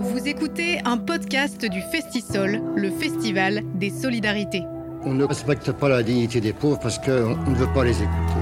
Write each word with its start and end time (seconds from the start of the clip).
Vous 0.00 0.26
écoutez 0.26 0.80
un 0.84 0.98
podcast 0.98 1.64
du 1.64 1.80
Festisol, 1.80 2.60
le 2.74 2.90
festival 2.90 3.62
des 3.74 3.90
solidarités. 3.90 4.64
On 5.04 5.14
ne 5.14 5.24
respecte 5.24 5.72
pas 5.72 5.88
la 5.88 6.02
dignité 6.02 6.40
des 6.40 6.52
pauvres 6.52 6.78
parce 6.80 6.98
qu'on 6.98 7.36
ne 7.36 7.54
veut 7.54 7.72
pas 7.72 7.84
les 7.84 7.96
écouter. 8.02 8.40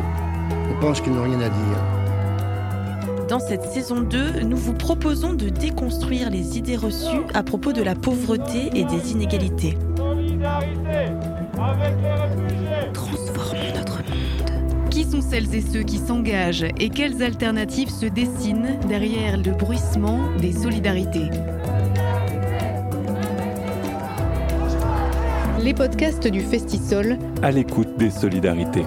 On 0.71 0.81
pense 0.81 1.01
qu'ils 1.01 1.13
n'ont 1.13 1.25
rien 1.25 1.41
à 1.41 1.49
dire. 1.49 3.27
Dans 3.29 3.39
cette 3.39 3.65
saison 3.65 4.01
2, 4.01 4.41
nous 4.43 4.57
vous 4.57 4.75
proposons 4.75 5.35
de 5.35 5.49
déconstruire 5.51 6.31
les 6.31 6.59
idées 6.59 6.77
reçues 6.77 7.23
à 7.33 7.43
propos 7.43 7.73
de 7.73 7.83
la 7.83 7.95
pauvreté 7.95 8.71
et 8.75 8.85
des 8.85 9.13
inégalités. 9.13 9.77
Celles 15.31 15.55
et 15.55 15.61
ceux 15.61 15.83
qui 15.85 15.99
s'engagent 15.99 16.67
et 16.79 16.89
quelles 16.89 17.23
alternatives 17.23 17.91
se 17.91 18.07
dessinent 18.07 18.81
derrière 18.89 19.37
le 19.37 19.53
bruissement 19.53 20.19
des 20.41 20.53
solidarités 20.53 21.31
Les 25.63 25.73
podcasts 25.73 26.27
du 26.27 26.41
Festisol 26.41 27.17
à 27.43 27.53
l'écoute 27.53 27.97
des 27.97 28.11
solidarités. 28.11 28.87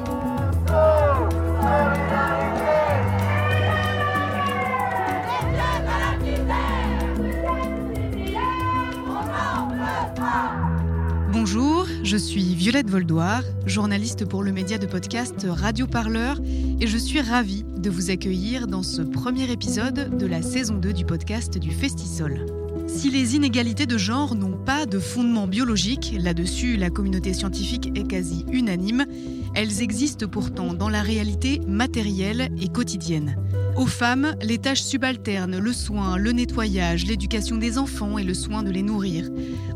Voldoir, 12.93 13.41
journaliste 13.65 14.23
pour 14.23 14.43
le 14.43 14.51
média 14.51 14.77
de 14.77 14.85
podcast 14.85 15.47
Radio 15.49 15.87
Parleur, 15.87 16.39
et 16.79 16.85
je 16.85 16.97
suis 16.99 17.21
ravie 17.21 17.65
de 17.75 17.89
vous 17.89 18.11
accueillir 18.11 18.67
dans 18.67 18.83
ce 18.83 19.01
premier 19.01 19.51
épisode 19.51 20.15
de 20.15 20.27
la 20.27 20.43
saison 20.43 20.75
2 20.75 20.93
du 20.93 21.03
podcast 21.03 21.57
du 21.57 21.71
Festisol. 21.71 22.45
Si 22.85 23.09
les 23.09 23.35
inégalités 23.35 23.87
de 23.87 23.97
genre 23.97 24.35
n'ont 24.35 24.59
pas 24.63 24.85
de 24.85 24.99
fondement 24.99 25.47
biologique, 25.47 26.13
là-dessus 26.19 26.77
la 26.77 26.91
communauté 26.91 27.33
scientifique 27.33 27.89
est 27.95 28.07
quasi 28.07 28.45
unanime, 28.51 29.07
elles 29.55 29.81
existent 29.81 30.27
pourtant 30.27 30.75
dans 30.75 30.89
la 30.89 31.01
réalité 31.01 31.61
matérielle 31.67 32.49
et 32.61 32.67
quotidienne. 32.67 33.42
Aux 33.75 33.87
femmes, 33.87 34.35
les 34.43 34.59
tâches 34.59 34.83
subalternes, 34.83 35.57
le 35.57 35.73
soin, 35.73 36.17
le 36.17 36.31
nettoyage, 36.31 37.07
l'éducation 37.07 37.57
des 37.57 37.79
enfants 37.79 38.19
et 38.19 38.23
le 38.23 38.35
soin 38.35 38.61
de 38.61 38.69
les 38.69 38.83
nourrir. 38.83 39.29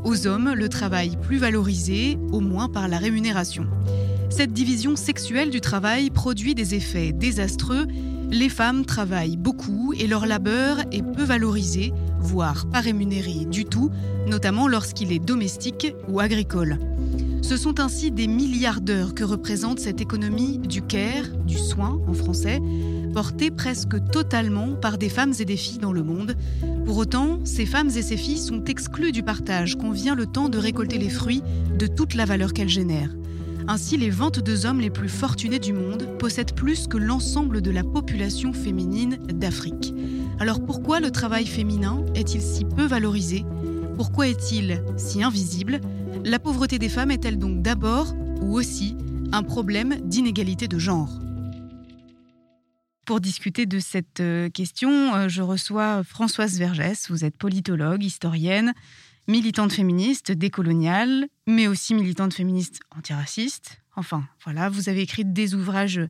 Aux 0.03 0.27
hommes, 0.27 0.53
le 0.53 0.69
travail 0.69 1.17
plus 1.19 1.37
valorisé, 1.37 2.19
au 2.31 2.39
moins 2.39 2.69
par 2.69 2.87
la 2.87 2.99
rémunération. 2.99 3.65
Cette 4.29 4.53
division 4.53 4.95
sexuelle 4.95 5.49
du 5.49 5.61
travail 5.61 6.11
produit 6.11 6.53
des 6.53 6.75
effets 6.75 7.11
désastreux. 7.11 7.87
Les 8.29 8.49
femmes 8.49 8.85
travaillent 8.85 9.37
beaucoup 9.37 9.93
et 9.97 10.05
leur 10.05 10.27
labeur 10.27 10.81
est 10.91 11.01
peu 11.01 11.23
valorisé, 11.23 11.91
voire 12.19 12.69
pas 12.69 12.81
rémunéré 12.81 13.45
du 13.45 13.65
tout, 13.65 13.89
notamment 14.27 14.67
lorsqu'il 14.67 15.11
est 15.11 15.25
domestique 15.25 15.95
ou 16.07 16.19
agricole. 16.19 16.77
Ce 17.41 17.57
sont 17.57 17.79
ainsi 17.79 18.11
des 18.11 18.27
milliards 18.27 18.81
d'heures 18.81 19.15
que 19.15 19.23
représente 19.23 19.79
cette 19.79 20.01
économie 20.01 20.59
du 20.59 20.81
care, 20.81 21.29
du 21.45 21.57
soin 21.57 21.99
en 22.05 22.13
français, 22.13 22.61
portée 23.13 23.51
presque 23.51 23.95
totalement 24.11 24.75
par 24.75 24.97
des 24.97 25.09
femmes 25.09 25.33
et 25.39 25.45
des 25.45 25.57
filles 25.57 25.79
dans 25.79 25.93
le 25.93 26.03
monde. 26.03 26.35
Pour 26.85 26.97
autant, 26.97 27.39
ces 27.43 27.65
femmes 27.65 27.89
et 27.89 28.01
ces 28.01 28.17
filles 28.17 28.37
sont 28.37 28.63
exclues 28.65 29.11
du 29.11 29.23
partage 29.23 29.77
quand 29.77 29.91
vient 29.91 30.15
le 30.15 30.25
temps 30.25 30.49
de 30.49 30.57
récolter 30.57 30.97
les 30.97 31.09
fruits 31.09 31.43
de 31.77 31.87
toute 31.87 32.13
la 32.13 32.25
valeur 32.25 32.53
qu'elles 32.53 32.69
génèrent. 32.69 33.15
Ainsi, 33.69 33.97
les 33.97 34.09
22 34.09 34.65
hommes 34.65 34.79
les 34.79 34.89
plus 34.89 35.09
fortunés 35.09 35.59
du 35.59 35.73
monde 35.73 36.07
possèdent 36.19 36.53
plus 36.53 36.87
que 36.87 36.97
l'ensemble 36.97 37.61
de 37.61 37.71
la 37.71 37.83
population 37.83 38.53
féminine 38.53 39.17
d'Afrique. 39.27 39.93
Alors 40.39 40.63
pourquoi 40.63 41.01
le 41.01 41.11
travail 41.11 41.45
féminin 41.45 42.05
est-il 42.15 42.41
si 42.41 42.63
peu 42.63 42.85
valorisé? 42.85 43.43
Pourquoi 43.97 44.27
est-il 44.27 44.81
si 44.95 45.21
invisible? 45.21 45.81
La 46.23 46.39
pauvreté 46.39 46.79
des 46.79 46.89
femmes 46.89 47.11
est-elle 47.11 47.39
donc 47.39 47.61
d'abord 47.61 48.15
ou 48.41 48.57
aussi 48.57 48.95
un 49.33 49.43
problème 49.43 49.95
d'inégalité 50.05 50.67
de 50.67 50.79
genre? 50.79 51.19
Pour 53.07 53.21
discuter 53.21 53.65
de 53.65 53.79
cette 53.79 54.19
euh, 54.19 54.49
question, 54.49 55.29
je 55.29 55.41
reçois 55.41 56.03
Françoise 56.03 56.59
Vergès. 56.59 57.09
Vous 57.09 57.23
êtes 57.23 57.37
politologue, 57.37 58.03
historienne, 58.03 58.73
militante 59.29 59.71
féministe, 59.71 60.33
décoloniale, 60.33 61.29
mais 61.47 61.67
aussi 61.67 61.95
militante 61.95 62.33
féministe 62.33 62.81
antiraciste. 62.95 63.79
Enfin, 63.95 64.27
voilà, 64.43 64.67
vous 64.67 64.89
avez 64.89 65.01
écrit 65.01 65.23
des 65.23 65.55
ouvrages 65.55 66.01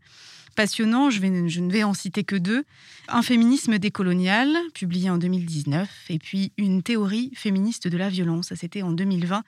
passionnants, 0.56 1.12
je 1.12 1.22
ne 1.22 1.72
vais 1.72 1.84
en 1.84 1.94
citer 1.94 2.24
que 2.24 2.36
deux. 2.36 2.66
Un 3.09 3.22
féminisme 3.22 3.78
décolonial, 3.78 4.57
publié 4.74 5.12
en 5.12 5.19
2019, 5.19 5.88
et 6.09 6.18
puis 6.18 6.52
une 6.57 6.81
théorie 6.81 7.31
féministe 7.36 7.88
de 7.88 7.97
la 7.97 8.09
violence, 8.09 8.47
ça 8.47 8.56
c'était 8.56 8.81
en 8.81 8.91
2020. 8.91 9.44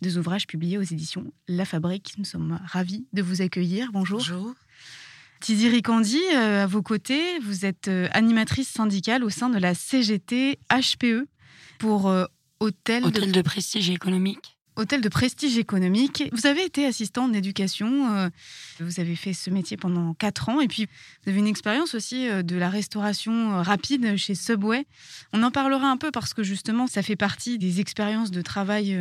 Deux 0.00 0.16
ouvrages 0.16 0.46
publiés 0.46 0.78
aux 0.78 0.82
éditions 0.82 1.32
La 1.48 1.64
Fabrique. 1.64 2.14
Nous 2.18 2.24
sommes 2.24 2.60
ravis 2.64 3.04
de 3.12 3.22
vous 3.22 3.42
accueillir. 3.42 3.90
Bonjour. 3.92 4.18
Bonjour. 4.18 4.54
Tizi 5.44 5.68
Rikandi, 5.68 6.22
à 6.34 6.66
vos 6.66 6.80
côtés, 6.80 7.38
vous 7.40 7.66
êtes 7.66 7.90
animatrice 8.12 8.68
syndicale 8.68 9.22
au 9.22 9.28
sein 9.28 9.50
de 9.50 9.58
la 9.58 9.74
CGT 9.74 10.58
HPE 10.70 11.26
pour 11.78 12.06
hôtel, 12.60 13.04
hôtel 13.04 13.26
de... 13.26 13.32
de... 13.32 13.42
prestige 13.42 13.90
économique. 13.90 14.54
Hôtel 14.76 15.00
de 15.00 15.08
prestige 15.08 15.56
économique. 15.56 16.24
Vous 16.32 16.46
avez 16.46 16.64
été 16.64 16.84
assistant 16.84 17.28
d'éducation. 17.28 18.12
Euh, 18.12 18.28
vous 18.80 18.98
avez 18.98 19.14
fait 19.14 19.32
ce 19.32 19.48
métier 19.48 19.76
pendant 19.76 20.14
quatre 20.14 20.48
ans. 20.48 20.60
Et 20.60 20.66
puis, 20.66 20.86
vous 21.22 21.30
avez 21.30 21.38
une 21.38 21.46
expérience 21.46 21.94
aussi 21.94 22.28
euh, 22.28 22.42
de 22.42 22.56
la 22.56 22.68
restauration 22.70 23.52
euh, 23.52 23.62
rapide 23.62 24.16
chez 24.16 24.34
Subway. 24.34 24.84
On 25.32 25.44
en 25.44 25.52
parlera 25.52 25.88
un 25.88 25.96
peu 25.96 26.10
parce 26.10 26.34
que 26.34 26.42
justement, 26.42 26.88
ça 26.88 27.02
fait 27.02 27.14
partie 27.14 27.56
des 27.56 27.78
expériences 27.78 28.32
de 28.32 28.42
travail 28.42 28.98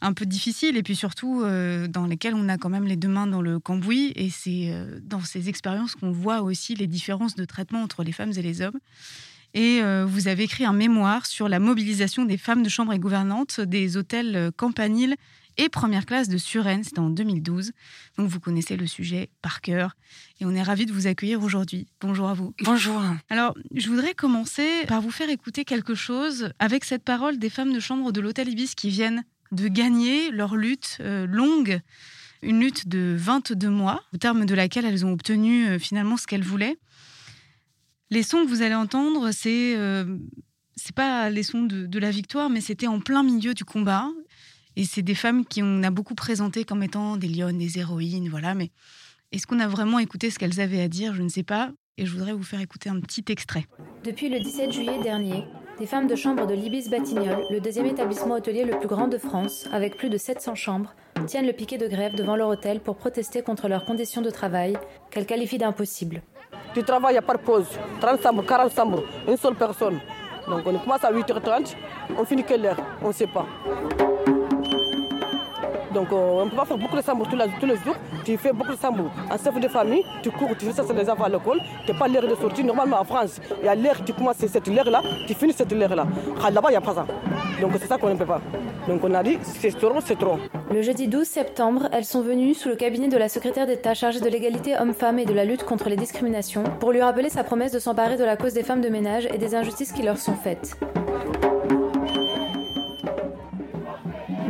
un 0.00 0.12
peu 0.12 0.26
difficiles 0.26 0.76
et 0.76 0.82
puis 0.82 0.96
surtout 0.96 1.42
dans 1.42 2.06
lesquelles 2.06 2.34
on 2.34 2.48
a 2.48 2.56
quand 2.56 2.68
même 2.70 2.86
les 2.86 2.96
deux 2.96 3.08
mains 3.08 3.26
dans 3.26 3.42
le 3.42 3.58
cambouis. 3.58 4.12
Et 4.16 4.30
c'est 4.30 4.74
dans 5.02 5.20
ces 5.20 5.48
expériences 5.48 5.94
qu'on 5.94 6.10
voit 6.10 6.42
aussi 6.42 6.74
les 6.74 6.86
différences 6.86 7.34
de 7.34 7.44
traitement 7.44 7.82
entre 7.82 8.02
les 8.02 8.12
femmes 8.12 8.32
et 8.36 8.42
les 8.42 8.62
hommes 8.62 8.78
et 9.54 9.80
euh, 9.82 10.04
vous 10.06 10.28
avez 10.28 10.44
écrit 10.44 10.64
un 10.64 10.72
mémoire 10.72 11.26
sur 11.26 11.48
la 11.48 11.58
mobilisation 11.58 12.24
des 12.24 12.36
femmes 12.36 12.62
de 12.62 12.68
chambre 12.68 12.92
et 12.92 12.98
gouvernantes 12.98 13.60
des 13.60 13.96
hôtels 13.96 14.36
euh, 14.36 14.50
Campanile 14.56 15.16
et 15.56 15.68
première 15.68 16.06
classe 16.06 16.28
de 16.28 16.38
Suresnes, 16.38 16.84
c'était 16.84 17.00
en 17.00 17.10
2012. 17.10 17.72
Donc 18.16 18.28
vous 18.28 18.38
connaissez 18.38 18.76
le 18.76 18.86
sujet 18.86 19.28
par 19.42 19.60
cœur 19.60 19.96
et 20.40 20.46
on 20.46 20.54
est 20.54 20.62
ravis 20.62 20.86
de 20.86 20.92
vous 20.92 21.08
accueillir 21.08 21.42
aujourd'hui. 21.42 21.88
Bonjour 22.00 22.28
à 22.28 22.34
vous. 22.34 22.54
Bonjour. 22.62 23.02
Alors, 23.28 23.54
je 23.74 23.88
voudrais 23.88 24.14
commencer 24.14 24.86
par 24.86 25.00
vous 25.00 25.10
faire 25.10 25.28
écouter 25.28 25.64
quelque 25.64 25.94
chose 25.94 26.52
avec 26.60 26.84
cette 26.84 27.02
parole 27.02 27.38
des 27.38 27.50
femmes 27.50 27.72
de 27.72 27.80
chambre 27.80 28.12
de 28.12 28.20
l'hôtel 28.20 28.48
Ibis 28.48 28.74
qui 28.76 28.88
viennent 28.88 29.24
de 29.52 29.68
gagner 29.68 30.30
leur 30.30 30.56
lutte 30.56 30.98
euh, 31.00 31.26
longue, 31.26 31.80
une 32.42 32.60
lutte 32.60 32.88
de 32.88 33.14
22 33.18 33.68
mois, 33.68 34.02
au 34.14 34.16
terme 34.16 34.46
de 34.46 34.54
laquelle 34.54 34.84
elles 34.84 35.04
ont 35.04 35.12
obtenu 35.12 35.78
finalement 35.78 36.16
ce 36.16 36.26
qu'elles 36.26 36.42
voulaient. 36.42 36.78
Les 38.10 38.24
sons 38.24 38.44
que 38.44 38.48
vous 38.48 38.62
allez 38.62 38.74
entendre, 38.74 39.30
c'est 39.30 39.76
euh, 39.76 40.04
c'est 40.74 40.94
pas 40.94 41.30
les 41.30 41.44
sons 41.44 41.62
de, 41.62 41.98
la 41.98 42.10
victoire, 42.10 42.50
mais 42.50 42.60
c'était 42.60 42.88
en 42.88 42.98
plein 42.98 43.22
milieu 43.22 43.54
du 43.54 43.64
combat. 43.64 44.08
Et 44.76 44.84
c'est 44.84 45.02
des 45.02 45.14
femmes 45.14 45.44
qui 45.44 45.62
on 45.62 45.82
a 45.82 45.90
beaucoup 45.90 46.14
présenté 46.14 46.64
comme 46.64 46.82
étant 46.82 47.16
des 47.16 47.28
lionnes, 47.28 47.58
des 47.58 47.78
héroïnes, 47.78 48.28
voilà. 48.28 48.54
Mais 48.54 48.70
est-ce 49.30 49.46
qu'on 49.46 49.60
a 49.60 49.68
vraiment 49.68 49.98
écouté 49.98 50.30
ce 50.30 50.38
qu'elles 50.38 50.60
avaient 50.60 50.80
à 50.80 50.88
dire? 50.88 51.14
Je 51.14 51.22
ne 51.22 51.28
sais 51.28 51.42
pas. 51.42 51.70
Et 51.98 52.06
je 52.06 52.12
voudrais 52.12 52.32
vous 52.32 52.42
faire 52.42 52.60
écouter 52.60 52.88
un 52.88 52.98
petit 53.00 53.24
extrait. 53.28 53.66
Depuis 54.04 54.28
le 54.28 54.40
17 54.40 54.72
juillet 54.72 55.02
dernier, 55.02 55.44
des 55.80 55.86
femmes 55.86 56.06
de 56.06 56.14
chambre 56.14 56.46
de 56.46 56.52
l'Ibis 56.52 56.90
Batignolles, 56.90 57.46
le 57.48 57.58
deuxième 57.58 57.86
établissement 57.86 58.34
hôtelier 58.34 58.64
le 58.64 58.78
plus 58.78 58.86
grand 58.86 59.08
de 59.08 59.16
France, 59.16 59.66
avec 59.72 59.96
plus 59.96 60.10
de 60.10 60.18
700 60.18 60.54
chambres, 60.54 60.94
tiennent 61.26 61.46
le 61.46 61.54
piquet 61.54 61.78
de 61.78 61.88
grève 61.88 62.14
devant 62.14 62.36
leur 62.36 62.48
hôtel 62.48 62.80
pour 62.80 62.96
protester 62.96 63.40
contre 63.40 63.66
leurs 63.66 63.86
conditions 63.86 64.20
de 64.20 64.28
travail, 64.28 64.76
qu'elles 65.10 65.24
qualifient 65.24 65.56
d'impossibles. 65.56 66.20
Tu 66.74 66.82
travailles 66.82 67.18
par 67.26 67.38
pause, 67.38 67.66
30 67.98 68.22
chambres, 68.22 68.44
40 68.44 68.74
chambres, 68.74 69.04
une 69.26 69.38
seule 69.38 69.54
personne. 69.54 69.98
Donc 70.46 70.66
on 70.66 70.78
commence 70.78 71.02
à 71.02 71.10
8h30, 71.10 71.74
on 72.18 72.24
finit 72.26 72.44
quelle 72.44 72.66
heure? 72.66 72.76
On 73.02 73.08
ne 73.08 73.12
sait 73.14 73.26
pas. 73.26 73.46
Donc 75.94 76.12
on 76.12 76.44
ne 76.44 76.50
peut 76.50 76.56
pas 76.56 76.64
faire 76.64 76.78
beaucoup 76.78 76.96
de 76.96 77.02
chambres 77.02 77.26
tous 77.28 77.36
les, 77.66 77.76
jours. 77.76 77.96
Tu 78.24 78.36
fais 78.36 78.52
beaucoup 78.52 78.72
de 78.72 78.80
chambres 78.80 79.10
en 79.30 79.36
chef 79.36 79.58
de 79.58 79.68
famille, 79.68 80.04
tu 80.22 80.30
cours, 80.30 80.56
tu 80.56 80.66
fais 80.66 80.72
ça 80.72 80.84
sur 80.84 80.94
les 80.94 81.08
enfants 81.10 81.24
à 81.24 81.28
l'école. 81.28 81.60
Tu 81.84 81.92
n'as 81.92 81.98
pas 81.98 82.08
l'heure 82.08 82.28
de 82.28 82.34
sortir. 82.34 82.64
Normalement 82.64 83.00
en 83.00 83.04
France, 83.04 83.40
il 83.60 83.66
y 83.66 83.68
a 83.68 83.74
l'heure, 83.74 84.02
tu 84.04 84.12
commences 84.12 84.36
cette 84.36 84.68
heure-là, 84.68 85.02
tu 85.26 85.34
finis 85.34 85.52
cette 85.52 85.72
heure-là. 85.72 86.06
Là-bas, 86.52 86.68
il 86.68 86.72
n'y 86.72 86.76
a 86.76 86.80
pas 86.80 86.94
ça. 86.94 87.06
Donc 87.60 87.72
c'est 87.80 87.86
ça 87.86 87.98
qu'on 87.98 88.10
ne 88.10 88.14
peut 88.14 88.26
pas. 88.26 88.40
Donc 88.88 89.04
on 89.04 89.12
a 89.14 89.22
dit, 89.22 89.38
c'est 89.42 89.76
trop, 89.76 90.00
c'est 90.04 90.18
trop. 90.18 90.38
Le 90.72 90.82
jeudi 90.82 91.08
12 91.08 91.26
septembre, 91.26 91.88
elles 91.92 92.04
sont 92.04 92.22
venues 92.22 92.54
sous 92.54 92.68
le 92.68 92.76
cabinet 92.76 93.08
de 93.08 93.16
la 93.16 93.28
secrétaire 93.28 93.66
d'État 93.66 93.94
chargée 93.94 94.20
de 94.20 94.28
l'égalité 94.28 94.76
homme-femme 94.78 95.18
et 95.18 95.24
de 95.24 95.34
la 95.34 95.44
lutte 95.44 95.64
contre 95.64 95.88
les 95.88 95.96
discriminations 95.96 96.64
pour 96.78 96.92
lui 96.92 97.02
rappeler 97.02 97.28
sa 97.28 97.44
promesse 97.44 97.72
de 97.72 97.78
s'emparer 97.78 98.16
de 98.16 98.24
la 98.24 98.36
cause 98.36 98.54
des 98.54 98.62
femmes 98.62 98.80
de 98.80 98.88
ménage 98.88 99.26
et 99.32 99.38
des 99.38 99.54
injustices 99.54 99.92
qui 99.92 100.02
leur 100.02 100.16
sont 100.16 100.34
faites. 100.34 100.76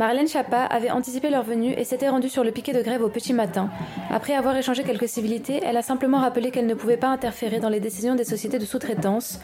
Marlène 0.01 0.27
Chapa 0.27 0.63
avait 0.63 0.89
anticipé 0.89 1.29
leur 1.29 1.43
venue 1.43 1.73
et 1.77 1.83
s'était 1.83 2.09
rendue 2.09 2.27
sur 2.27 2.43
le 2.43 2.49
piquet 2.49 2.73
de 2.73 2.81
grève 2.81 3.03
au 3.03 3.09
petit 3.09 3.33
matin. 3.33 3.69
Après 4.09 4.33
avoir 4.33 4.57
échangé 4.57 4.83
quelques 4.83 5.07
civilités, 5.07 5.61
elle 5.63 5.77
a 5.77 5.83
simplement 5.83 6.17
rappelé 6.17 6.49
qu'elle 6.49 6.65
ne 6.65 6.73
pouvait 6.73 6.97
pas 6.97 7.09
interférer 7.09 7.59
dans 7.59 7.69
les 7.69 7.79
décisions 7.79 8.15
des 8.15 8.23
sociétés 8.23 8.57
de 8.57 8.65
sous-traitance, 8.65 9.39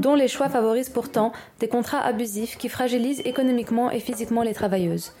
dont 0.00 0.14
les 0.14 0.28
choix 0.28 0.50
favorisent 0.50 0.90
pourtant 0.90 1.32
des 1.60 1.68
contrats 1.68 2.04
abusifs 2.04 2.58
qui 2.58 2.68
fragilisent 2.68 3.22
économiquement 3.24 3.90
et 3.90 4.00
physiquement 4.00 4.42
les 4.42 4.52
travailleuses. 4.52 5.14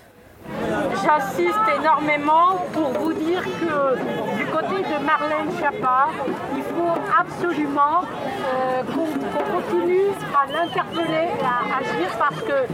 J'assiste 1.04 1.68
énormément 1.80 2.64
pour 2.72 2.92
vous 2.92 3.12
dire 3.12 3.42
que 3.42 4.36
du 4.36 4.46
côté 4.46 4.82
de 4.82 5.04
Marlène 5.04 5.50
Chapa, 5.60 6.08
il 6.56 6.62
faut 6.62 6.94
absolument 7.18 8.02
euh, 8.02 8.82
qu'on 8.84 9.10
continue 9.52 10.10
à 10.34 10.46
l'interpeller 10.52 11.28
et 11.38 11.44
à 11.44 11.78
agir 11.78 12.08
parce 12.18 12.40
que 12.42 12.66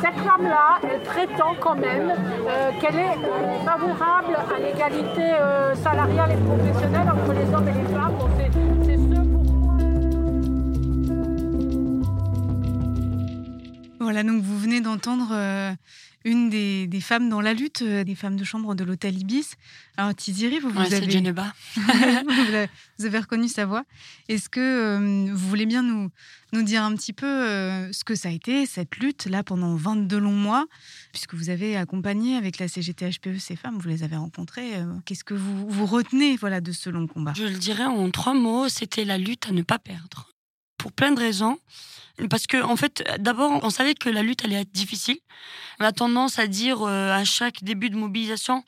cette 0.00 0.18
femme-là, 0.26 0.78
elle 0.82 1.02
prétend 1.02 1.54
quand 1.60 1.74
même 1.76 2.10
euh, 2.10 2.70
qu'elle 2.80 2.96
est 2.96 3.18
euh, 3.18 3.64
favorable 3.64 4.36
à 4.54 4.58
l'égalité 4.60 5.32
salariale 5.82 6.32
et 6.32 6.36
professionnelle 6.36 7.08
entre 7.10 7.32
les 7.32 7.54
hommes 7.54 7.68
et 7.68 7.72
les 7.72 7.88
femmes. 7.94 8.18
ce 8.84 8.94
Voilà, 14.00 14.22
donc 14.22 14.42
vous 14.42 14.58
venez 14.58 14.80
d'entendre 14.80 15.32
une 16.24 16.48
des, 16.48 17.00
femmes 17.00 17.28
dans 17.28 17.40
la 17.40 17.52
lutte, 17.52 17.82
euh, 17.82 18.02
des 18.02 18.14
femmes 18.14 18.36
de 18.36 18.44
chambre 18.44 18.74
de 18.74 18.82
l'hôtel 18.82 19.18
Ibis. 19.18 19.54
Alors, 19.96 20.14
Tiziri, 20.14 20.58
vous, 20.58 20.70
vous 20.70 20.94
avez... 20.94 22.68
vous 22.98 23.04
avez 23.04 23.18
reconnu 23.18 23.48
sa 23.48 23.66
voix. 23.66 23.84
Est-ce 24.28 24.48
que 24.48 24.60
euh, 24.60 25.32
vous 25.32 25.48
voulez 25.48 25.66
bien 25.66 25.82
nous, 25.82 26.10
nous 26.52 26.62
dire 26.62 26.82
un 26.82 26.94
petit 26.94 27.12
peu 27.12 27.26
euh, 27.26 27.92
ce 27.92 28.04
que 28.04 28.14
ça 28.14 28.30
a 28.30 28.32
été, 28.32 28.64
cette 28.64 28.96
lutte, 28.96 29.26
là, 29.26 29.42
pendant 29.42 29.76
22 29.76 30.18
longs 30.18 30.32
mois, 30.32 30.66
puisque 31.12 31.34
vous 31.34 31.50
avez 31.50 31.76
accompagné 31.76 32.36
avec 32.36 32.58
la 32.58 32.68
CGT-HPE 32.68 33.38
ces 33.38 33.56
femmes, 33.56 33.78
vous 33.78 33.88
les 33.88 34.02
avez 34.02 34.16
rencontrées. 34.16 34.72
Qu'est-ce 35.04 35.24
que 35.24 35.34
vous, 35.34 35.68
vous 35.68 35.86
retenez 35.86 36.36
voilà, 36.36 36.60
de 36.60 36.72
ce 36.72 36.88
long 36.88 37.06
combat? 37.06 37.34
Je 37.36 37.44
le 37.44 37.58
dirais 37.58 37.84
en 37.84 38.10
trois 38.10 38.34
mots, 38.34 38.68
c'était 38.68 39.04
la 39.04 39.18
lutte 39.18 39.46
à 39.48 39.52
ne 39.52 39.62
pas 39.62 39.78
perdre. 39.78 40.30
Pour 40.78 40.92
plein 40.92 41.12
de 41.12 41.20
raisons. 41.20 41.58
Parce 42.30 42.46
que, 42.46 42.62
en 42.62 42.76
fait, 42.76 43.02
d'abord, 43.18 43.60
on 43.62 43.70
savait 43.70 43.94
que 43.94 44.08
la 44.08 44.22
lutte 44.22 44.44
allait 44.44 44.60
être 44.60 44.72
difficile. 44.72 45.18
On 45.80 45.84
a 45.84 45.92
tendance 45.92 46.38
à 46.38 46.46
dire 46.46 46.82
euh, 46.82 47.10
à 47.12 47.24
chaque 47.24 47.64
début 47.64 47.90
de 47.90 47.96
mobilisation, 47.96 48.62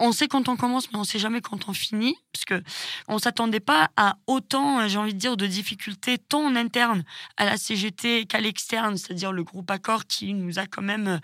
on 0.00 0.12
sait 0.12 0.28
quand 0.28 0.48
on 0.48 0.56
commence, 0.56 0.90
mais 0.90 0.98
on 0.98 1.04
sait 1.04 1.18
jamais 1.18 1.42
quand 1.42 1.68
on 1.68 1.74
finit, 1.74 2.16
parce 2.32 2.46
que 2.46 2.62
on 3.06 3.18
s'attendait 3.18 3.60
pas 3.60 3.90
à 3.96 4.16
autant, 4.26 4.88
j'ai 4.88 4.96
envie 4.96 5.12
de 5.12 5.18
dire, 5.18 5.36
de 5.36 5.46
difficultés 5.46 6.16
tant 6.16 6.46
en 6.46 6.56
interne 6.56 7.04
à 7.36 7.44
la 7.44 7.58
CGT 7.58 8.24
qu'à 8.24 8.40
l'externe, 8.40 8.96
c'est-à-dire 8.96 9.30
le 9.30 9.44
groupe 9.44 9.70
Accord 9.70 10.06
qui 10.06 10.32
nous 10.32 10.58
a 10.58 10.66
quand 10.66 10.82
même 10.82 11.06
euh, 11.06 11.18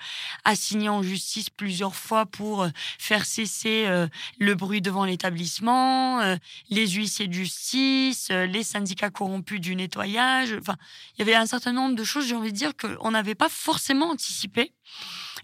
assigné 0.45 0.91
en 0.91 1.03
justice 1.03 1.49
plusieurs 1.49 1.97
fois 1.97 2.27
pour 2.27 2.65
euh, 2.65 2.69
faire 2.99 3.25
cesser 3.25 3.85
euh, 3.87 4.07
le 4.39 4.55
bruit 4.55 4.83
devant 4.83 5.07
l'établissement, 5.07 6.37
les 6.69 6.87
huissiers 6.87 7.29
de 7.29 7.33
justice, 7.33 8.31
les 8.31 8.63
syndicats 8.63 9.11
corrompus 9.11 9.61
du 9.61 9.75
nettoyage. 9.75 10.55
Enfin, 10.61 10.77
il 11.15 11.21
y 11.21 11.23
avait 11.23 11.35
un 11.35 11.47
certain 11.47 11.73
nombre 11.73 11.95
de 11.95 12.05
choses, 12.05 12.27
j'ai 12.27 12.35
envie 12.35 12.53
de 12.53 12.57
dire, 12.57 12.73
qu'on 12.77 13.11
n'avait 13.11 13.35
pas 13.35 13.49
forcément 13.49 14.11
anticipé. 14.11 14.73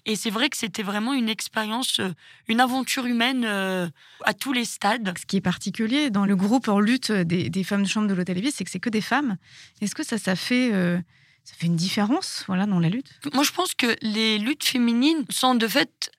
Et 0.06 0.16
c'est 0.16 0.30
vrai 0.30 0.48
que 0.48 0.56
c'était 0.56 0.82
vraiment 0.82 1.12
une 1.12 1.28
expérience, 1.28 2.00
euh, 2.00 2.12
une 2.48 2.60
aventure 2.60 3.06
humaine 3.06 3.44
euh, 3.44 3.88
à 4.24 4.34
tous 4.34 4.52
les 4.52 4.64
stades. 4.64 5.14
Ce 5.18 5.26
qui 5.26 5.36
est 5.36 5.42
particulier 5.42 6.10
dans 6.10 6.26
le 6.26 6.36
groupe 6.36 6.68
en 6.68 6.80
lutte 6.80 7.12
des, 7.12 7.64
femmes 7.64 7.82
de 7.82 7.88
chambre 7.88 8.08
de 8.08 8.14
l'hôtel 8.14 8.38
Ibis, 8.38 8.52
c'est 8.52 8.64
que 8.64 8.70
c'est 8.70 8.80
que 8.80 8.90
des 8.90 9.00
femmes. 9.00 9.36
Est-ce 9.80 9.94
que 9.94 10.04
ça, 10.04 10.18
ça 10.18 10.36
fait... 10.36 10.72
Euh, 10.72 10.98
ça 11.44 11.54
fait 11.56 11.66
une 11.66 11.74
différence 11.74 12.44
voilà, 12.46 12.66
dans 12.66 12.78
la 12.78 12.88
lutte? 12.88 13.18
Moi, 13.32 13.42
je 13.42 13.50
pense 13.50 13.74
que 13.74 13.96
les 14.00 14.38
luttes 14.38 14.62
féminines 14.62 15.24
sont 15.28 15.56
de 15.56 15.66
fait 15.66 16.12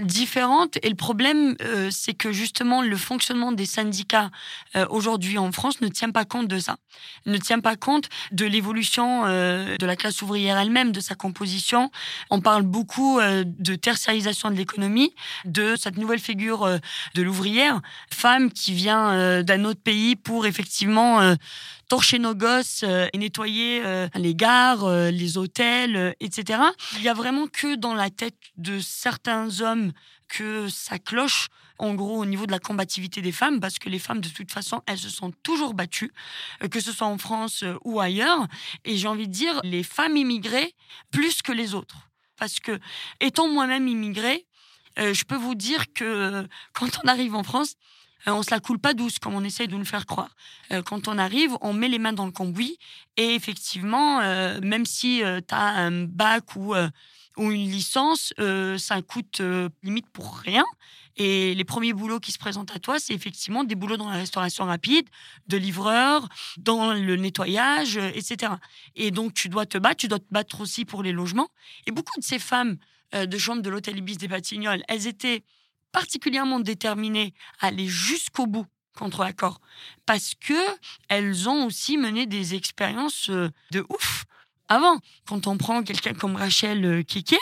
différentes. 0.00 0.78
Et 0.82 0.88
le 0.88 0.94
problème, 0.94 1.56
euh, 1.62 1.88
c'est 1.90 2.14
que 2.14 2.32
justement, 2.32 2.82
le 2.82 2.96
fonctionnement 2.96 3.52
des 3.52 3.66
syndicats 3.66 4.30
euh, 4.76 4.86
aujourd'hui 4.90 5.38
en 5.38 5.52
France 5.52 5.80
ne 5.80 5.88
tient 5.88 6.10
pas 6.10 6.24
compte 6.24 6.48
de 6.48 6.58
ça. 6.58 6.76
Ne 7.26 7.38
tient 7.38 7.60
pas 7.60 7.76
compte 7.76 8.08
de 8.32 8.46
l'évolution 8.46 9.24
euh, 9.26 9.76
de 9.76 9.86
la 9.86 9.96
classe 9.96 10.22
ouvrière 10.22 10.58
elle-même, 10.58 10.92
de 10.92 11.00
sa 11.00 11.14
composition. 11.14 11.90
On 12.30 12.40
parle 12.40 12.62
beaucoup 12.62 13.20
de 13.20 13.74
tertiarisation 13.74 14.50
de 14.50 14.56
l'économie, 14.56 15.14
de 15.44 15.76
cette 15.76 15.96
nouvelle 15.96 16.18
figure 16.18 16.78
de 17.14 17.22
l'ouvrière, 17.22 17.80
femme 18.12 18.52
qui 18.52 18.72
vient 18.72 19.42
d'un 19.42 19.64
autre 19.64 19.80
pays 19.80 20.16
pour 20.16 20.46
effectivement 20.46 21.34
torcher 21.88 22.18
nos 22.18 22.34
gosses 22.34 22.84
et 22.84 23.18
nettoyer 23.18 23.82
les 24.14 24.34
gares, 24.34 24.88
les 25.10 25.38
hôtels, 25.38 26.14
etc. 26.20 26.60
Il 26.96 27.02
y 27.02 27.08
a 27.08 27.14
vraiment 27.14 27.46
que 27.46 27.76
dans 27.76 27.94
la 27.94 28.10
tête 28.10 28.36
de 28.56 28.78
certains 28.78 29.60
hommes 29.60 29.92
que 30.28 30.68
ça 30.68 30.98
cloche 30.98 31.48
en 31.78 31.94
gros 31.94 32.18
au 32.18 32.26
niveau 32.26 32.46
de 32.46 32.50
la 32.50 32.58
combativité 32.58 33.22
des 33.22 33.32
femmes, 33.32 33.60
parce 33.60 33.78
que 33.78 33.88
les 33.88 33.98
femmes, 33.98 34.20
de 34.20 34.28
toute 34.28 34.50
façon, 34.50 34.82
elles 34.86 34.98
se 34.98 35.08
sont 35.08 35.32
toujours 35.42 35.74
battues, 35.74 36.12
euh, 36.62 36.68
que 36.68 36.80
ce 36.80 36.92
soit 36.92 37.06
en 37.06 37.18
France 37.18 37.62
euh, 37.62 37.76
ou 37.84 38.00
ailleurs. 38.00 38.46
Et 38.84 38.96
j'ai 38.96 39.08
envie 39.08 39.28
de 39.28 39.32
dire, 39.32 39.60
les 39.64 39.82
femmes 39.82 40.16
immigrées, 40.16 40.74
plus 41.10 41.42
que 41.42 41.52
les 41.52 41.74
autres. 41.74 42.08
Parce 42.36 42.60
que, 42.60 42.78
étant 43.20 43.48
moi-même 43.48 43.88
immigrée, 43.88 44.46
euh, 44.98 45.14
je 45.14 45.24
peux 45.24 45.36
vous 45.36 45.54
dire 45.54 45.92
que 45.92 46.46
quand 46.72 46.88
on 47.04 47.08
arrive 47.08 47.34
en 47.34 47.42
France, 47.42 47.74
on 48.26 48.42
se 48.42 48.50
la 48.50 48.60
coule 48.60 48.78
pas 48.78 48.94
douce 48.94 49.18
comme 49.18 49.34
on 49.34 49.44
essaye 49.44 49.68
de 49.68 49.76
nous 49.76 49.84
faire 49.84 50.06
croire. 50.06 50.34
quand 50.86 51.08
on 51.08 51.18
arrive, 51.18 51.56
on 51.60 51.72
met 51.72 51.88
les 51.88 51.98
mains 51.98 52.12
dans 52.12 52.26
le 52.26 52.32
cambouis 52.32 52.78
et 53.16 53.34
effectivement, 53.34 54.20
même 54.60 54.86
si 54.86 55.22
tu 55.22 55.54
as 55.54 55.66
un 55.66 56.04
bac 56.04 56.56
ou 56.56 56.74
ou 57.38 57.52
une 57.52 57.70
licence, 57.70 58.34
euh, 58.40 58.76
ça 58.78 59.00
coûte 59.00 59.40
euh, 59.40 59.68
limite 59.82 60.08
pour 60.10 60.36
rien. 60.36 60.64
Et 61.16 61.54
les 61.54 61.64
premiers 61.64 61.92
boulots 61.92 62.20
qui 62.20 62.30
se 62.30 62.38
présentent 62.38 62.74
à 62.74 62.78
toi, 62.78 62.98
c'est 63.00 63.14
effectivement 63.14 63.64
des 63.64 63.74
boulots 63.74 63.96
dans 63.96 64.10
la 64.10 64.16
restauration 64.16 64.64
rapide, 64.64 65.06
de 65.48 65.56
livreur, 65.56 66.28
dans 66.58 66.92
le 66.92 67.16
nettoyage, 67.16 67.96
euh, 67.96 68.10
etc. 68.14 68.52
Et 68.94 69.10
donc, 69.10 69.34
tu 69.34 69.48
dois 69.48 69.66
te 69.66 69.78
battre, 69.78 69.96
tu 69.96 70.08
dois 70.08 70.18
te 70.18 70.30
battre 70.30 70.60
aussi 70.60 70.84
pour 70.84 71.02
les 71.02 71.12
logements. 71.12 71.48
Et 71.86 71.92
beaucoup 71.92 72.18
de 72.18 72.24
ces 72.24 72.38
femmes 72.38 72.76
de 73.14 73.38
chambre 73.38 73.62
de 73.62 73.70
l'hôtel 73.70 73.96
Ibis 73.96 74.18
des 74.18 74.28
Batignolles, 74.28 74.82
elles 74.86 75.06
étaient 75.06 75.42
particulièrement 75.92 76.60
déterminées 76.60 77.34
à 77.60 77.68
aller 77.68 77.86
jusqu'au 77.86 78.46
bout 78.46 78.66
contre 78.96 79.22
l'accord 79.22 79.60
parce 80.06 80.34
que 80.34 80.54
elles 81.08 81.48
ont 81.48 81.66
aussi 81.66 81.96
mené 81.96 82.26
des 82.26 82.54
expériences 82.54 83.30
de 83.30 83.86
ouf 83.88 84.24
avant. 84.68 84.98
Quand 85.26 85.46
on 85.46 85.56
prend 85.56 85.82
quelqu'un 85.82 86.14
comme 86.14 86.36
Rachel 86.36 86.84
euh, 86.84 87.02
Keke, 87.02 87.38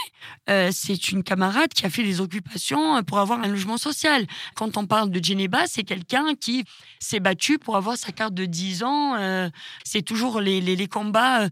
euh, 0.49 0.71
c'est 0.73 1.11
une 1.11 1.23
camarade 1.23 1.73
qui 1.75 1.85
a 1.85 1.91
fait 1.91 2.03
des 2.03 2.21
occupations 2.21 2.97
euh, 2.97 3.03
pour 3.03 3.19
avoir 3.19 3.41
un 3.41 3.49
logement 3.49 3.79
social. 3.79 4.27
Quand 4.55 4.77
on 4.77 4.87
parle 4.87 5.11
de 5.11 5.23
Geneba, 5.23 5.67
c'est 5.67 5.83
quelqu'un 5.83 6.35
qui 6.35 6.65
s'est 7.01 7.21
battu 7.21 7.59
pour 7.59 7.77
avoir 7.77 7.97
sa 7.97 8.13
carte 8.13 8.35
de 8.35 8.47
10 8.47 8.83
ans. 8.85 9.51
c'est 9.85 10.03
toujours 10.03 10.41
les, 10.41 10.61
les, 10.61 10.89
combats 10.89 11.49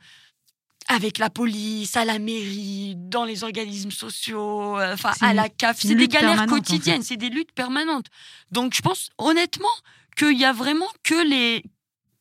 avec 0.88 1.18
la 1.18 1.30
police, 1.30 1.96
à 1.96 2.04
la 2.04 2.18
mairie, 2.18 2.94
dans 2.96 3.24
les 3.24 3.42
organismes 3.42 3.90
sociaux, 3.90 4.78
enfin 4.80 5.12
à 5.20 5.32
la 5.32 5.48
CAF. 5.48 5.80
C'est 5.80 5.94
des 5.94 6.08
galères 6.08 6.46
quotidiennes, 6.46 7.02
c'est 7.02 7.16
des 7.16 7.30
luttes 7.30 7.52
permanentes. 7.52 8.06
Donc 8.50 8.74
je 8.74 8.82
pense 8.82 9.10
honnêtement 9.18 9.66
qu'il 10.16 10.38
y 10.38 10.44
a 10.44 10.52
vraiment 10.52 10.88
que 11.02 11.28
les 11.28 11.64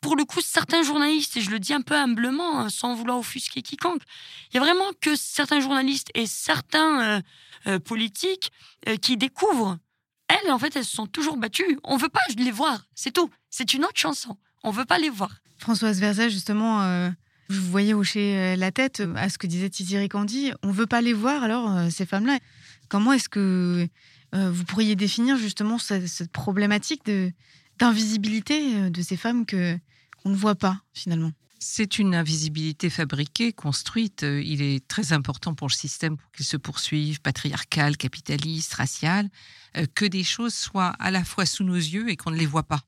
pour 0.03 0.17
le 0.17 0.25
coup, 0.25 0.41
certains 0.41 0.84
journalistes, 0.84 1.38
et 1.38 1.41
je 1.41 1.50
le 1.50 1.60
dis 1.60 1.74
un 1.74 1.82
peu 1.82 1.96
humblement, 1.96 2.60
hein, 2.60 2.70
sans 2.70 2.93
vouloir 2.93 3.17
offusquer 3.17 3.62
quiconque, 3.62 4.01
il 4.51 4.55
y 4.55 4.58
a 4.58 4.60
vraiment 4.60 4.91
que 5.00 5.15
certains 5.15 5.62
journalistes 5.62 6.10
et 6.13 6.27
certains 6.27 7.01
euh, 7.01 7.22
euh, 7.67 7.79
politiques 7.79 8.51
euh, 8.89 8.98
qui 8.98 9.15
découvrent. 9.15 9.79
Elles, 10.27 10.51
en 10.51 10.60
fait, 10.60 10.75
elles 10.75 10.86
se 10.86 10.96
sont 10.96 11.08
toujours 11.08 11.38
battues. 11.38 11.79
On 11.86 11.96
veut 11.96 12.10
pas 12.10 12.20
les 12.38 12.51
voir, 12.51 12.86
c'est 12.93 13.12
tout. 13.12 13.29
C'est 13.50 13.74
une 13.74 13.86
autre 13.86 13.98
chanson. 13.98 14.38
On 14.63 14.72
veut 14.72 14.86
pas 14.86 15.00
les 15.00 15.10
voir. 15.10 15.32
Françoise 15.58 16.00
Verza, 16.01 16.27
justement, 16.27 16.82
vous 17.50 17.71
voyez 17.71 17.93
hocher 17.93 18.55
la 18.55 18.71
tête 18.71 19.03
à 19.15 19.29
ce 19.29 19.38
que 19.38 19.47
disait 19.47 19.69
Tiziri 19.69 20.09
Candy. 20.09 20.51
On 20.63 20.71
veut 20.71 20.88
pas 20.88 21.01
les 21.01 21.13
voir, 21.13 21.43
alors, 21.43 21.91
ces 21.91 22.05
femmes-là. 22.05 22.39
Comment 22.89 23.13
est-ce 23.13 23.29
que 23.29 23.88
vous 24.31 24.63
pourriez 24.63 24.95
définir 24.95 25.38
justement 25.38 25.77
cette, 25.77 26.31
problématique 26.31 27.09
d'invisibilité 27.79 28.89
de 28.89 29.01
ces 29.01 29.17
femmes 29.17 29.45
que 29.45 29.77
on 30.25 30.29
ne 30.29 30.35
voit 30.35 30.55
pas 30.55 30.81
finalement? 30.93 31.31
C'est 31.65 31.97
une 31.97 32.13
invisibilité 32.13 32.89
fabriquée, 32.89 33.53
construite. 33.53 34.23
Euh, 34.23 34.43
il 34.43 34.62
est 34.62 34.85
très 34.85 35.13
important 35.13 35.53
pour 35.53 35.69
le 35.69 35.73
système 35.73 36.17
pour 36.17 36.29
qu'il 36.33 36.45
se 36.45 36.57
poursuive, 36.57 37.21
patriarcal, 37.21 37.95
capitaliste, 37.95 38.73
racial, 38.73 39.29
euh, 39.77 39.85
que 39.95 40.03
des 40.03 40.25
choses 40.25 40.53
soient 40.53 40.93
à 41.00 41.09
la 41.09 41.23
fois 41.23 41.45
sous 41.45 41.63
nos 41.63 41.75
yeux 41.75 42.09
et 42.09 42.17
qu'on 42.17 42.31
ne 42.31 42.38
les 42.38 42.45
voit 42.45 42.63
pas. 42.63 42.81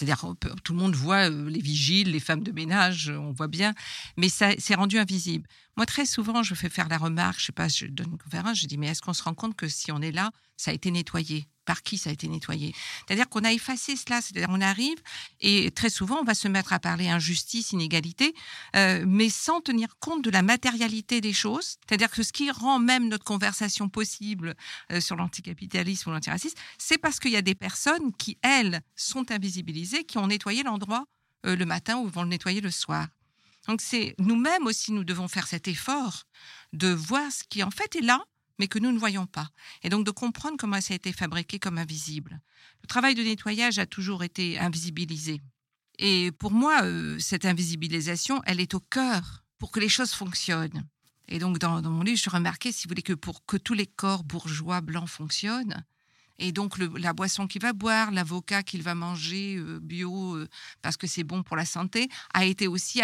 C'est-à-dire, 0.00 0.34
tout 0.64 0.72
le 0.72 0.78
monde 0.78 0.94
voit 0.94 1.30
euh, 1.30 1.50
les 1.50 1.60
vigiles, 1.60 2.12
les 2.12 2.20
femmes 2.20 2.42
de 2.42 2.52
ménage, 2.52 3.12
on 3.14 3.32
voit 3.32 3.48
bien, 3.48 3.74
mais 4.16 4.30
ça 4.30 4.52
c'est 4.58 4.74
rendu 4.74 4.98
invisible. 4.98 5.46
Moi, 5.76 5.84
très 5.84 6.06
souvent, 6.06 6.42
je 6.42 6.54
fais 6.54 6.70
faire 6.70 6.88
la 6.88 6.96
remarque, 6.96 7.38
je 7.38 7.44
sais 7.46 7.52
pas, 7.52 7.68
je 7.68 7.84
donne 7.84 8.12
une 8.12 8.18
conférence, 8.18 8.58
je 8.58 8.66
dis, 8.66 8.78
mais 8.78 8.86
est-ce 8.86 9.02
qu'on 9.02 9.12
se 9.12 9.22
rend 9.22 9.34
compte 9.34 9.56
que 9.56 9.68
si 9.68 9.92
on 9.92 10.00
est 10.00 10.10
là, 10.10 10.30
ça 10.56 10.70
a 10.70 10.74
été 10.74 10.90
nettoyé? 10.90 11.48
Par 11.64 11.82
qui 11.82 11.98
ça 11.98 12.10
a 12.10 12.12
été 12.12 12.28
nettoyé. 12.28 12.74
C'est-à-dire 13.06 13.28
qu'on 13.28 13.44
a 13.44 13.52
effacé 13.52 13.96
cela. 13.96 14.20
C'est-à-dire 14.20 14.48
on 14.50 14.60
arrive 14.60 14.98
et 15.40 15.70
très 15.70 15.90
souvent 15.90 16.20
on 16.20 16.24
va 16.24 16.34
se 16.34 16.48
mettre 16.48 16.72
à 16.72 16.78
parler 16.78 17.08
injustice, 17.08 17.72
inégalité, 17.72 18.34
euh, 18.76 19.04
mais 19.06 19.28
sans 19.28 19.60
tenir 19.60 19.98
compte 19.98 20.22
de 20.22 20.30
la 20.30 20.42
matérialité 20.42 21.20
des 21.20 21.32
choses. 21.32 21.78
C'est-à-dire 21.86 22.10
que 22.10 22.22
ce 22.22 22.32
qui 22.32 22.50
rend 22.50 22.78
même 22.78 23.08
notre 23.08 23.24
conversation 23.24 23.88
possible 23.88 24.54
euh, 24.92 25.00
sur 25.00 25.16
l'anticapitalisme 25.16 26.10
ou 26.10 26.12
l'antiracisme, 26.12 26.56
c'est 26.78 26.98
parce 26.98 27.20
qu'il 27.20 27.32
y 27.32 27.36
a 27.36 27.42
des 27.42 27.54
personnes 27.54 28.12
qui, 28.14 28.38
elles, 28.42 28.80
sont 28.96 29.30
invisibilisées, 29.30 30.04
qui 30.04 30.18
ont 30.18 30.26
nettoyé 30.26 30.62
l'endroit 30.62 31.06
euh, 31.46 31.56
le 31.56 31.64
matin 31.66 31.98
ou 31.98 32.08
vont 32.08 32.22
le 32.22 32.28
nettoyer 32.28 32.60
le 32.60 32.70
soir. 32.70 33.08
Donc 33.66 33.80
c'est 33.80 34.14
nous-mêmes 34.18 34.66
aussi, 34.66 34.92
nous 34.92 35.04
devons 35.04 35.28
faire 35.28 35.46
cet 35.46 35.68
effort 35.68 36.24
de 36.72 36.88
voir 36.88 37.30
ce 37.30 37.44
qui 37.48 37.62
en 37.62 37.70
fait 37.70 37.96
est 37.96 38.02
là, 38.02 38.24
mais 38.60 38.68
que 38.68 38.78
nous 38.78 38.92
ne 38.92 38.98
voyons 38.98 39.26
pas. 39.26 39.48
Et 39.82 39.88
donc 39.88 40.04
de 40.04 40.10
comprendre 40.10 40.56
comment 40.58 40.82
ça 40.82 40.92
a 40.92 40.96
été 40.96 41.12
fabriqué 41.12 41.58
comme 41.58 41.78
invisible. 41.78 42.42
Le 42.82 42.86
travail 42.86 43.14
de 43.14 43.22
nettoyage 43.22 43.78
a 43.78 43.86
toujours 43.86 44.22
été 44.22 44.58
invisibilisé. 44.58 45.40
Et 45.98 46.30
pour 46.30 46.50
moi, 46.50 46.82
euh, 46.84 47.18
cette 47.18 47.46
invisibilisation, 47.46 48.42
elle 48.44 48.60
est 48.60 48.74
au 48.74 48.80
cœur 48.80 49.44
pour 49.58 49.70
que 49.72 49.80
les 49.80 49.88
choses 49.88 50.12
fonctionnent. 50.12 50.86
Et 51.28 51.38
donc 51.38 51.58
dans, 51.58 51.80
dans 51.80 51.90
mon 51.90 52.02
livre, 52.02 52.20
je 52.22 52.28
remarquais, 52.28 52.70
si 52.70 52.84
vous 52.84 52.90
voulez, 52.90 53.02
que 53.02 53.14
pour 53.14 53.46
que 53.46 53.56
tous 53.56 53.74
les 53.74 53.86
corps 53.86 54.24
bourgeois 54.24 54.82
blancs 54.82 55.08
fonctionnent, 55.08 55.86
et 56.40 56.52
donc, 56.52 56.78
la 56.78 57.12
boisson 57.12 57.46
qu'il 57.46 57.60
va 57.60 57.74
boire, 57.74 58.10
l'avocat 58.10 58.62
qu'il 58.62 58.82
va 58.82 58.94
manger 58.94 59.56
euh, 59.56 59.78
bio 59.78 60.36
euh, 60.36 60.48
parce 60.80 60.96
que 60.96 61.06
c'est 61.06 61.22
bon 61.22 61.42
pour 61.42 61.54
la 61.54 61.66
santé, 61.66 62.08
a 62.32 62.46
été 62.46 62.66
aussi 62.66 63.02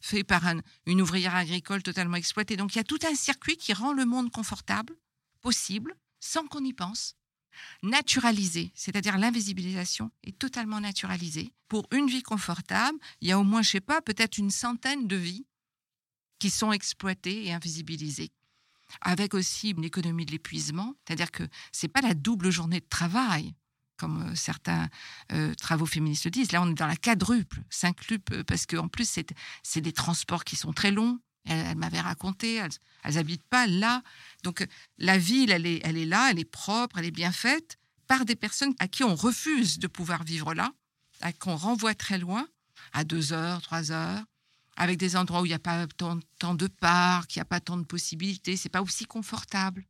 fait 0.00 0.24
par 0.24 0.42
une 0.86 1.02
ouvrière 1.02 1.34
agricole 1.36 1.82
totalement 1.82 2.16
exploitée. 2.16 2.56
Donc, 2.56 2.74
il 2.74 2.78
y 2.78 2.80
a 2.80 2.84
tout 2.84 2.98
un 3.06 3.14
circuit 3.14 3.58
qui 3.58 3.74
rend 3.74 3.92
le 3.92 4.06
monde 4.06 4.32
confortable, 4.32 4.94
possible, 5.42 5.94
sans 6.20 6.46
qu'on 6.46 6.64
y 6.64 6.72
pense. 6.72 7.16
Naturalisé, 7.82 8.72
c'est-à-dire 8.74 9.18
l'invisibilisation 9.18 10.10
est 10.24 10.38
totalement 10.38 10.80
naturalisée. 10.80 11.52
Pour 11.68 11.86
une 11.92 12.06
vie 12.06 12.22
confortable, 12.22 12.98
il 13.20 13.28
y 13.28 13.32
a 13.32 13.38
au 13.38 13.44
moins, 13.44 13.60
je 13.60 13.72
sais 13.72 13.80
pas, 13.80 14.00
peut-être 14.00 14.38
une 14.38 14.50
centaine 14.50 15.06
de 15.06 15.16
vies 15.16 15.46
qui 16.38 16.48
sont 16.48 16.72
exploitées 16.72 17.44
et 17.44 17.52
invisibilisées 17.52 18.32
avec 19.00 19.34
aussi 19.34 19.70
une 19.70 19.84
économie 19.84 20.26
de 20.26 20.32
l'épuisement, 20.32 20.94
c'est-à-dire 21.06 21.30
que 21.30 21.44
c'est 21.72 21.88
pas 21.88 22.00
la 22.00 22.14
double 22.14 22.50
journée 22.50 22.80
de 22.80 22.88
travail 22.88 23.54
comme 24.00 24.30
euh, 24.30 24.34
certains 24.34 24.88
euh, 25.32 25.54
travaux 25.54 25.86
féministes 25.86 26.24
le 26.24 26.30
disent. 26.30 26.52
Là, 26.52 26.62
on 26.62 26.70
est 26.70 26.74
dans 26.74 26.86
la 26.86 26.96
quadruple, 26.96 27.62
cinquuple, 27.68 28.44
parce 28.44 28.64
qu'en 28.64 28.88
plus, 28.88 29.20
c'est 29.62 29.80
des 29.80 29.92
transports 29.92 30.44
qui 30.44 30.56
sont 30.56 30.72
très 30.72 30.90
longs. 30.90 31.20
Elle, 31.46 31.76
m'avait 31.76 32.00
raconté, 32.00 32.56
elles 33.02 33.14
n'habitent 33.14 33.48
pas 33.48 33.66
là. 33.66 34.02
Donc, 34.42 34.66
la 34.98 35.16
ville, 35.16 35.50
elle 35.50 35.66
est, 35.66 35.80
elle 35.84 35.96
est 35.96 36.04
là, 36.04 36.30
elle 36.30 36.38
est 36.38 36.44
propre, 36.44 36.98
elle 36.98 37.06
est 37.06 37.10
bien 37.10 37.32
faite 37.32 37.78
par 38.06 38.24
des 38.24 38.36
personnes 38.36 38.74
à 38.78 38.88
qui 38.88 39.04
on 39.04 39.14
refuse 39.14 39.78
de 39.78 39.86
pouvoir 39.86 40.22
vivre 40.22 40.52
là, 40.52 40.72
à 41.22 41.32
qu'on 41.32 41.56
renvoie 41.56 41.94
très 41.94 42.18
loin, 42.18 42.46
à 42.92 43.04
deux 43.04 43.32
heures, 43.32 43.62
trois 43.62 43.90
heures, 43.90 44.24
avec 44.80 44.96
des 44.96 45.14
endroits 45.14 45.42
où 45.42 45.44
il 45.44 45.50
n'y 45.50 45.54
a 45.54 45.58
pas 45.58 45.86
tant, 45.98 46.54
de 46.54 46.66
parcs, 46.66 47.36
il 47.36 47.38
n'y 47.38 47.42
a 47.42 47.44
pas 47.44 47.60
tant 47.60 47.76
de 47.76 47.84
possibilités, 47.84 48.56
c'est 48.56 48.70
pas 48.70 48.80
aussi 48.80 49.04
confortable. 49.04 49.84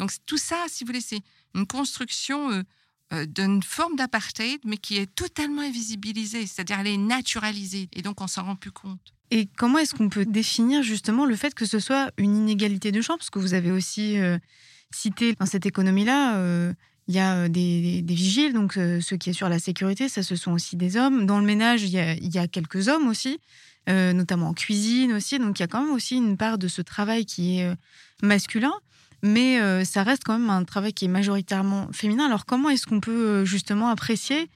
Donc 0.00 0.10
tout 0.26 0.36
ça, 0.36 0.56
si 0.66 0.82
vous 0.82 0.88
voulez, 0.88 1.00
c'est 1.00 1.20
une 1.54 1.64
construction 1.64 2.50
euh, 2.50 2.62
euh, 3.12 3.24
d'une 3.24 3.62
forme 3.62 3.94
d'apartheid, 3.94 4.58
mais 4.64 4.78
qui 4.78 4.96
est 4.96 5.06
totalement 5.14 5.62
invisibilisée, 5.62 6.44
c'est-à-dire 6.48 6.80
elle 6.80 6.88
est 6.88 6.96
naturalisée, 6.96 7.88
et 7.92 8.02
donc 8.02 8.20
on 8.20 8.26
s'en 8.26 8.42
rend 8.42 8.56
plus 8.56 8.72
compte. 8.72 9.14
Et 9.30 9.46
comment 9.56 9.78
est-ce 9.78 9.94
qu'on 9.94 10.08
peut 10.08 10.26
définir 10.26 10.82
justement 10.82 11.24
le 11.24 11.36
fait 11.36 11.54
que 11.54 11.64
ce 11.64 11.78
soit 11.78 12.10
une 12.18 12.34
inégalité 12.36 12.90
de 12.90 13.00
genre? 13.00 13.18
Parce 13.18 13.30
que 13.30 13.38
vous 13.38 13.54
avez 13.54 13.70
aussi 13.70 14.18
euh, 14.18 14.38
cité 14.92 15.34
dans 15.34 15.46
cette 15.46 15.66
économie-là, 15.66 16.74
il 17.06 17.14
y 17.14 17.20
a 17.20 17.48
des, 17.48 18.02
vigiles, 18.08 18.54
donc 18.54 18.72
ceux 18.72 19.16
qui 19.16 19.30
assurent 19.30 19.48
la 19.48 19.60
sécurité, 19.60 20.08
ça 20.08 20.24
ce 20.24 20.34
sont 20.34 20.50
aussi 20.50 20.74
des 20.74 20.96
hommes. 20.96 21.26
Dans 21.26 21.38
le 21.38 21.46
ménage, 21.46 21.84
il 21.84 21.94
il 21.94 22.34
y 22.34 22.38
a 22.38 22.48
quelques 22.48 22.88
hommes 22.88 23.06
aussi. 23.06 23.38
Euh, 23.88 24.12
notamment 24.12 24.48
en 24.48 24.52
cuisine 24.52 25.12
aussi. 25.12 25.38
Donc 25.38 25.60
il 25.60 25.62
y 25.62 25.64
a 25.64 25.68
quand 25.68 25.80
même 25.80 25.94
aussi 25.94 26.16
une 26.16 26.36
part 26.36 26.58
de 26.58 26.66
ce 26.66 26.82
travail 26.82 27.24
qui 27.24 27.58
est 27.58 27.66
euh, 27.66 27.76
masculin, 28.20 28.72
mais 29.22 29.60
euh, 29.60 29.84
ça 29.84 30.02
reste 30.02 30.24
quand 30.24 30.36
même 30.36 30.50
un 30.50 30.64
travail 30.64 30.92
qui 30.92 31.04
est 31.04 31.08
majoritairement 31.08 31.86
féminin. 31.92 32.26
Alors 32.26 32.46
comment 32.46 32.68
est-ce 32.68 32.84
qu'on 32.84 32.98
peut 32.98 33.44
justement 33.44 33.88
apprécier 33.88 34.50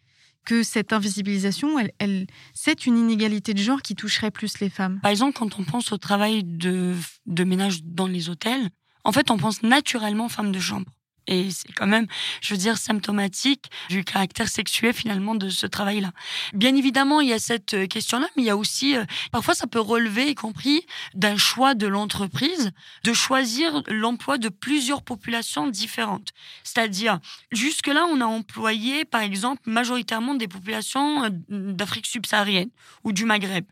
que 0.44 0.64
cette 0.64 0.92
invisibilisation, 0.92 1.78
elle, 1.78 1.92
elle 2.00 2.26
c'est 2.54 2.87
une 2.87 2.99
inégalité 2.99 3.54
de 3.54 3.60
genre 3.60 3.82
qui 3.82 3.94
toucherait 3.94 4.32
plus 4.32 4.58
les 4.58 4.68
femmes? 4.68 4.99
Par 5.00 5.12
exemple, 5.12 5.38
quand 5.38 5.60
on 5.60 5.62
pense 5.62 5.92
au 5.92 5.96
travail 5.96 6.42
de, 6.42 6.96
de 7.26 7.44
ménage 7.44 7.84
dans 7.84 8.08
les 8.08 8.30
hôtels, 8.30 8.68
en 9.04 9.12
fait, 9.12 9.30
on 9.30 9.38
pense 9.38 9.62
naturellement 9.62 10.28
femmes 10.28 10.50
de 10.50 10.58
chambre. 10.58 10.90
Et 11.26 11.50
c'est 11.50 11.72
quand 11.72 11.86
même, 11.86 12.06
je 12.40 12.54
veux 12.54 12.58
dire, 12.58 12.76
symptomatique 12.76 13.70
du 13.88 14.04
caractère 14.04 14.48
sexuel 14.48 14.92
finalement 14.92 15.34
de 15.34 15.48
ce 15.48 15.66
travail-là. 15.66 16.12
Bien 16.52 16.74
évidemment, 16.74 17.20
il 17.20 17.28
y 17.28 17.32
a 17.32 17.38
cette 17.38 17.74
euh, 17.74 17.86
question-là, 17.86 18.26
mais 18.36 18.42
il 18.42 18.46
y 18.46 18.50
a 18.50 18.56
aussi, 18.56 18.96
euh, 18.96 19.04
parfois 19.30 19.54
ça 19.54 19.66
peut 19.66 19.80
relever, 19.80 20.28
y 20.28 20.34
compris 20.34 20.86
d'un 21.14 21.36
choix 21.36 21.74
de 21.74 21.86
l'entreprise, 21.86 22.72
de 23.04 23.12
choisir 23.12 23.82
l'emploi 23.88 24.38
de 24.38 24.48
plusieurs 24.48 25.02
populations 25.02 25.68
différentes. 25.68 26.30
C'est-à-dire, 26.64 27.20
jusque-là, 27.52 28.06
on 28.10 28.20
a 28.20 28.26
employé, 28.26 29.04
par 29.04 29.20
exemple, 29.20 29.62
majoritairement 29.66 30.34
des 30.34 30.48
populations 30.48 31.24
euh, 31.24 31.30
d'Afrique 31.48 32.06
subsaharienne 32.06 32.70
ou 33.04 33.12
du 33.12 33.24
Maghreb. 33.24 33.64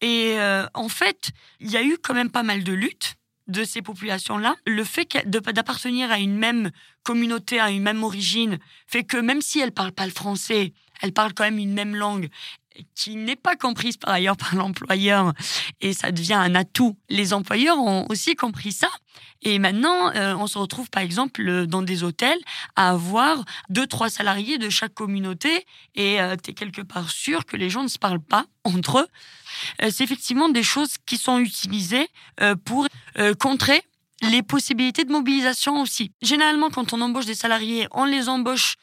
Et 0.00 0.36
en 0.74 0.88
fait, 0.88 1.30
il 1.60 1.70
y 1.70 1.76
a 1.76 1.82
eu 1.82 1.96
quand 2.02 2.14
même 2.14 2.30
pas 2.30 2.42
mal 2.42 2.64
de 2.64 2.72
luttes 2.72 3.17
de 3.48 3.64
ces 3.64 3.82
populations-là, 3.82 4.56
le 4.66 4.84
fait 4.84 5.16
d'appartenir 5.26 6.10
à 6.10 6.18
une 6.18 6.36
même 6.36 6.70
communauté, 7.02 7.58
à 7.58 7.70
une 7.70 7.82
même 7.82 8.04
origine, 8.04 8.58
fait 8.86 9.04
que 9.04 9.16
même 9.16 9.40
si 9.40 9.58
elles 9.58 9.72
parlent 9.72 9.92
pas 9.92 10.06
le 10.06 10.12
français, 10.12 10.72
elles 11.00 11.12
parlent 11.12 11.34
quand 11.34 11.44
même 11.44 11.58
une 11.58 11.72
même 11.72 11.96
langue 11.96 12.28
qui 12.94 13.16
n'est 13.16 13.36
pas 13.36 13.56
comprise 13.56 13.96
par 13.96 14.10
ailleurs 14.10 14.36
par 14.36 14.54
l'employeur 14.54 15.32
et 15.80 15.92
ça 15.92 16.12
devient 16.12 16.34
un 16.34 16.54
atout. 16.54 16.96
Les 17.08 17.32
employeurs 17.32 17.78
ont 17.78 18.06
aussi 18.08 18.34
compris 18.34 18.72
ça 18.72 18.88
et 19.42 19.58
maintenant 19.58 20.12
euh, 20.14 20.34
on 20.36 20.46
se 20.46 20.58
retrouve 20.58 20.90
par 20.90 21.02
exemple 21.02 21.66
dans 21.66 21.82
des 21.82 22.02
hôtels 22.02 22.38
à 22.76 22.90
avoir 22.90 23.44
deux 23.68 23.86
trois 23.86 24.10
salariés 24.10 24.58
de 24.58 24.68
chaque 24.70 24.94
communauté 24.94 25.66
et 25.94 26.20
euh, 26.20 26.36
tu 26.42 26.50
es 26.50 26.54
quelque 26.54 26.82
part 26.82 27.10
sûr 27.10 27.44
que 27.46 27.56
les 27.56 27.70
gens 27.70 27.82
ne 27.82 27.88
se 27.88 27.98
parlent 27.98 28.22
pas 28.22 28.46
entre 28.64 29.00
eux. 29.00 29.08
Euh, 29.82 29.90
c'est 29.90 30.04
effectivement 30.04 30.48
des 30.48 30.62
choses 30.62 30.96
qui 31.06 31.16
sont 31.16 31.38
utilisées 31.38 32.08
pour 32.64 32.86
contrer 33.38 33.82
les 34.22 34.42
possibilités 34.42 35.04
de 35.04 35.12
mobilisation 35.12 35.80
aussi. 35.80 36.12
Généralement, 36.22 36.70
quand 36.70 36.92
on 36.92 37.00
embauche 37.00 37.26
des 37.26 37.34
salariés, 37.34 37.86
on 37.92 38.04
les 38.04 38.28
embauche 38.28 38.76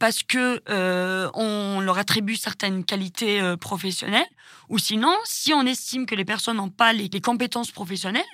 parce 0.00 0.22
que 0.22 0.62
euh, 0.70 1.30
on 1.34 1.78
leur 1.80 1.98
attribue 1.98 2.34
certaines 2.34 2.84
qualités 2.84 3.40
euh, 3.40 3.56
professionnelles, 3.56 4.26
ou 4.70 4.78
sinon, 4.78 5.14
si 5.24 5.52
on 5.52 5.64
estime 5.66 6.06
que 6.06 6.14
les 6.14 6.24
personnes 6.24 6.56
n'ont 6.56 6.70
pas 6.70 6.94
les, 6.94 7.08
compétences 7.20 7.70
professionnelles, 7.70 8.24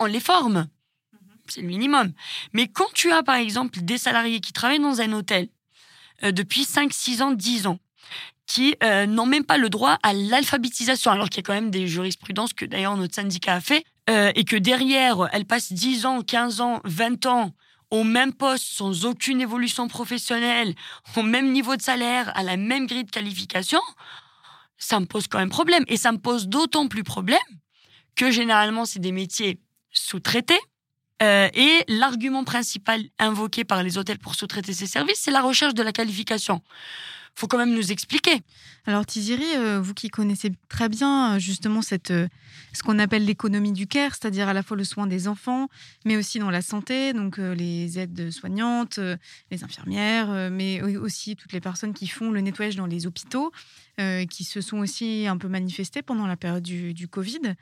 on 0.00 0.06
les 0.06 0.18
forme. 0.18 0.66
Mhm. 1.12 1.18
C'est 1.46 1.60
le 1.60 1.68
minimum. 1.68 2.12
Mais 2.52 2.66
quand 2.66 2.92
tu 2.92 3.12
as, 3.12 3.22
par 3.22 3.36
exemple, 3.36 3.78
des 3.82 3.98
salariés 3.98 4.40
qui 4.40 4.52
travaillent 4.52 4.80
dans 4.80 5.00
un 5.00 5.12
hôtel 5.12 5.48
euh, 6.24 6.32
depuis 6.32 6.64
5, 6.64 6.92
6 6.92 7.22
ans, 7.22 7.30
10 7.30 7.68
ans, 7.68 7.78
qui 8.46 8.74
n'ont 9.06 9.24
même 9.24 9.44
pas 9.44 9.56
le 9.56 9.70
droit 9.70 9.98
à 10.02 10.12
l'alphabétisation, 10.12 11.10
alors 11.10 11.30
qu'il 11.30 11.38
y 11.38 11.40
a 11.40 11.42
quand 11.44 11.54
même 11.54 11.70
des 11.70 11.86
jurisprudences 11.86 12.52
que 12.52 12.66
d'ailleurs 12.66 12.96
notre 12.98 13.14
syndicat 13.14 13.54
a 13.54 13.60
fait, 13.62 13.84
et 14.08 14.44
que 14.44 14.56
derrière, 14.56 15.28
elles 15.32 15.46
passent 15.46 15.72
10 15.72 16.04
ans, 16.04 16.20
15 16.20 16.60
ans, 16.60 16.80
20 16.84 17.24
ans 17.26 17.54
au 17.92 18.04
même 18.04 18.32
poste, 18.32 18.64
sans 18.64 19.04
aucune 19.04 19.42
évolution 19.42 19.86
professionnelle, 19.86 20.74
au 21.14 21.22
même 21.22 21.52
niveau 21.52 21.76
de 21.76 21.82
salaire, 21.82 22.32
à 22.34 22.42
la 22.42 22.56
même 22.56 22.86
grille 22.86 23.04
de 23.04 23.10
qualification, 23.10 23.80
ça 24.78 24.98
me 24.98 25.04
pose 25.04 25.28
quand 25.28 25.38
même 25.38 25.50
problème. 25.50 25.84
Et 25.88 25.98
ça 25.98 26.10
me 26.10 26.16
pose 26.16 26.48
d'autant 26.48 26.88
plus 26.88 27.04
problème 27.04 27.38
que 28.16 28.30
généralement, 28.30 28.86
c'est 28.86 28.98
des 28.98 29.12
métiers 29.12 29.60
sous-traités. 29.92 30.58
Euh, 31.22 31.50
et 31.52 31.84
l'argument 31.86 32.44
principal 32.44 33.04
invoqué 33.18 33.62
par 33.62 33.82
les 33.82 33.98
hôtels 33.98 34.18
pour 34.18 34.34
sous-traiter 34.34 34.72
ces 34.72 34.86
services, 34.86 35.20
c'est 35.20 35.30
la 35.30 35.42
recherche 35.42 35.74
de 35.74 35.82
la 35.82 35.92
qualification 35.92 36.62
faut 37.34 37.46
quand 37.46 37.58
même 37.58 37.74
nous 37.74 37.92
expliquer. 37.92 38.40
Alors 38.86 39.06
Tiziri, 39.06 39.44
euh, 39.56 39.80
vous 39.80 39.94
qui 39.94 40.08
connaissez 40.08 40.52
très 40.68 40.88
bien 40.88 41.34
euh, 41.34 41.38
justement 41.38 41.82
cette, 41.82 42.10
euh, 42.10 42.28
ce 42.72 42.82
qu'on 42.82 42.98
appelle 42.98 43.24
l'économie 43.24 43.72
du 43.72 43.86
care, 43.86 44.14
c'est-à-dire 44.14 44.48
à 44.48 44.52
la 44.52 44.62
fois 44.62 44.76
le 44.76 44.84
soin 44.84 45.06
des 45.06 45.28
enfants, 45.28 45.68
mais 46.04 46.16
aussi 46.16 46.38
dans 46.38 46.50
la 46.50 46.62
santé, 46.62 47.12
donc 47.12 47.38
les 47.38 47.98
aides 47.98 48.30
soignantes, 48.30 48.98
les 49.50 49.64
infirmières, 49.64 50.50
mais 50.50 50.82
aussi 50.82 51.36
toutes 51.36 51.52
les 51.52 51.60
personnes 51.60 51.94
qui 51.94 52.06
font 52.06 52.30
le 52.30 52.40
nettoyage 52.40 52.76
dans 52.76 52.86
les 52.86 53.06
hôpitaux, 53.06 53.52
qui 54.30 54.44
se 54.44 54.60
sont 54.60 54.78
aussi 54.78 55.26
un 55.28 55.36
peu 55.36 55.48
manifestées 55.48 56.02
pendant 56.02 56.26
la 56.26 56.36
période 56.36 56.62
du, 56.62 57.08
Covid, 57.08 57.54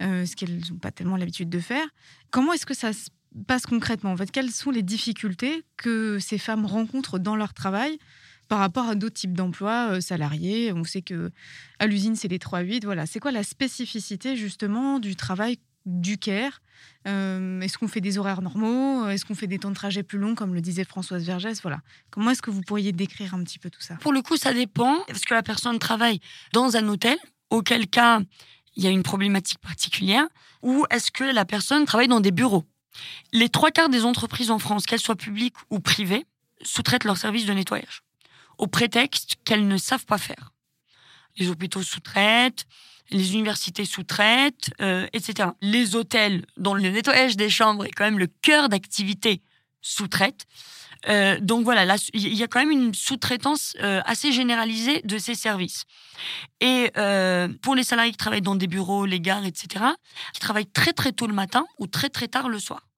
ce 0.00 0.34
qu'elles 0.36 0.60
n'ont 0.70 0.78
pas 0.78 0.90
tellement 0.90 1.16
l'habitude 1.16 1.48
de 1.48 1.60
faire. 1.60 1.86
Comment 2.30 2.52
est-ce 2.52 2.66
que 2.66 2.74
ça 2.74 2.92
se 2.92 3.10
passe 3.46 3.66
concrètement? 3.66 4.12
En 4.12 4.16
fait, 4.16 4.30
quelles 4.30 4.50
sont 4.50 4.70
les 4.70 4.82
difficultés 4.82 5.64
que 5.76 6.18
ces 6.18 6.38
femmes 6.38 6.66
rencontrent 6.66 7.18
dans 7.18 7.36
leur 7.36 7.54
travail 7.54 7.98
par 8.48 8.58
rapport 8.58 8.88
à 8.88 8.94
d'autres 8.94 9.14
types 9.14 9.32
d'emplois 9.34 9.92
euh, 9.92 10.00
salariés. 10.00 10.72
On 10.72 10.84
sait 10.84 11.02
que 11.02 11.30
à 11.78 11.86
l'usine, 11.86 12.16
c'est 12.16 12.28
les 12.28 12.38
3-8. 12.38 12.84
Voilà. 12.84 13.06
C'est 13.06 13.20
quoi 13.20 13.32
la 13.32 13.42
spécificité 13.42 14.36
justement 14.36 14.98
du 14.98 15.16
travail 15.16 15.58
du 15.84 16.18
Caire? 16.18 16.60
Euh, 17.06 17.60
Est-ce 17.60 17.78
qu'on 17.78 17.88
fait 17.88 18.00
des 18.00 18.18
horaires 18.18 18.42
normaux? 18.42 19.08
Est-ce 19.08 19.24
qu'on 19.24 19.34
fait 19.34 19.46
des 19.46 19.58
temps 19.58 19.70
de 19.70 19.74
trajet 19.74 20.02
plus 20.02 20.18
longs, 20.18 20.34
comme 20.34 20.54
le 20.54 20.60
disait 20.60 20.84
Françoise 20.84 21.24
Vergès? 21.24 21.60
Voilà. 21.62 21.80
Comment 22.10 22.30
est-ce 22.30 22.42
que 22.42 22.50
vous 22.50 22.62
pourriez 22.62 22.92
décrire 22.92 23.34
un 23.34 23.42
petit 23.42 23.58
peu 23.58 23.70
tout 23.70 23.80
ça? 23.80 23.94
Pour 23.96 24.12
le 24.12 24.22
coup, 24.22 24.36
ça 24.36 24.52
dépend. 24.52 24.96
Est-ce 25.08 25.24
que 25.26 25.34
la 25.34 25.42
personne 25.42 25.78
travaille 25.78 26.20
dans 26.52 26.76
un 26.76 26.88
hôtel 26.88 27.16
Auquel 27.50 27.86
cas, 27.86 28.20
il 28.74 28.82
y 28.82 28.86
a 28.88 28.90
une 28.90 29.04
problématique 29.04 29.60
particulière. 29.60 30.26
Ou 30.62 30.84
est-ce 30.90 31.10
que 31.12 31.24
la 31.24 31.44
personne 31.44 31.84
travaille 31.84 32.08
dans 32.08 32.20
des 32.20 32.32
bureaux? 32.32 32.64
Les 33.32 33.48
trois 33.48 33.70
quarts 33.70 33.88
des 33.88 34.04
entreprises 34.04 34.50
en 34.50 34.58
France, 34.58 34.86
qu'elles 34.86 35.00
soient 35.00 35.16
publiques 35.16 35.54
ou 35.70 35.80
privées, 35.80 36.24
sous-traitent 36.62 37.04
leurs 37.04 37.18
services 37.18 37.46
de 37.46 37.52
nettoyage 37.52 38.02
au 38.58 38.66
prétexte 38.66 39.36
qu'elles 39.44 39.66
ne 39.66 39.76
savent 39.76 40.06
pas 40.06 40.18
faire. 40.18 40.52
Les 41.36 41.48
hôpitaux 41.48 41.82
sous-traitent, 41.82 42.66
les 43.10 43.34
universités 43.34 43.84
sous-traitent, 43.84 44.70
euh, 44.80 45.06
etc. 45.12 45.50
Les 45.60 45.94
hôtels, 45.94 46.44
dont 46.56 46.74
le 46.74 46.82
nettoyage 46.82 47.36
des 47.36 47.50
chambres 47.50 47.84
est 47.84 47.90
quand 47.90 48.04
même 48.04 48.18
le 48.18 48.26
cœur 48.26 48.68
d'activité, 48.68 49.42
sous-traitent. 49.80 50.46
Euh, 51.08 51.38
donc 51.40 51.64
voilà, 51.64 51.96
il 52.14 52.34
y 52.34 52.42
a 52.42 52.48
quand 52.48 52.58
même 52.58 52.70
une 52.70 52.94
sous-traitance 52.94 53.76
euh, 53.80 54.00
assez 54.06 54.32
généralisée 54.32 55.02
de 55.02 55.18
ces 55.18 55.34
services. 55.34 55.84
Et 56.60 56.90
pour 57.62 57.74
les 57.74 57.84
salariés 57.84 58.12
qui 58.12 58.16
travaillent 58.16 58.40
dans 58.40 58.56
des 58.56 58.66
bureaux, 58.66 59.06
les 59.06 59.20
gares, 59.20 59.44
etc., 59.44 59.84
qui 60.32 60.40
travaillent 60.40 60.70
très 60.70 60.92
très 60.92 61.12
tôt 61.12 61.26
le 61.26 61.34
matin 61.34 61.66
ou 61.78 61.86
très 61.86 62.08
très 62.08 62.28
tard 62.28 62.48
le 62.48 62.58
soir. 62.58 62.88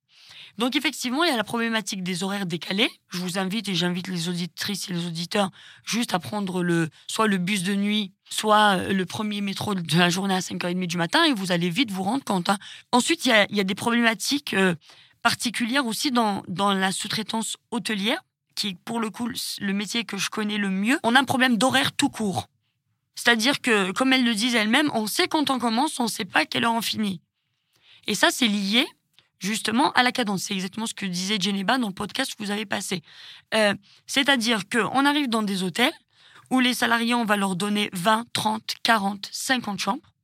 Donc 0.58 0.74
effectivement, 0.74 1.22
il 1.22 1.30
y 1.30 1.32
a 1.32 1.36
la 1.36 1.44
problématique 1.44 2.02
des 2.02 2.24
horaires 2.24 2.44
décalés. 2.44 2.90
Je 3.10 3.18
vous 3.18 3.38
invite 3.38 3.68
et 3.68 3.76
j'invite 3.76 4.08
les 4.08 4.28
auditrices 4.28 4.90
et 4.90 4.92
les 4.92 5.06
auditeurs 5.06 5.50
juste 5.84 6.14
à 6.14 6.18
prendre 6.18 6.64
le, 6.64 6.90
soit 7.06 7.28
le 7.28 7.38
bus 7.38 7.62
de 7.62 7.76
nuit, 7.76 8.12
soit 8.28 8.76
euh, 8.76 8.92
le 8.92 9.06
premier 9.06 9.40
métro 9.40 9.76
de 9.76 9.96
la 9.96 10.10
journée 10.10 10.34
à 10.34 10.40
5h30 10.40 10.86
du 10.86 10.96
matin 10.96 11.24
et 11.24 11.32
vous 11.32 11.52
allez 11.52 11.70
vite 11.70 11.92
vous 11.92 12.02
rendre 12.02 12.24
compte. 12.24 12.48
Hein. 12.48 12.58
Ensuite, 12.90 13.24
il 13.24 13.28
y, 13.50 13.60
a, 13.60 13.64
des 13.64 13.74
problématiques 13.76 14.52
euh, 14.54 14.74
particulières 15.22 15.86
aussi 15.86 16.10
dans, 16.10 16.42
dans 16.48 16.74
la 16.74 16.90
sous-traitance 16.90 17.56
hôtelière, 17.70 18.20
qui 18.56 18.70
est 18.70 18.78
pour 18.84 18.98
le 18.98 19.10
coup 19.10 19.28
le 19.60 19.72
métier 19.72 20.04
que 20.04 20.16
je 20.16 20.28
connais 20.28 20.58
le 20.58 20.70
mieux. 20.70 20.98
On 21.04 21.14
a 21.14 21.20
un 21.20 21.24
problème 21.24 21.56
d'horaire 21.56 21.92
tout 21.92 22.08
court. 22.08 22.48
C'est-à-dire 23.14 23.60
que, 23.60 23.92
comme 23.92 24.12
elles 24.12 24.24
le 24.24 24.34
disent 24.34 24.56
elles-mêmes, 24.56 24.90
on 24.94 25.06
sait 25.06 25.28
quand 25.28 25.50
on 25.50 25.58
commence, 25.60 26.00
on 26.00 26.04
ne 26.04 26.08
sait 26.08 26.24
pas 26.24 26.46
quelle 26.46 26.64
heure 26.64 26.74
on 26.74 26.82
finit. 26.82 27.20
Et 28.08 28.14
ça, 28.14 28.30
c'est 28.30 28.48
lié 28.48 28.86
justement 29.38 29.92
à 29.92 30.02
la 30.02 30.12
cadence. 30.12 30.44
C'est 30.44 30.54
exactement 30.54 30.86
ce 30.86 30.94
que 30.94 31.06
disait 31.06 31.38
Geneba 31.40 31.78
dans 31.78 31.88
le 31.88 31.94
podcast 31.94 32.34
que 32.34 32.42
vous 32.42 32.50
avez 32.50 32.66
passé. 32.66 33.02
Euh, 33.54 33.74
c'est-à-dire 34.06 34.62
qu'on 34.70 35.04
arrive 35.04 35.28
dans 35.28 35.42
des 35.42 35.62
hôtels 35.62 35.92
où 36.50 36.60
les 36.60 36.74
salariés, 36.74 37.14
on 37.14 37.24
va 37.24 37.36
leur 37.36 37.56
donner 37.56 37.90
20, 37.92 38.26
30, 38.32 38.74
40, 38.82 39.28
50 39.30 39.78
chambres 39.78 40.14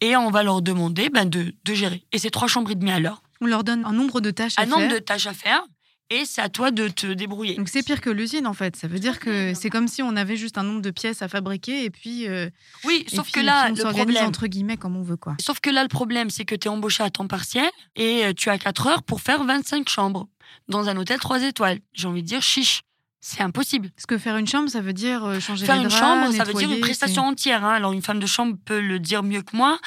et 0.00 0.16
on 0.16 0.30
va 0.30 0.42
leur 0.42 0.62
demander 0.62 1.08
ben, 1.10 1.28
de, 1.28 1.54
de 1.64 1.74
gérer. 1.74 2.04
Et 2.12 2.18
c'est 2.18 2.30
trois 2.30 2.48
chambres 2.48 2.70
et 2.70 2.74
demie 2.74 2.90
à 2.90 3.00
l'heure. 3.00 3.22
On 3.40 3.46
leur 3.46 3.64
donne 3.64 3.84
un 3.84 3.92
nombre 3.92 4.20
de 4.20 4.30
tâches 4.30 4.54
à 4.56 4.64
faire. 4.64 4.76
Un 4.76 4.80
nombre 4.80 4.92
de 4.92 4.98
tâches 4.98 5.26
à 5.26 5.34
faire 5.34 5.62
et 6.10 6.24
c'est 6.24 6.40
à 6.40 6.48
toi 6.48 6.70
de 6.70 6.88
te 6.88 7.06
débrouiller. 7.06 7.56
Donc 7.56 7.68
c'est 7.68 7.82
pire 7.82 8.00
que 8.00 8.10
l'usine 8.10 8.46
en 8.46 8.54
fait. 8.54 8.76
Ça 8.76 8.88
veut 8.88 8.98
dire 8.98 9.18
que 9.18 9.52
c'est 9.54 9.70
comme 9.70 9.88
si 9.88 10.02
on 10.02 10.16
avait 10.16 10.36
juste 10.36 10.56
un 10.56 10.62
nombre 10.62 10.80
de 10.80 10.90
pièces 10.90 11.22
à 11.22 11.28
fabriquer 11.28 11.84
et 11.84 11.90
puis. 11.90 12.26
Euh, 12.26 12.48
oui, 12.84 13.04
sauf 13.12 13.30
que 13.30 13.40
là, 13.40 13.68
on 13.68 13.74
le 13.74 13.92
problème 13.92 14.24
entre 14.24 14.46
guillemets 14.46 14.76
comme 14.76 14.96
on 14.96 15.02
veut 15.02 15.16
quoi. 15.16 15.36
Sauf 15.40 15.60
que 15.60 15.70
là, 15.70 15.82
le 15.82 15.88
problème, 15.88 16.30
c'est 16.30 16.44
que 16.44 16.54
tu 16.54 16.68
es 16.68 16.70
embauché 16.70 17.02
à 17.02 17.10
temps 17.10 17.26
partiel 17.26 17.68
et 17.96 18.24
euh, 18.24 18.32
tu 18.32 18.48
as 18.48 18.58
4 18.58 18.86
heures 18.86 19.02
pour 19.02 19.20
faire 19.20 19.44
25 19.44 19.88
chambres 19.88 20.28
dans 20.68 20.88
un 20.88 20.96
hôtel 20.96 21.18
3 21.18 21.42
étoiles. 21.42 21.78
J'ai 21.92 22.08
envie 22.08 22.22
de 22.22 22.28
dire 22.28 22.42
chiche. 22.42 22.82
C'est 23.20 23.42
impossible. 23.42 23.90
Parce 23.90 24.06
que 24.06 24.16
faire 24.16 24.36
une 24.36 24.46
chambre, 24.46 24.70
ça 24.70 24.80
veut 24.80 24.92
dire 24.92 25.24
euh, 25.24 25.40
changer 25.40 25.66
faire 25.66 25.76
les 25.76 25.88
draps, 25.88 25.94
une 25.94 26.00
chambre, 26.00 26.32
ça 26.32 26.44
veut 26.44 26.54
dire 26.54 26.70
une 26.70 26.80
prestation 26.80 27.24
entière. 27.24 27.64
Hein. 27.64 27.74
Alors 27.74 27.92
une 27.92 28.00
femme 28.00 28.20
de 28.20 28.26
chambre 28.26 28.56
peut 28.64 28.80
le 28.80 28.98
dire 28.98 29.22
mieux 29.22 29.42
que 29.42 29.56
moi. 29.56 29.78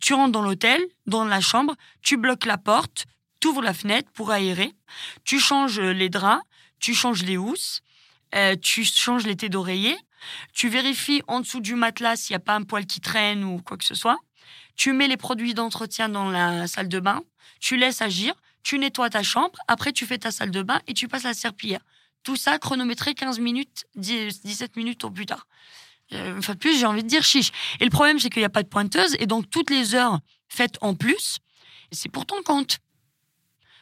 tu 0.00 0.14
rentres 0.14 0.32
dans 0.32 0.42
l'hôtel, 0.42 0.80
dans 1.06 1.24
la 1.24 1.40
chambre, 1.40 1.74
tu 2.02 2.18
bloques 2.18 2.44
la 2.44 2.58
porte, 2.58 3.06
tu 3.40 3.48
ouvres 3.48 3.62
la 3.62 3.74
fenêtre 3.74 4.10
pour 4.12 4.30
aérer, 4.30 4.72
tu 5.24 5.40
changes 5.40 5.80
les 5.80 6.08
draps, 6.08 6.42
tu 6.78 6.94
changes 6.94 7.22
les 7.22 7.36
housses, 7.36 7.80
euh, 8.34 8.54
tu 8.56 8.84
changes 8.84 9.26
les 9.26 9.36
têtes 9.36 9.52
d'oreiller, 9.52 9.96
tu 10.52 10.68
vérifies 10.68 11.22
en 11.26 11.40
dessous 11.40 11.60
du 11.60 11.74
matelas 11.74 12.16
s'il 12.16 12.34
n'y 12.34 12.36
a 12.36 12.40
pas 12.40 12.54
un 12.54 12.62
poil 12.62 12.86
qui 12.86 13.00
traîne 13.00 13.44
ou 13.44 13.60
quoi 13.60 13.76
que 13.76 13.84
ce 13.84 13.94
soit, 13.94 14.18
tu 14.76 14.92
mets 14.92 15.08
les 15.08 15.16
produits 15.16 15.54
d'entretien 15.54 16.08
dans 16.08 16.30
la 16.30 16.66
salle 16.66 16.88
de 16.88 17.00
bain, 17.00 17.22
tu 17.60 17.76
laisses 17.76 18.02
agir, 18.02 18.34
tu 18.62 18.78
nettoies 18.78 19.10
ta 19.10 19.22
chambre, 19.22 19.58
après 19.68 19.92
tu 19.92 20.06
fais 20.06 20.18
ta 20.18 20.30
salle 20.30 20.50
de 20.50 20.62
bain 20.62 20.80
et 20.86 20.94
tu 20.94 21.08
passes 21.08 21.24
la 21.24 21.34
serpillière. 21.34 21.80
Tout 22.22 22.36
ça 22.36 22.58
chronométré 22.58 23.14
15 23.14 23.38
minutes, 23.40 23.86
17 23.94 24.76
minutes 24.76 25.04
au 25.04 25.10
plus 25.10 25.26
tard. 25.26 25.46
Euh, 26.12 26.38
enfin, 26.38 26.54
plus, 26.54 26.78
j'ai 26.78 26.86
envie 26.86 27.02
de 27.02 27.08
dire 27.08 27.22
chiche. 27.22 27.50
Et 27.78 27.84
le 27.84 27.90
problème, 27.90 28.18
c'est 28.18 28.30
qu'il 28.30 28.40
n'y 28.40 28.46
a 28.46 28.50
pas 28.50 28.62
de 28.62 28.68
pointeuse 28.68 29.16
et 29.20 29.26
donc 29.26 29.48
toutes 29.48 29.70
les 29.70 29.94
heures 29.94 30.20
faites 30.48 30.76
en 30.80 30.94
plus, 30.94 31.38
c'est 31.92 32.08
pour 32.08 32.26
ton 32.26 32.42
compte. 32.42 32.78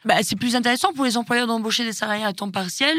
Bah, 0.05 0.23
c'est 0.23 0.37
plus 0.37 0.57
intéressant 0.57 0.93
pour 0.93 1.05
les 1.05 1.17
employeurs 1.17 1.47
d'embaucher 1.47 1.85
des 1.85 1.93
salariés 1.93 2.25
à 2.25 2.33
temps 2.33 2.51
partiel 2.51 2.97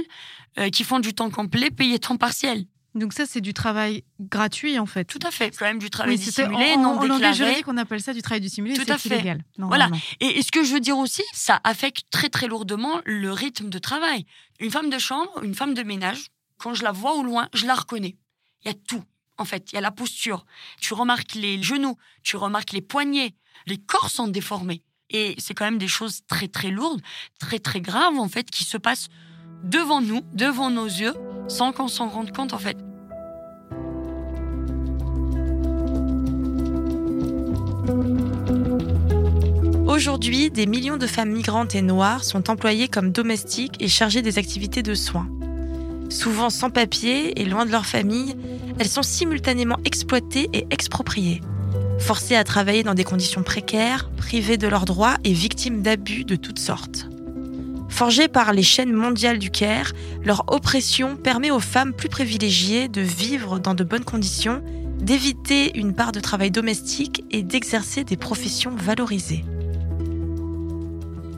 euh, 0.58 0.70
qui 0.70 0.84
font 0.84 1.00
du 1.00 1.14
temps 1.14 1.30
complet 1.30 1.70
payé 1.70 2.00
temps 2.00 2.18
partiel. 2.18 2.66
Donc 2.96 3.14
ça, 3.14 3.26
c'est 3.26 3.42
du 3.42 3.54
travail 3.54 4.04
gratuit 4.20 4.80
en 4.80 4.86
fait. 4.86 5.06
Tout 5.06 5.20
à 5.24 5.32
fait. 5.32 5.56
Quand 5.58 5.66
même 5.66 5.80
du 5.80 5.90
travail 5.90 6.18
dissimulé, 6.18 6.76
non 6.76 6.98
en, 6.98 7.02
déclaré. 7.02 7.28
En 7.28 7.34
juridique, 7.34 7.68
on 7.68 7.78
appelle 7.78 8.02
ça 8.02 8.14
du 8.14 8.22
travail 8.22 8.42
dissimulé. 8.42 8.74
Tout 8.74 8.92
à 8.92 8.98
fait. 8.98 9.10
Illégal, 9.10 9.44
voilà. 9.58 9.90
Et, 10.20 10.42
ce 10.42 10.52
que 10.52 10.64
je 10.64 10.74
veux 10.74 10.80
dire 10.80 10.98
aussi, 10.98 11.24
ça 11.34 11.60
affecte 11.64 12.06
très 12.10 12.30
très 12.30 12.48
lourdement 12.48 13.00
le 13.06 13.32
rythme 13.32 13.70
de 13.70 13.78
travail. 13.78 14.26
Une 14.60 14.72
femme 14.72 14.90
de 14.90 14.98
chambre, 14.98 15.32
une 15.44 15.54
femme 15.54 15.76
de 15.76 15.84
ménage, 15.84 16.30
quand 16.58 16.74
je 16.74 16.84
la 16.84 16.92
vois 16.92 17.14
au 17.14 17.24
loin, 17.24 17.48
je 17.54 17.68
la 17.68 17.76
reconnais. 17.76 18.18
Il 18.66 18.70
y 18.70 18.72
a 18.72 18.78
tout. 18.88 19.04
En 19.38 19.46
fait, 19.46 19.72
il 19.72 19.76
y 19.76 19.78
a 19.78 19.82
la 19.82 19.92
posture. 19.92 20.46
Tu 20.82 20.94
remarques 20.94 21.36
les 21.36 21.62
genoux, 21.62 21.96
tu 22.24 22.38
remarques 22.38 22.74
les 22.74 22.82
poignets. 22.82 23.36
Les 23.68 23.78
corps 23.78 24.10
sont 24.10 24.28
déformés. 24.28 24.84
Et 25.10 25.36
c'est 25.38 25.54
quand 25.54 25.66
même 25.66 25.78
des 25.78 25.88
choses 25.88 26.22
très 26.28 26.48
très 26.48 26.70
lourdes, 26.70 27.02
très 27.40 27.60
très 27.60 27.82
graves 27.82 28.18
en 28.18 28.28
fait, 28.28 28.50
qui 28.50 28.64
se 28.64 28.78
passent 28.78 29.10
devant 29.64 30.02
nous, 30.02 30.22
devant 30.34 30.70
nos 30.70 30.86
yeux, 30.86 31.14
sans 31.48 31.72
qu'on 31.72 31.88
s'en 31.88 32.08
rende 32.08 32.36
compte 32.36 32.54
en 32.54 32.60
fait. 32.60 32.78
Aujourd'hui, 39.88 40.50
des 40.50 40.66
millions 40.66 40.98
de 40.98 41.08
femmes 41.08 41.32
migrantes 41.32 41.76
et 41.76 41.82
noires 41.82 42.24
sont 42.24 42.50
employées 42.50 42.88
comme 42.88 43.12
domestiques 43.12 43.82
et 43.82 43.90
chargées 43.90 44.22
des 44.22 44.38
activités 44.38 44.84
de 44.84 44.94
soins. 44.94 45.28
Souvent 46.10 46.50
sans 46.50 46.70
papier 46.70 47.42
et 47.42 47.46
loin 47.46 47.66
de 47.66 47.72
leur 47.72 47.86
famille, 47.86 48.36
elles 48.80 48.88
sont 48.88 49.04
simultanément 49.04 49.78
exploitées 49.84 50.50
et 50.54 50.68
expropriées 50.70 51.42
forcées 52.00 52.36
à 52.36 52.44
travailler 52.44 52.84
dans 52.84 52.94
des 52.94 53.04
conditions 53.04 53.44
précaires, 53.44 54.10
privées 54.18 54.58
de 54.58 54.68
leurs 54.68 54.86
droits 54.86 55.16
et 55.24 55.34
victimes 55.34 55.82
d'abus 55.82 56.24
de 56.24 56.36
toutes 56.36 56.60
sortes. 56.60 57.08
Forgées 57.90 58.28
par 58.28 58.54
les 58.54 58.64
chaînes 58.64 58.94
mondiales 58.94 59.40
du 59.40 59.50
Caire, 59.50 59.94
leur 60.24 60.46
oppression 60.48 61.16
permet 61.16 61.52
aux 61.52 61.60
femmes 61.60 61.94
plus 61.94 62.08
privilégiées 62.08 62.88
de 62.88 63.02
vivre 63.02 63.60
dans 63.60 63.74
de 63.74 63.84
bonnes 63.84 64.06
conditions, 64.06 64.64
d'éviter 65.02 65.78
une 65.78 65.94
part 65.94 66.12
de 66.12 66.20
travail 66.20 66.52
domestique 66.52 67.24
et 67.32 67.44
d'exercer 67.44 68.04
des 68.04 68.18
professions 68.18 68.76
valorisées. 68.76 69.44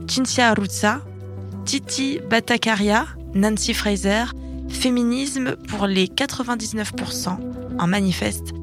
Cinzia 0.08 0.50
Arutza, 0.50 1.02
Titi 1.66 2.20
Batakaria, 2.30 3.06
Nancy 3.34 3.74
Fraser, 3.74 4.26
Féminisme 4.70 5.56
pour 5.68 5.88
les 5.88 6.08
99%, 6.08 7.38
en 7.80 7.88
manifeste 7.88 8.54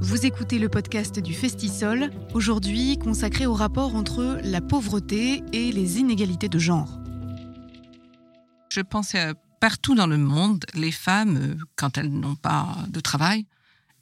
vous 0.00 0.24
écoutez 0.24 0.58
le 0.58 0.68
podcast 0.68 1.18
du 1.20 1.34
Festisol, 1.34 2.10
aujourd'hui 2.32 2.98
consacré 2.98 3.44
au 3.46 3.52
rapport 3.52 3.94
entre 3.94 4.40
la 4.42 4.60
pauvreté 4.60 5.42
et 5.52 5.72
les 5.72 5.98
inégalités 5.98 6.48
de 6.48 6.58
genre. 6.58 6.98
Je 8.70 8.80
pense 8.80 9.14
partout 9.60 9.94
dans 9.94 10.06
le 10.06 10.16
monde, 10.16 10.64
les 10.74 10.90
femmes, 10.90 11.62
quand 11.76 11.98
elles 11.98 12.10
n'ont 12.10 12.34
pas 12.34 12.78
de 12.88 13.00
travail, 13.00 13.46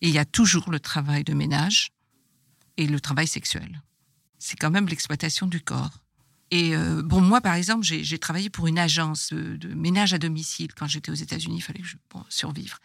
il 0.01 0.11
y 0.11 0.19
a 0.19 0.25
toujours 0.25 0.71
le 0.71 0.79
travail 0.79 1.25
de 1.25 1.35
ménage 1.35 1.91
et 2.77 2.87
le 2.87 3.01
travail 3.01 3.27
sexuel. 3.27 3.83
C'est 4.39 4.57
quand 4.57 4.71
même 4.71 4.87
l'exploitation 4.87 5.47
du 5.49 5.61
corps. 5.61 6.05
Et 6.53 6.77
euh, 6.77 7.03
bon, 7.03 7.21
moi, 7.21 7.41
par 7.41 7.55
exemple, 7.55 7.85
j'ai 7.85 8.19
travaillé 8.19 8.51
pour 8.51 8.69
une 8.69 8.79
agence 8.79 9.33
de 9.33 9.75
ménage 9.75 10.15
à 10.15 10.19
domicile 10.19 10.73
quand 10.75 10.87
j'étais 10.87 11.11
aux 11.11 11.15
États-Unis. 11.15 11.57
Il 11.57 11.63
fallait 11.63 11.81
que 11.81 11.89
je 11.89 11.97
survivre. 12.29 12.79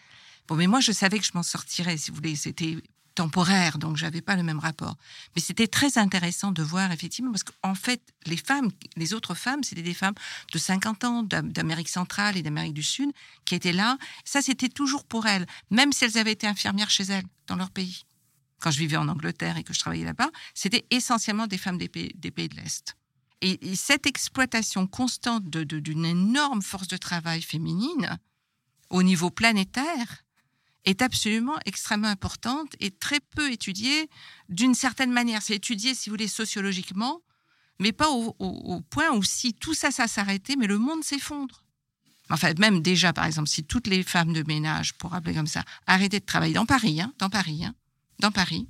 Bon, 0.47 0.55
mais 0.55 0.67
moi, 0.67 0.81
je 0.81 0.91
savais 0.91 1.19
que 1.19 1.25
je 1.25 1.31
m'en 1.35 1.43
sortirais, 1.43 1.95
si 1.97 2.11
vous 2.11 2.15
voulez. 2.15 2.35
C'était 2.35 2.77
temporaire, 3.15 3.77
donc 3.77 3.97
j'avais 3.97 4.21
pas 4.21 4.35
le 4.35 4.43
même 4.43 4.59
rapport. 4.59 4.97
Mais 5.35 5.41
c'était 5.41 5.67
très 5.67 5.97
intéressant 5.97 6.51
de 6.51 6.63
voir 6.63 6.91
effectivement, 6.91 7.31
parce 7.31 7.43
qu'en 7.43 7.75
fait, 7.75 8.01
les 8.25 8.37
femmes, 8.37 8.69
les 8.95 9.13
autres 9.13 9.35
femmes, 9.35 9.63
c'était 9.63 9.81
des 9.81 9.93
femmes 9.93 10.15
de 10.51 10.57
50 10.57 11.03
ans 11.03 11.23
d'Amérique 11.23 11.89
centrale 11.89 12.37
et 12.37 12.41
d'Amérique 12.41 12.73
du 12.73 12.83
Sud 12.83 13.11
qui 13.45 13.55
étaient 13.55 13.73
là. 13.73 13.97
Ça, 14.25 14.41
c'était 14.41 14.69
toujours 14.69 15.03
pour 15.03 15.27
elles, 15.27 15.45
même 15.69 15.91
si 15.93 16.05
elles 16.05 16.17
avaient 16.17 16.31
été 16.31 16.47
infirmières 16.47 16.89
chez 16.89 17.03
elles, 17.03 17.25
dans 17.47 17.55
leur 17.55 17.69
pays. 17.69 18.05
Quand 18.59 18.71
je 18.71 18.79
vivais 18.79 18.97
en 18.97 19.09
Angleterre 19.09 19.57
et 19.57 19.63
que 19.63 19.73
je 19.73 19.79
travaillais 19.79 20.05
là-bas, 20.05 20.29
c'était 20.53 20.85
essentiellement 20.89 21.47
des 21.47 21.57
femmes 21.57 21.77
des 21.77 21.89
pays, 21.89 22.13
de 22.13 22.55
l'Est. 22.55 22.95
Et, 23.41 23.75
cette 23.75 24.05
exploitation 24.07 24.87
constante 24.87 25.49
d'une 25.49 26.05
énorme 26.05 26.61
force 26.61 26.87
de 26.87 26.95
travail 26.95 27.41
féminine 27.41 28.17
au 28.89 29.03
niveau 29.03 29.29
planétaire, 29.29 30.22
est 30.85 31.01
absolument 31.01 31.57
extrêmement 31.65 32.07
importante 32.07 32.73
et 32.79 32.91
très 32.91 33.19
peu 33.19 33.51
étudiée 33.51 34.09
d'une 34.49 34.75
certaine 34.75 35.11
manière. 35.11 35.41
C'est 35.41 35.55
étudié, 35.55 35.93
si 35.93 36.09
vous 36.09 36.15
voulez, 36.15 36.27
sociologiquement, 36.27 37.21
mais 37.79 37.91
pas 37.91 38.09
au, 38.09 38.81
point 38.89 39.11
où 39.11 39.23
si 39.23 39.53
tout 39.53 39.73
ça, 39.73 39.91
ça 39.91 40.07
s'arrêtait, 40.07 40.55
mais 40.55 40.67
le 40.67 40.77
monde 40.77 41.03
s'effondre. 41.03 41.63
Enfin, 42.29 42.53
même 42.57 42.81
déjà, 42.81 43.13
par 43.13 43.25
exemple, 43.25 43.49
si 43.49 43.63
toutes 43.63 43.87
les 43.87 44.03
femmes 44.03 44.33
de 44.33 44.43
ménage, 44.43 44.93
pour 44.93 45.11
rappeler 45.11 45.33
comme 45.33 45.47
ça, 45.47 45.63
arrêtaient 45.87 46.19
de 46.19 46.25
travailler 46.25 46.53
dans 46.53 46.65
Paris, 46.65 47.01
hein, 47.01 47.13
dans 47.19 47.29
Paris, 47.29 47.65
hein, 47.65 47.75
dans 48.19 48.31
Paris, 48.31 48.67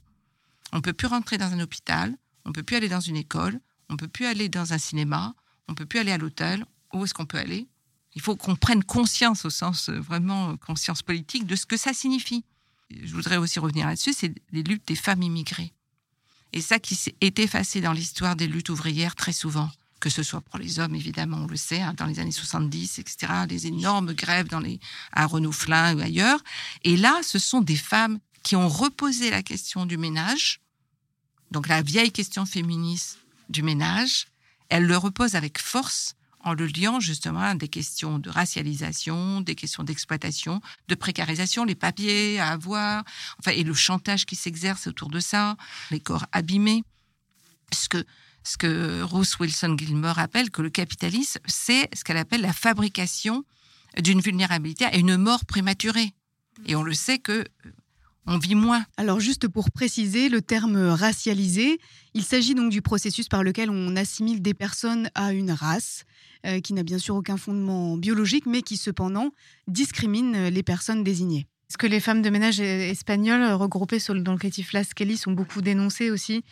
on 0.71 0.81
peut 0.81 0.93
plus 0.93 1.07
rentrer 1.07 1.37
dans 1.37 1.53
un 1.53 1.59
hôpital, 1.59 2.15
on 2.45 2.51
peut 2.51 2.63
plus 2.63 2.75
aller 2.75 2.89
dans 2.89 2.99
une 2.99 3.15
école, 3.15 3.59
on 3.89 3.97
peut 3.97 4.07
plus 4.07 4.25
aller 4.25 4.49
dans 4.49 4.73
un 4.73 4.77
cinéma, 4.77 5.35
on 5.67 5.75
peut 5.75 5.85
plus 5.85 5.99
aller 5.99 6.11
à 6.11 6.17
l'hôtel. 6.17 6.65
Où 6.93 7.03
est-ce 7.03 7.13
qu'on 7.13 7.25
peut 7.25 7.37
aller? 7.37 7.67
Il 8.15 8.21
faut 8.21 8.35
qu'on 8.35 8.55
prenne 8.55 8.83
conscience, 8.83 9.45
au 9.45 9.49
sens 9.49 9.89
euh, 9.89 9.99
vraiment 9.99 10.51
euh, 10.51 10.55
conscience 10.57 11.01
politique, 11.01 11.45
de 11.45 11.55
ce 11.55 11.65
que 11.65 11.77
ça 11.77 11.93
signifie. 11.93 12.43
Je 12.89 13.13
voudrais 13.13 13.37
aussi 13.37 13.59
revenir 13.59 13.87
là-dessus, 13.87 14.13
c'est 14.13 14.33
les 14.51 14.63
luttes 14.63 14.87
des 14.87 14.95
femmes 14.95 15.23
immigrées. 15.23 15.73
Et 16.51 16.61
ça 16.61 16.77
qui 16.77 16.97
est 17.21 17.39
effacé 17.39 17.81
dans 17.81 17.93
l'histoire 17.93 18.35
des 18.35 18.47
luttes 18.47 18.69
ouvrières 18.69 19.15
très 19.15 19.33
souvent 19.33 19.69
que 20.03 20.09
ce 20.09 20.21
soit 20.21 20.41
pour 20.41 20.59
les 20.59 20.79
hommes, 20.79 20.95
évidemment, 20.95 21.37
on 21.37 21.47
le 21.47 21.55
sait, 21.55 21.79
hein, 21.79 21.93
dans 21.95 22.05
les 22.05 22.19
années 22.19 22.33
70, 22.33 22.99
etc., 22.99 23.31
les 23.49 23.67
énormes 23.67 24.11
grèves 24.11 24.49
dans 24.49 24.59
les, 24.59 24.81
à 25.13 25.25
Renault-Flin 25.25 25.95
ou 25.95 26.01
ailleurs. 26.01 26.43
Et 26.83 26.97
là, 26.97 27.21
ce 27.23 27.39
sont 27.39 27.61
des 27.61 27.77
femmes 27.77 28.19
qui 28.43 28.57
ont 28.57 28.67
reposé 28.67 29.29
la 29.29 29.41
question 29.43 29.85
du 29.85 29.97
ménage, 29.97 30.59
donc 31.51 31.69
la 31.69 31.81
vieille 31.81 32.11
question 32.11 32.45
féministe 32.45 33.19
du 33.47 33.63
ménage, 33.63 34.27
elles 34.67 34.85
le 34.85 34.97
reposent 34.97 35.35
avec 35.35 35.57
force 35.57 36.15
en 36.43 36.53
le 36.53 36.67
liant 36.67 36.99
justement 36.99 37.41
à 37.41 37.55
des 37.55 37.67
questions 37.67 38.19
de 38.19 38.29
racialisation, 38.29 39.41
des 39.41 39.55
questions 39.55 39.83
d'exploitation, 39.83 40.61
de 40.87 40.95
précarisation, 40.95 41.63
les 41.63 41.75
papiers 41.75 42.39
à 42.39 42.49
avoir, 42.49 43.03
enfin, 43.39 43.51
et 43.51 43.63
le 43.63 43.73
chantage 43.73 44.25
qui 44.25 44.35
s'exerce 44.35 44.87
autour 44.87 45.09
de 45.09 45.19
ça, 45.19 45.55
les 45.91 45.99
corps 45.99 46.25
abîmés. 46.31 46.83
Parce 47.69 47.87
que 47.87 48.05
ce 48.43 48.57
que 48.57 49.01
Ruth 49.03 49.39
Wilson 49.39 49.75
Gilmore 49.77 50.19
appelle 50.19 50.51
que 50.51 50.61
le 50.61 50.69
capitalisme, 50.69 51.39
c'est 51.45 51.89
ce 51.95 52.03
qu'elle 52.03 52.17
appelle 52.17 52.41
la 52.41 52.53
fabrication 52.53 53.43
d'une 54.01 54.19
vulnérabilité 54.19 54.85
à 54.85 54.95
une 54.95 55.17
mort 55.17 55.45
prématurée. 55.45 56.13
Et 56.65 56.75
on 56.75 56.83
le 56.83 56.93
sait 56.93 57.19
que 57.19 57.45
on 58.25 58.37
vit 58.37 58.55
moins. 58.55 58.85
Alors 58.97 59.19
juste 59.19 59.47
pour 59.47 59.71
préciser, 59.71 60.29
le 60.29 60.41
terme 60.41 60.77
racialisé, 60.77 61.79
il 62.13 62.23
s'agit 62.23 62.55
donc 62.55 62.71
du 62.71 62.81
processus 62.81 63.27
par 63.27 63.43
lequel 63.43 63.69
on 63.69 63.95
assimile 63.95 64.41
des 64.41 64.53
personnes 64.53 65.09
à 65.15 65.33
une 65.33 65.51
race, 65.51 66.05
euh, 66.45 66.59
qui 66.59 66.73
n'a 66.73 66.83
bien 66.83 66.97
sûr 66.97 67.15
aucun 67.15 67.37
fondement 67.37 67.97
biologique, 67.97 68.45
mais 68.45 68.61
qui 68.61 68.77
cependant 68.77 69.31
discrimine 69.67 70.47
les 70.47 70.63
personnes 70.63 71.03
désignées. 71.03 71.47
Ce 71.73 71.77
que 71.77 71.87
les 71.87 71.99
femmes 71.99 72.21
de 72.21 72.29
ménage 72.29 72.59
espagnoles 72.59 73.51
regroupées 73.53 73.97
dans 74.07 74.33
le 74.33 74.37
collectif 74.37 74.73
Las 74.73 74.93
Kelly 74.93 75.17
sont 75.17 75.31
beaucoup 75.31 75.63
dénoncées 75.63 76.11
aussi 76.11 76.43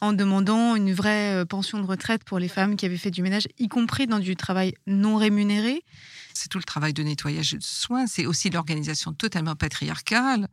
en 0.00 0.12
demandant 0.12 0.76
une 0.76 0.92
vraie 0.92 1.34
euh, 1.34 1.44
pension 1.44 1.80
de 1.80 1.84
retraite 1.84 2.22
pour 2.22 2.38
les 2.38 2.46
femmes 2.46 2.76
qui 2.76 2.86
avaient 2.86 2.96
fait 2.96 3.10
du 3.10 3.22
ménage, 3.22 3.48
y 3.58 3.66
compris 3.66 4.06
dans 4.06 4.20
du 4.20 4.36
travail 4.36 4.74
non 4.86 5.16
rémunéré? 5.16 5.82
C'est 6.32 6.48
tout 6.48 6.58
le 6.58 6.64
travail 6.64 6.92
de 6.92 7.02
nettoyage 7.02 7.54
et 7.54 7.58
de 7.58 7.62
soins, 7.64 8.06
c'est 8.06 8.24
aussi 8.24 8.50
l'organisation 8.50 9.12
totalement 9.12 9.56
patriarcale. 9.56 10.46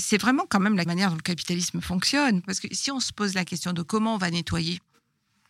C'est 0.00 0.18
vraiment 0.18 0.46
quand 0.48 0.60
même 0.60 0.76
la 0.76 0.84
manière 0.84 1.10
dont 1.10 1.16
le 1.16 1.22
capitalisme 1.22 1.80
fonctionne. 1.80 2.42
Parce 2.42 2.60
que 2.60 2.68
si 2.72 2.90
on 2.90 3.00
se 3.00 3.12
pose 3.12 3.34
la 3.34 3.44
question 3.44 3.72
de 3.72 3.82
comment 3.82 4.14
on 4.14 4.18
va 4.18 4.30
nettoyer 4.30 4.80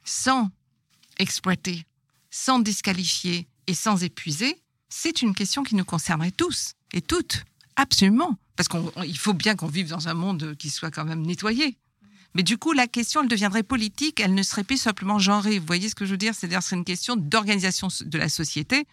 sans 0.05 0.51
exploiter, 1.19 1.85
sans 2.31 2.59
disqualifier 2.59 3.49
et 3.67 3.75
sans 3.75 4.03
épuiser, 4.03 4.61
c'est 4.89 5.23
une 5.23 5.35
question 5.35 5.63
qui 5.63 5.75
nous 5.75 5.85
concernerait 5.85 6.33
tous 6.33 6.73
et 6.93 7.01
toutes. 7.01 7.45
Absolument. 7.77 8.37
Parce 8.57 8.69
qu'il 8.69 9.19
faut 9.19 9.35
bien 9.35 9.57
qu'on 9.57 9.69
vive 9.69 9.89
dans 9.89 10.09
un 10.09 10.15
monde 10.15 10.55
qui 10.59 10.69
soit 10.69 10.91
quand 10.91 11.05
même 11.05 11.23
nettoyé. 11.23 11.79
Mais 12.35 12.43
du 12.43 12.59
coup, 12.59 12.73
la 12.73 12.87
question, 12.87 13.23
elle 13.23 13.29
deviendrait 13.29 13.63
politique, 13.63 14.21
elle 14.21 14.35
ne 14.35 14.43
serait 14.43 14.65
plus 14.65 14.77
simplement 14.77 15.19
genrée. 15.19 15.59
Vous 15.59 15.67
voyez 15.67 15.89
ce 15.89 15.95
que 15.95 16.05
je 16.05 16.13
veux 16.13 16.17
dire? 16.17 16.35
C'est-à-dire, 16.35 16.63
c'est 16.63 16.77
une 16.77 16.85
question 16.85 17.17
d'organisation 17.17 17.89
de 18.01 18.19
la 18.19 18.29
société. 18.29 18.87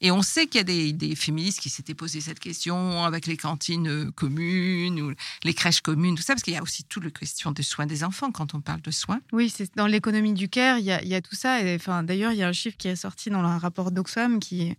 Et 0.00 0.10
on 0.10 0.22
sait 0.22 0.46
qu'il 0.46 0.58
y 0.58 0.60
a 0.60 0.92
des, 0.92 1.14
féministes 1.16 1.60
qui 1.60 1.70
s'étaient 1.70 1.94
posé 1.94 2.20
cette 2.20 2.40
question 2.40 3.04
avec 3.04 3.26
les 3.26 3.36
cantines 3.36 3.88
euh, 3.88 4.10
communes 4.10 5.00
ou 5.00 5.14
les 5.44 5.54
crèches 5.54 5.80
communes, 5.80 6.16
tout 6.16 6.22
ça, 6.22 6.34
parce 6.34 6.42
qu'il 6.42 6.54
y 6.54 6.56
a 6.56 6.62
aussi 6.62 6.84
toute 6.84 7.04
la 7.04 7.10
question 7.10 7.52
des 7.52 7.62
soins 7.62 7.86
des 7.86 8.04
enfants 8.04 8.30
quand 8.30 8.54
on 8.54 8.60
parle 8.60 8.80
de 8.80 8.90
soins. 8.90 9.20
Oui, 9.32 9.52
c'est 9.54 9.74
dans 9.76 9.86
l'économie 9.86 10.34
du 10.34 10.48
care, 10.48 10.78
il 10.78 10.84
y, 10.84 10.90
a, 11.14 11.20
tout 11.22 11.36
ça. 11.36 11.62
Et, 11.62 11.76
enfin, 11.76 12.02
D'ailleurs, 12.02 12.32
il 12.32 12.38
y 12.38 12.42
a 12.42 12.48
un 12.48 12.52
chiffre 12.52 12.76
qui 12.76 12.88
est 12.88 12.96
sorti 12.96 13.30
dans 13.30 13.40
un 13.40 13.58
rapport 13.58 13.90
d'Oxfam 13.90 14.40
qui 14.40 14.76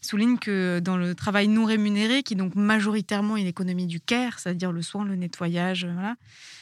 souligne 0.00 0.38
que 0.38 0.80
dans 0.80 0.96
le 0.96 1.14
travail 1.14 1.48
non 1.48 1.64
rémunéré, 1.64 2.22
qui 2.22 2.36
donc 2.36 2.54
majoritairement 2.54 3.36
est 3.36 3.42
l'économie 3.42 3.86
du 3.86 4.00
care, 4.00 4.38
c'est-à-dire 4.38 4.72
le 4.72 4.82
soin, 4.82 5.04
le 5.04 5.16
nettoyage, 5.16 5.84
euh, 5.84 5.92
voilà, 5.92 6.16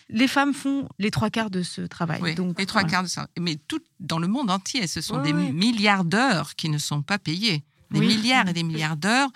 les 0.09 0.28
femmes 0.28 0.54
font 0.54 0.88
les 0.98 1.11
trois 1.11 1.30
quarts 1.30 1.50
de 1.50 1.62
ce 1.62 1.83
travail. 1.83 2.20
Oui, 2.22 2.35
donc, 2.35 2.59
les 2.59 2.66
trois 2.66 2.85
quarts 2.85 3.02
de 3.02 3.09
ça. 3.09 3.28
Mais 3.38 3.57
tout 3.57 3.80
dans 4.00 4.18
le 4.18 4.28
monde 4.28 4.50
entier, 4.50 4.87
ce 4.87 5.00
sont 5.00 5.22
des 5.22 5.33
milliards 5.33 6.04
d'heures 6.04 6.54
qui 6.57 6.68
ne 6.68 6.78
sont 6.78 7.02
pas 7.02 7.18
payées. 7.18 7.64
Des 8.00 8.07
milliards 8.07 8.48
et 8.48 8.52
des 8.52 8.62
milliards 8.62 8.96
d'heures. 8.96 9.30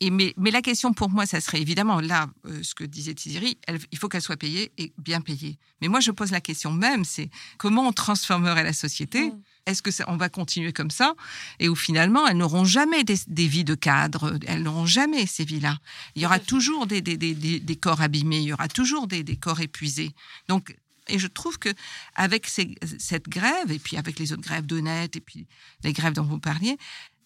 Et 0.00 0.10
mais, 0.10 0.34
mais, 0.36 0.50
la 0.50 0.60
question 0.60 0.92
pour 0.92 1.08
moi, 1.08 1.24
ça 1.24 1.40
serait 1.40 1.60
évidemment, 1.60 2.00
là, 2.00 2.28
euh, 2.44 2.62
ce 2.62 2.74
que 2.74 2.84
disait 2.84 3.14
Thierry, 3.14 3.56
il 3.90 3.98
faut 3.98 4.08
qu'elle 4.08 4.20
soit 4.20 4.36
payée 4.36 4.70
et 4.76 4.92
bien 4.98 5.22
payée. 5.22 5.58
Mais 5.80 5.88
moi, 5.88 6.00
je 6.00 6.10
pose 6.10 6.32
la 6.32 6.42
question 6.42 6.70
même, 6.70 7.04
c'est 7.04 7.30
comment 7.56 7.88
on 7.88 7.92
transformerait 7.92 8.62
la 8.62 8.74
société? 8.74 9.30
Mm. 9.30 9.42
Est-ce 9.64 9.82
que 9.82 9.90
on 10.06 10.16
va 10.16 10.28
continuer 10.28 10.74
comme 10.74 10.90
ça? 10.90 11.14
Et 11.60 11.70
où 11.70 11.74
finalement, 11.74 12.26
elles 12.26 12.36
n'auront 12.36 12.66
jamais 12.66 13.04
des, 13.04 13.46
vies 13.46 13.64
de 13.64 13.74
cadre, 13.74 14.38
elles 14.46 14.62
n'auront 14.62 14.86
jamais 14.86 15.26
ces 15.26 15.44
vies-là. 15.44 15.78
Il 16.14 16.22
y 16.22 16.26
aura 16.26 16.38
toujours 16.38 16.86
des, 16.86 17.00
des, 17.00 17.76
corps 17.76 18.02
abîmés, 18.02 18.38
il 18.38 18.48
y 18.48 18.52
aura 18.52 18.68
toujours 18.68 19.06
des, 19.06 19.24
corps 19.36 19.60
épuisés. 19.60 20.12
Donc, 20.46 20.76
et 21.08 21.18
je 21.18 21.26
trouve 21.26 21.58
que 21.58 21.70
avec 22.14 22.46
cette 22.46 23.28
grève, 23.28 23.70
et 23.70 23.78
puis 23.78 23.96
avec 23.96 24.18
les 24.18 24.32
autres 24.32 24.42
grèves 24.42 24.66
d'honnêtes, 24.66 25.16
et 25.16 25.20
puis 25.20 25.46
les 25.84 25.92
grèves 25.92 26.14
dont 26.14 26.24
vous 26.24 26.40
parliez, 26.40 26.76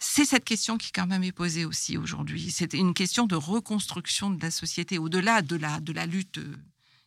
c'est 0.01 0.25
cette 0.25 0.45
question 0.45 0.79
qui 0.79 0.93
quand 0.93 1.07
même 1.07 1.23
est 1.23 1.31
posée 1.31 1.67
aussi 1.67 1.99
aujourd'hui. 1.99 2.51
C'est 2.51 2.73
une 2.73 2.95
question 2.95 3.27
de 3.27 3.37
reconstruction 3.37 4.31
de 4.31 4.43
la 4.43 4.51
société, 4.51 4.99
au-delà 4.99 5.43
de 5.43 5.57
la, 5.57 6.07
lutte 6.07 6.39
euh, 6.39 6.57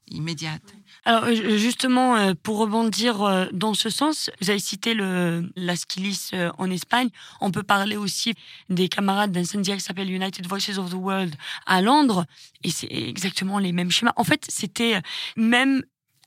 immédiate. 0.08 0.62
Alors 1.04 1.26
justement, 1.34 2.16
euh, 2.16 2.34
pour 2.42 2.60
rebondir 2.60 3.24
euh, 3.24 3.48
dans 3.52 3.74
ce 3.74 3.90
sens, 3.90 4.30
vous 4.40 4.52
avez 4.52 4.60
cité 4.60 4.94
le, 4.94 5.52
la 5.56 5.76
Skilis 5.76 6.30
en 6.60 6.70
Espagne. 6.70 7.10
On 7.42 7.50
peut 7.50 7.64
parler 7.64 7.98
aussi 7.98 8.36
des 8.70 8.90
camarades 8.90 9.32
d'un 9.32 9.44
syndicat 9.44 9.76
qui 9.76 9.82
s'appelle 9.82 10.12
United 10.12 10.46
Voices 10.46 10.78
of 10.78 10.92
the 10.92 10.94
World 10.94 11.36
à 11.66 11.82
Londres. 11.82 12.28
Et 12.64 12.70
c'est 12.70 12.92
exactement 12.92 13.58
les 13.58 13.72
mêmes 13.72 13.90
schémas. 13.90 14.14
En 14.18 14.24
fait, 14.24 14.46
c'était 14.50 15.02
même 15.36 15.84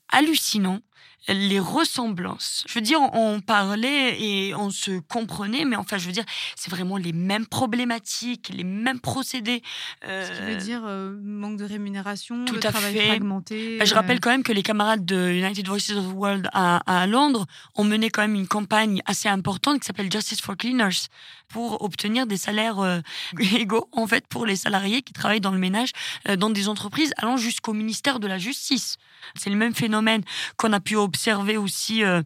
hallucinant 0.09 0.81
les 1.29 1.59
ressemblances. 1.59 2.65
Je 2.69 2.75
veux 2.75 2.81
dire, 2.81 3.01
on 3.01 3.41
parlait 3.41 4.21
et 4.21 4.55
on 4.55 4.71
se 4.71 5.01
comprenait, 5.01 5.65
mais 5.65 5.77
enfin, 5.77 5.99
je 5.99 6.07
veux 6.07 6.13
dire, 6.13 6.25
c'est 6.55 6.71
vraiment 6.71 6.97
les 6.97 7.13
mêmes 7.13 7.47
problématiques, 7.47 8.51
les 8.55 8.65
mêmes 8.65 9.01
procédés. 9.01 9.63
Ce 10.05 10.31
qui 10.31 10.43
veut 10.43 10.57
dire 10.57 10.83
euh, 10.85 11.17
manque 11.23 11.57
de 11.57 11.65
rémunération, 11.65 12.45
tout 12.45 12.57
à 12.63 12.71
travail 12.71 12.95
fait. 12.95 13.07
fragmenté. 13.07 13.79
Bah, 13.79 13.85
je 13.85 13.95
rappelle 13.95 14.19
euh. 14.19 14.21
quand 14.21 14.31
même 14.31 14.43
que 14.43 14.53
les 14.53 14.63
camarades 14.63 15.05
de 15.05 15.31
United 15.31 15.67
Voices 15.67 15.91
of 15.91 16.05
the 16.05 16.15
World 16.15 16.49
à, 16.53 16.77
à 16.87 17.07
Londres 17.07 17.47
ont 17.75 17.85
mené 17.85 18.11
quand 18.11 18.23
même 18.23 18.35
une 18.37 18.49
campagne 18.49 19.03
assez 19.07 19.29
importante 19.29 19.81
qui 19.81 19.87
s'appelle 19.87 20.11
Justice 20.11 20.41
for 20.41 20.57
Cleaners 20.57 21.09
pour 21.49 21.83
obtenir 21.83 22.27
des 22.27 22.37
salaires 22.37 22.81
euh, 22.81 23.01
égaux 23.57 23.89
en 23.93 24.07
fait 24.07 24.27
pour 24.29 24.47
les 24.47 24.57
salariés 24.57 25.03
qui 25.03 25.13
travaillent 25.13 25.41
dans 25.41 25.53
le 25.53 25.59
ménage 25.59 25.91
dans 26.39 26.51
des 26.51 26.69
entreprises 26.69 27.13
allant 27.17 27.37
jusqu'au 27.37 27.73
ministère 27.73 28.21
de 28.21 28.27
la 28.27 28.39
Justice. 28.39 28.97
C'est 29.35 29.51
le 29.51 29.57
même 29.57 29.75
phénomène 29.75 30.23
qu'on 30.57 30.73
a 30.73 30.81
pu 30.81 30.96
observer 30.99 31.57
aussi 31.57 32.03
euh, 32.05 32.23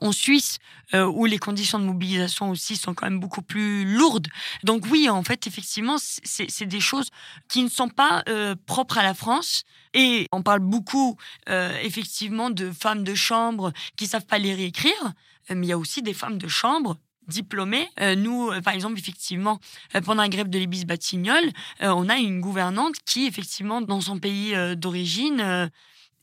en 0.00 0.12
Suisse, 0.12 0.58
euh, 0.94 1.04
où 1.06 1.24
les 1.26 1.38
conditions 1.38 1.78
de 1.78 1.84
mobilisation 1.84 2.50
aussi 2.50 2.76
sont 2.76 2.94
quand 2.94 3.06
même 3.06 3.20
beaucoup 3.20 3.42
plus 3.42 3.84
lourdes. 3.84 4.26
Donc 4.64 4.84
oui, 4.90 5.08
en 5.08 5.22
fait, 5.22 5.46
effectivement, 5.46 5.96
c'est 5.98 6.66
des 6.66 6.80
choses 6.80 7.10
qui 7.48 7.62
ne 7.62 7.68
sont 7.68 7.88
pas 7.88 8.22
euh, 8.28 8.56
propres 8.66 8.98
à 8.98 9.02
la 9.02 9.14
France. 9.14 9.64
Et 9.94 10.26
on 10.32 10.42
parle 10.42 10.60
beaucoup, 10.60 11.16
effectivement, 11.46 12.50
de 12.50 12.70
femmes 12.70 13.04
de 13.04 13.14
chambre 13.14 13.72
qui 13.96 14.06
savent 14.06 14.26
pas 14.26 14.38
lire 14.38 14.58
et 14.58 14.66
écrire, 14.66 15.14
mais 15.48 15.66
il 15.66 15.70
y 15.70 15.72
a 15.72 15.78
aussi 15.78 16.02
des 16.02 16.12
femmes 16.12 16.36
de 16.36 16.46
chambre 16.46 16.98
diplômées. 17.26 17.88
nous, 18.18 18.50
par 18.62 18.74
exemple, 18.74 18.98
effectivement, 18.98 19.58
pendant 20.04 20.22
la 20.22 20.28
grève 20.28 20.50
de 20.50 20.58
l'Ibis 20.58 20.84
Batignolles, 20.84 21.50
on 21.80 22.10
a 22.10 22.16
une 22.18 22.42
gouvernante 22.42 22.96
qui, 23.06 23.26
effectivement, 23.26 23.80
dans 23.80 24.02
son 24.02 24.18
pays 24.18 24.54
d'origine, 24.76 25.70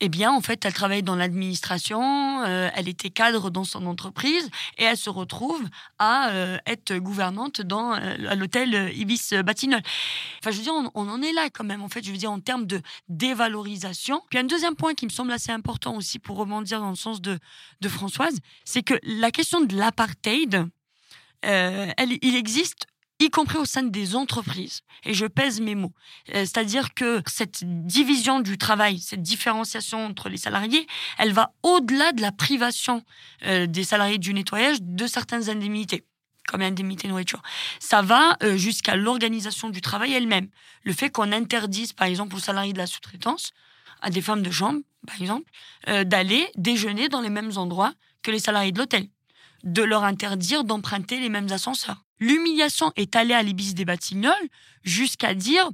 eh 0.02 0.10
bien, 0.10 0.32
en 0.32 0.42
fait, 0.42 0.66
elle 0.66 0.74
travaille 0.74 1.04
dans 1.04 1.16
l'administration, 1.16 2.42
euh, 2.44 2.70
elle 2.76 2.90
était 2.90 3.10
cadre 3.10 3.50
dans 3.50 3.64
son 3.64 3.86
entreprise 3.86 4.50
et 4.78 4.84
elle 4.84 4.98
se 4.98 5.10
retrouve 5.10 5.64
à 6.00 6.32
euh, 6.32 6.58
être 6.66 6.96
gouvernante 6.96 7.62
dans 7.62 7.94
euh, 7.94 8.16
à 8.28 8.36
l'hôtel 8.36 8.92
Ibis 8.96 9.34
Batignolles. 9.46 9.84
Enfin, 10.40 10.52
je 10.52 10.58
veux 10.58 10.64
dire, 10.64 10.74
on, 10.74 11.10
en 11.10 11.22
est 11.22 11.32
là 11.32 11.50
quand 11.50 11.64
même, 11.64 11.82
en 11.82 11.88
fait, 11.88 12.04
je 12.06 12.12
veux 12.12 12.18
dire, 12.18 12.32
en 12.32 12.42
termes 12.42 12.66
de 12.66 12.82
dévalorisation. 13.08 14.22
Puis 14.30 14.38
un 14.38 14.44
deuxième 14.44 14.76
point 14.76 14.96
qui 14.96 15.06
me 15.06 15.12
semble 15.12 15.32
assez 15.32 15.52
important 15.52 15.96
aussi 15.96 16.20
pour 16.20 16.36
rebondir 16.36 16.82
dans 16.82 16.90
le 16.90 16.96
sens 16.96 17.22
de, 17.22 17.40
de 17.80 17.90
Françoise, 17.90 18.38
c'est 18.66 18.84
que 18.84 18.96
la 19.04 19.32
question 19.32 19.62
de 19.62 19.78
l'apartheid, 19.78 20.68
il 21.44 22.36
existe 22.36 22.88
y 23.20 23.30
compris 23.30 23.58
au 23.58 23.66
sein 23.66 23.84
des 23.84 24.16
entreprises. 24.16 24.82
Et 25.04 25.14
je 25.14 25.26
pèse 25.26 25.62
mes 25.62 25.76
mots. 25.76 25.94
Euh, 26.30 26.42
c'est-à-dire 26.42 26.94
que 26.94 27.22
cette 27.28 27.64
division 27.64 28.40
du 28.40 28.58
travail, 28.58 29.00
cette 29.00 29.22
différenciation 29.22 30.06
entre 30.06 30.30
les 30.30 30.38
salariés, 30.38 30.86
elle 31.18 31.32
va 31.32 31.54
au-delà 31.64 32.12
de 32.12 32.22
la 32.22 32.32
privation 32.32 33.04
euh, 33.46 33.68
des 33.68 33.84
salariés 33.84 34.18
du 34.18 34.34
nettoyage 34.34 34.78
de 34.82 35.08
certaines 35.08 35.50
indemnités 35.50 36.04
comme 36.48 36.62
l'indemnité 36.62 37.08
nourriture. 37.08 37.42
Ça 37.80 38.04
va 38.04 38.38
euh, 38.44 38.56
jusqu'à 38.56 38.96
l'organisation 38.96 39.70
du 39.70 39.82
travail 39.82 40.14
elle-même. 40.14 40.48
Le 40.84 40.94
fait 40.94 41.10
qu'on 41.10 41.32
interdise, 41.32 41.92
par 41.92 42.06
exemple, 42.06 42.36
aux 42.36 42.40
salariés 42.40 42.72
de 42.72 42.78
la 42.78 42.86
sous-traitance, 42.86 43.52
à 44.00 44.12
des 44.12 44.22
femmes 44.22 44.44
de 44.44 44.52
chambre, 44.52 44.82
par 45.08 45.20
exemple, 45.20 45.50
d'aller 45.88 46.48
déjeuner 46.56 47.10
dans 47.10 47.22
les 47.22 47.32
mêmes 47.32 47.58
endroits 47.58 47.94
que 48.22 48.30
les 48.30 48.38
salariés 48.38 48.72
de 48.72 48.78
l'hôtel, 48.78 49.08
de 49.64 49.82
leur 49.82 50.04
interdire 50.04 50.64
d'emprunter 50.64 51.20
les 51.20 51.30
mêmes 51.30 51.52
ascenseurs. 51.52 52.05
L'humiliation 52.20 52.92
est 52.96 53.16
allée 53.16 53.34
à 53.34 53.44
l'Ibis 53.44 53.74
des 53.74 53.86
Batignolles 53.86 54.50
jusqu'à 54.84 55.34
dire 55.34 55.70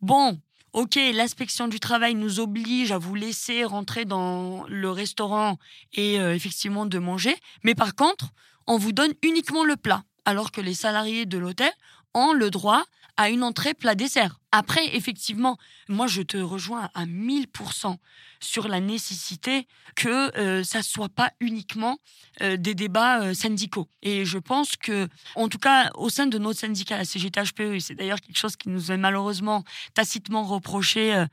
bon, 0.00 0.38
ok, 0.72 0.98
l'inspection 1.14 1.68
du 1.68 1.80
travail 1.80 2.14
nous 2.14 2.38
oblige 2.38 2.92
à 2.92 2.98
vous 2.98 3.14
laisser 3.14 3.64
rentrer 3.64 4.04
dans 4.04 4.64
le 4.68 4.90
restaurant 4.90 5.58
et 5.94 6.20
euh, 6.20 6.34
effectivement 6.34 6.86
de 6.86 6.98
manger, 6.98 7.34
mais 7.62 7.74
par 7.74 7.94
contre, 7.94 8.26
on 8.66 8.76
vous 8.76 8.92
donne 8.92 9.12
uniquement 9.22 9.64
le 9.64 9.76
plat, 9.76 10.02
alors 10.24 10.52
que 10.52 10.60
les 10.60 10.74
salariés 10.74 11.24
de 11.24 11.38
l'hôtel 11.38 11.70
ont 12.14 12.32
le 12.32 12.50
droit 12.50 12.84
à 13.16 13.30
une 13.30 13.42
entrée 13.42 13.74
plat 13.74 13.94
dessert. 13.94 14.40
Après, 14.52 14.94
effectivement, 14.96 15.58
moi 15.88 16.06
je 16.06 16.22
te 16.22 16.36
rejoins 16.36 16.90
à 16.94 17.06
1000% 17.06 17.96
sur 18.40 18.68
la 18.68 18.80
nécessité 18.80 19.66
que 19.94 20.36
euh, 20.38 20.64
ça 20.64 20.82
soit 20.82 21.08
pas 21.08 21.32
uniquement 21.40 21.98
euh, 22.42 22.56
des 22.56 22.74
débats 22.74 23.22
euh, 23.22 23.34
syndicaux. 23.34 23.88
Et 24.02 24.24
je 24.24 24.38
pense 24.38 24.76
que, 24.76 25.08
en 25.34 25.48
tout 25.48 25.58
cas, 25.58 25.90
au 25.94 26.08
sein 26.08 26.26
de 26.26 26.38
notre 26.38 26.60
syndicat, 26.60 26.98
la 26.98 27.04
CGT-HPE, 27.04 27.80
c'est 27.80 27.94
d'ailleurs 27.94 28.20
quelque 28.20 28.38
chose 28.38 28.56
qui 28.56 28.68
nous 28.68 28.92
est 28.92 28.96
malheureusement 28.96 29.64
tacitement 29.94 30.44
reproché 30.44 31.26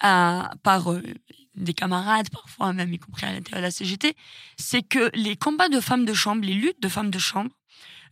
à, 0.00 0.50
par 0.62 0.94
des 1.54 1.74
camarades, 1.74 2.30
parfois 2.30 2.72
même 2.72 2.92
y 2.92 2.98
compris 2.98 3.26
à 3.26 3.32
l'intérieur 3.32 3.60
de 3.60 3.66
la 3.66 3.70
CGT, 3.70 4.14
c'est 4.56 4.82
que 4.82 5.10
les 5.14 5.36
combats 5.36 5.68
de 5.68 5.80
femmes 5.80 6.04
de 6.04 6.14
chambre, 6.14 6.44
les 6.44 6.54
luttes 6.54 6.80
de 6.80 6.88
femmes 6.88 7.10
de 7.10 7.18
chambre, 7.18 7.50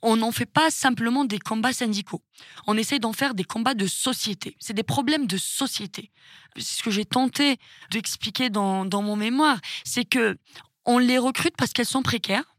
on 0.02 0.16
n'en 0.16 0.32
fait 0.32 0.46
pas 0.46 0.70
simplement 0.70 1.24
des 1.24 1.38
combats 1.38 1.72
syndicaux. 1.72 2.22
On 2.66 2.76
essaie 2.76 2.98
d'en 2.98 3.12
faire 3.12 3.34
des 3.34 3.44
combats 3.44 3.74
de 3.74 3.86
société. 3.86 4.56
C'est 4.58 4.74
des 4.74 4.82
problèmes 4.82 5.26
de 5.26 5.36
société. 5.36 6.10
Ce 6.56 6.82
que 6.82 6.90
j'ai 6.90 7.04
tenté 7.04 7.56
d'expliquer 7.90 8.50
dans, 8.50 8.84
dans 8.84 9.02
mon 9.02 9.16
mémoire, 9.16 9.58
c'est 9.84 10.04
que 10.04 10.36
on 10.84 10.98
les 10.98 11.18
recrute 11.18 11.54
parce 11.56 11.72
qu'elles 11.72 11.86
sont 11.86 12.02
précaires 12.02 12.56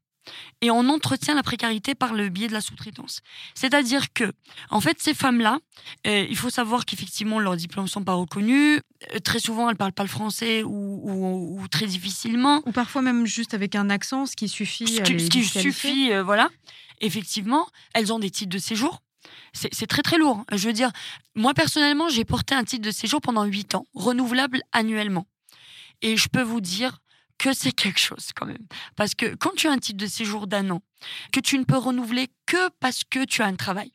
et 0.62 0.72
on 0.72 0.88
entretient 0.90 1.36
la 1.36 1.44
précarité 1.44 1.96
par 1.96 2.14
le 2.14 2.30
biais 2.30 2.48
de 2.48 2.54
la 2.54 2.62
sous-traitance. 2.62 3.22
C'est-à-dire 3.56 4.14
que, 4.14 4.32
en 4.70 4.82
fait, 4.82 5.02
ces 5.02 5.14
femmes-là, 5.14 5.60
euh, 6.08 6.26
il 6.30 6.36
faut 6.36 6.50
savoir 6.50 6.86
qu'effectivement 6.86 7.40
leurs 7.40 7.56
diplômes 7.56 7.88
sont 7.88 8.04
pas 8.04 8.14
reconnus. 8.14 8.82
Euh, 9.14 9.20
très 9.20 9.40
souvent, 9.40 9.70
elles 9.70 9.78
parlent 9.78 9.94
pas 9.94 10.04
le 10.04 10.10
français 10.10 10.64
ou, 10.64 11.60
très 11.72 11.86
difficilement. 11.86 12.62
Ou 12.66 12.72
parfois 12.72 13.02
même 13.02 13.26
juste 13.26 13.54
avec 13.54 13.76
un 13.76 13.90
accent, 13.90 14.26
ce 14.26 14.36
qui 14.36 14.50
suffit. 14.50 14.88
Ce 14.88 15.02
qui, 15.02 15.44
suffit, 15.44 16.12
euh, 16.12 16.24
voilà 16.24 16.50
effectivement, 17.02 17.68
elles 17.94 18.12
ont 18.14 18.20
des 18.20 18.32
titres 18.32 18.52
de 18.52 18.60
séjour. 18.60 19.02
C'est 19.54 19.88
très 19.88 20.02
très 20.02 20.18
lourd. 20.18 20.46
Je 20.52 20.68
veux 20.68 20.74
dire, 20.74 20.92
moi 21.36 21.54
personnellement, 21.54 22.10
j'ai 22.10 22.26
porté 22.26 22.56
un 22.56 22.64
titre 22.64 22.86
de 22.86 22.92
séjour 22.92 23.22
pendant 23.22 23.44
8 23.44 23.76
ans, 23.76 23.88
renouvelable 23.94 24.62
annuellement. 24.72 25.28
Et 26.02 26.18
je 26.18 26.30
peux 26.30 26.42
vous 26.42 26.62
dire 26.62 27.00
que 27.38 27.54
c'est 27.54 27.72
quelque 27.72 28.00
chose 28.00 28.30
quand 28.36 28.46
même. 28.46 28.66
Parce 28.96 29.16
que 29.16 29.36
quand 29.36 29.56
tu 29.56 29.68
as 29.68 29.72
un 29.72 29.78
titre 29.78 29.98
de 29.98 30.08
séjour 30.08 30.48
d'un 30.48 30.70
an, 30.70 30.82
que 31.32 31.40
tu 31.40 31.58
ne 31.58 31.64
peux 31.64 31.78
renouveler 31.78 32.28
que 32.46 32.70
parce 32.80 33.04
que 33.04 33.26
tu 33.26 33.42
as 33.42 33.46
un 33.46 33.56
travail, 33.56 33.92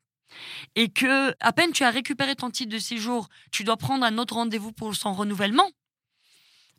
et 0.75 0.89
que 0.89 1.35
à 1.41 1.53
peine 1.53 1.73
tu 1.73 1.85
as 1.85 1.91
récupéré 1.91 2.35
ton 2.35 2.51
titre 2.51 2.73
de 2.73 2.79
séjour, 2.79 3.29
tu 3.53 3.63
dois 3.65 3.77
prendre 3.77 4.05
un 4.05 4.19
autre 4.19 4.35
rendez-vous 4.35 4.73
pour 4.73 4.95
son 4.95 5.13
renouvellement, 5.13 5.71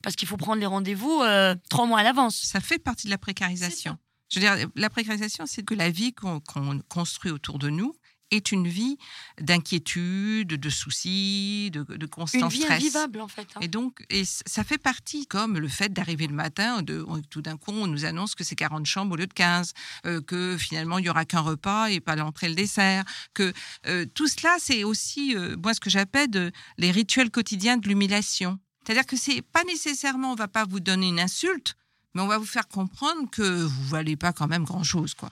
parce 0.02 0.16
qu'il 0.16 0.28
faut 0.28 0.38
prendre 0.38 0.60
les 0.60 0.66
rendez-vous 0.66 1.22
euh, 1.22 1.56
trois 1.70 1.86
mois 1.86 2.00
à 2.00 2.04
l'avance. 2.04 2.36
Ça 2.36 2.60
fait 2.60 2.80
partie 2.80 3.08
de 3.08 3.12
la 3.12 3.18
précarisation. 3.18 3.98
Je 4.30 4.40
veux 4.40 4.46
dire, 4.46 4.68
la 4.76 4.90
précarisation, 4.90 5.46
c'est 5.46 5.64
que 5.64 5.76
la 5.76 5.90
vie 5.90 6.14
qu'on 6.14 6.42
construit 6.90 7.32
autour 7.32 7.60
de 7.60 7.70
nous 7.70 7.96
est 8.32 8.52
une 8.52 8.68
vie 8.68 8.98
d'inquiétude, 9.40 10.48
de 10.48 10.70
soucis, 10.70 11.70
de, 11.72 11.84
de 11.84 12.06
constant 12.06 12.50
stress. 12.50 12.64
Une 12.64 12.68
vie 12.68 12.74
invivable, 12.74 13.22
en 13.22 13.28
fait. 13.28 13.48
Hein. 13.56 13.60
Et 13.62 13.68
donc, 13.68 14.04
et 14.10 14.24
ça 14.26 14.64
fait 14.64 14.78
partie, 14.78 15.28
comme 15.28 15.58
le 15.58 15.68
fait 15.68 15.94
d'arriver 15.94 16.28
le 16.28 16.34
matin, 16.34 16.82
de, 16.82 17.06
tout 17.30 17.42
d'un 17.42 17.58
coup, 17.58 17.72
on 17.72 17.88
nous 17.88 18.06
annonce 18.06 18.36
que 18.36 18.44
c'est 18.44 18.56
40 18.56 18.86
chambres 18.86 19.14
au 19.14 19.18
lieu 19.18 19.28
de 19.28 19.34
15, 19.34 19.74
euh, 20.06 20.22
que 20.22 20.58
finalement, 20.58 20.98
il 20.98 21.04
n'y 21.04 21.10
aura 21.10 21.26
qu'un 21.26 21.42
repas 21.42 21.88
et 21.88 22.00
pas 22.00 22.16
l'entrée 22.16 22.48
et 22.48 22.50
le 22.50 22.56
dessert, 22.56 23.04
que 23.34 23.54
euh, 23.88 24.06
tout 24.14 24.28
cela, 24.28 24.56
c'est 24.60 24.84
aussi, 24.84 25.36
euh, 25.36 25.56
moi, 25.62 25.74
ce 25.74 25.80
que 25.80 25.90
j'appelle 25.90 26.52
les 26.78 26.92
rituels 26.92 27.32
quotidiens 27.32 27.78
de 27.78 27.88
l'humiliation. 27.88 28.60
C'est-à-dire 28.86 29.06
que 29.06 29.18
c'est 29.18 29.42
pas 29.42 29.64
nécessairement, 29.64 30.32
on 30.32 30.36
va 30.36 30.48
pas 30.48 30.66
vous 30.66 30.80
donner 30.80 31.08
une 31.08 31.20
insulte, 31.20 31.76
mais 32.16 32.22
on 32.22 32.28
va 32.28 32.40
vous 32.40 32.46
faire 32.46 32.68
comprendre 32.68 33.30
que 33.30 33.64
vous 33.64 33.86
valez 33.86 34.16
pas 34.16 34.34
quand 34.34 34.48
même 34.48 34.64
grand-chose, 34.64 35.14
quoi. 35.14 35.30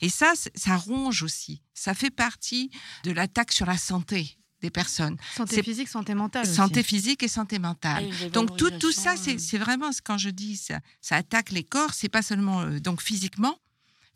Et 0.00 0.08
ça, 0.08 0.32
ça 0.54 0.76
ronge 0.76 1.22
aussi. 1.22 1.62
Ça 1.74 1.94
fait 1.94 2.10
partie 2.10 2.70
de 3.04 3.10
l'attaque 3.12 3.52
sur 3.52 3.66
la 3.66 3.78
santé 3.78 4.38
des 4.60 4.70
personnes. 4.70 5.16
Santé 5.36 5.62
physique, 5.62 5.88
santé 5.88 6.14
mentale. 6.14 6.46
Santé 6.46 6.82
physique 6.82 7.22
et 7.22 7.28
santé 7.28 7.58
mentale. 7.58 8.08
donc 8.32 8.56
tout, 8.56 8.70
tout 8.70 8.92
ça, 8.92 9.14
euh. 9.14 9.34
c'est 9.38 9.58
vraiment 9.58 9.90
quand 10.04 10.18
je 10.18 10.30
dis 10.30 10.56
ça, 10.56 10.80
ça 11.00 11.16
attaque 11.16 11.50
les 11.50 11.62
corps, 11.62 11.94
c'est 11.94 12.08
pas 12.08 12.22
seulement 12.22 12.62
euh, 12.62 12.80
donc 12.80 13.00
physiquement, 13.00 13.56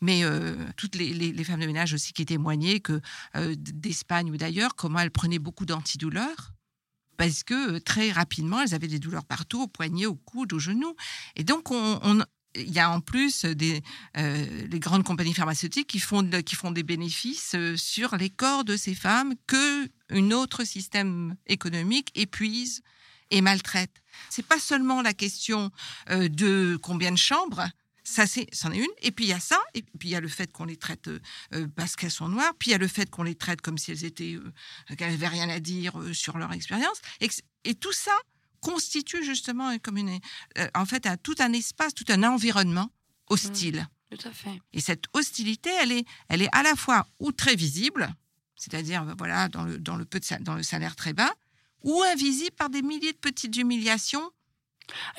mais 0.00 0.24
euh, 0.24 0.56
toutes 0.76 0.96
les, 0.96 1.14
les, 1.14 1.44
femmes 1.44 1.60
de 1.60 1.66
ménage 1.66 1.94
aussi 1.94 2.12
qui 2.12 2.26
témoignaient 2.26 2.80
que 2.80 3.00
d'Espagne 3.54 4.32
ou 4.32 4.36
d'ailleurs, 4.36 4.74
comment 4.74 4.98
elles 4.98 5.12
prenaient 5.12 5.38
beaucoup 5.38 5.64
d'antidouleurs 5.64 6.52
parce 7.22 7.44
que 7.44 7.74
euh, 7.74 7.78
très 7.78 8.10
rapidement, 8.10 8.60
elles 8.62 8.74
avaient 8.74 8.88
des 8.88 8.98
douleurs 8.98 9.24
partout, 9.24 9.62
au 9.62 9.66
poignet, 9.68 10.06
au 10.06 10.16
coude, 10.16 10.52
au 10.54 10.58
genou. 10.58 10.96
Et 11.36 11.44
donc, 11.44 11.70
on, 11.70 12.20
il 12.56 12.72
y 12.72 12.80
a 12.80 12.90
en 12.90 13.00
plus 13.00 13.44
euh, 13.44 14.66
les 14.66 14.78
grandes 14.80 15.04
compagnies 15.04 15.32
pharmaceutiques 15.32 15.86
qui 15.86 16.00
font, 16.00 16.22
des 16.22 16.82
bénéfices 16.82 17.54
euh, 17.54 17.76
sur 17.76 18.16
les 18.16 18.28
corps 18.28 18.64
de 18.64 18.76
ces 18.76 18.96
femmes 18.96 19.34
que 19.46 19.88
un 20.10 20.32
autre 20.32 20.64
système 20.64 21.36
économique 21.46 22.10
épuise 22.16 22.82
et 23.30 23.40
maltraite. 23.40 24.02
C'est 24.28 24.44
pas 24.44 24.58
seulement 24.58 25.00
la 25.00 25.14
question 25.14 25.70
de 26.10 26.76
combien 26.82 27.12
de 27.12 27.16
chambres, 27.16 27.66
ça, 28.12 28.26
c'en 28.26 28.72
est, 28.72 28.78
une. 28.78 28.86
Et 29.00 29.10
puis 29.10 29.24
il 29.24 29.28
y 29.28 29.32
a 29.32 29.40
ça, 29.40 29.58
et 29.74 29.82
puis 29.82 30.08
il 30.08 30.12
y 30.12 30.16
a 30.16 30.20
le 30.20 30.28
fait 30.28 30.52
qu'on 30.52 30.64
les 30.64 30.76
traite 30.76 31.08
euh, 31.08 31.18
euh, 31.54 31.66
parce 31.74 31.96
qu'elles 31.96 32.10
sont 32.10 32.28
noires, 32.28 32.52
puis 32.58 32.70
il 32.70 32.72
y 32.72 32.74
a 32.74 32.78
le 32.78 32.88
fait 32.88 33.10
qu'on 33.10 33.22
les 33.22 33.34
traite 33.34 33.60
comme 33.60 33.78
si 33.78 33.90
elles 33.90 34.04
étaient, 34.04 34.34
euh, 34.34 34.94
qu'elles 34.96 35.12
n'avaient 35.12 35.28
rien 35.28 35.48
à 35.48 35.60
dire 35.60 35.94
sur 36.12 36.38
leur 36.38 36.52
expérience. 36.52 37.00
Et, 37.64 37.74
tout 37.74 37.92
ça 37.92 38.12
constitue 38.60 39.24
justement 39.24 39.76
comme 39.78 39.96
une, 39.96 40.20
en 40.74 40.84
fait, 40.84 41.06
un, 41.06 41.16
tout 41.16 41.34
un 41.38 41.52
espace, 41.52 41.94
tout 41.94 42.04
un 42.08 42.22
environnement 42.22 42.90
hostile. 43.28 43.88
Mmh, 44.10 44.16
tout 44.16 44.28
à 44.28 44.32
fait. 44.32 44.60
Et 44.72 44.80
cette 44.80 45.04
hostilité, 45.14 45.70
elle 45.80 45.92
est, 45.92 46.04
elle 46.28 46.42
est 46.42 46.54
à 46.54 46.62
la 46.62 46.76
fois 46.76 47.06
ou 47.18 47.32
très 47.32 47.56
visible, 47.56 48.14
c'est-à-dire 48.56 49.04
voilà 49.16 49.48
dans 49.48 49.64
le, 49.64 49.78
dans 49.78 49.96
le 49.96 50.04
peu 50.04 50.20
de, 50.20 50.42
dans 50.42 50.54
le 50.54 50.62
salaire 50.62 50.96
très 50.96 51.12
bas, 51.12 51.32
ou 51.82 52.02
invisible 52.02 52.54
par 52.56 52.70
des 52.70 52.82
milliers 52.82 53.12
de 53.12 53.18
petites 53.18 53.56
humiliations 53.56 54.30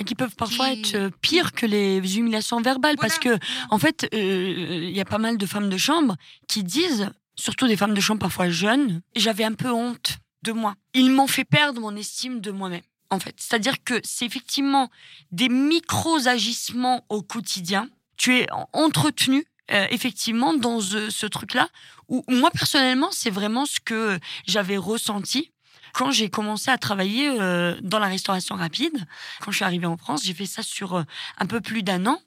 qui 0.05 0.15
peuvent 0.15 0.35
parfois 0.35 0.71
être 0.71 0.95
euh, 0.95 1.09
pires 1.21 1.51
que 1.51 1.65
les 1.65 2.17
humiliations 2.17 2.61
verbales. 2.61 2.97
Parce 2.97 3.19
que 3.19 3.37
en 3.69 3.77
fait 3.77 4.07
euh, 4.13 4.81
il 4.83 4.95
y 4.95 5.01
a 5.01 5.05
pas 5.05 5.17
mal 5.17 5.37
de 5.37 5.45
femmes 5.45 5.69
de 5.69 5.77
chambre 5.77 6.15
qui 6.47 6.63
disent 6.63 7.09
surtout 7.35 7.67
des 7.67 7.77
femmes 7.77 7.93
de 7.93 8.01
chambre 8.01 8.21
parfois 8.21 8.49
jeunes 8.49 9.01
j'avais 9.15 9.43
un 9.43 9.53
peu 9.53 9.71
honte 9.71 10.17
de 10.43 10.51
moi. 10.51 10.75
Ils 10.93 11.09
m'ont 11.09 11.27
fait 11.27 11.45
perdre 11.45 11.79
mon 11.79 11.95
estime 11.95 12.41
de 12.41 12.51
moi-même 12.51 12.81
en 13.09 13.19
fait. 13.19 13.35
C'est-à-dire 13.37 13.83
que 13.83 13.99
c'est 14.03 14.25
effectivement 14.25 14.89
des 15.31 15.49
micros 15.49 16.27
agissements 16.27 17.05
au 17.09 17.21
quotidien. 17.21 17.87
Tu 18.17 18.37
es 18.37 18.47
entretenu 18.73 19.45
euh, 19.71 19.87
effectivement 19.91 20.53
dans 20.53 20.81
ce 20.81 21.25
truc-là 21.25 21.69
où 22.09 22.23
moi 22.27 22.51
personnellement 22.51 23.09
c'est 23.11 23.29
vraiment 23.29 23.65
ce 23.65 23.79
que 23.79 24.19
j'avais 24.45 24.77
ressenti 24.77 25.51
quand 25.93 26.11
j'ai 26.11 26.29
commencé 26.29 26.69
à 26.69 26.77
travailler 26.77 27.29
euh, 27.39 27.77
dans 27.81 27.99
la 27.99 28.07
restauration 28.07 28.55
rapide, 28.55 28.97
quand 29.39 29.51
je 29.51 29.57
suis 29.57 29.65
arrivée 29.65 29.85
en 29.85 29.95
France, 29.95 30.23
j'ai 30.25 30.33
fait 30.33 30.47
ça 30.47 30.63
sur 30.63 30.95
euh, 30.95 31.03
un 31.37 31.45
peu 31.45 31.61
plus 31.61 31.83
d'un 31.83 32.05
an. 32.07 32.19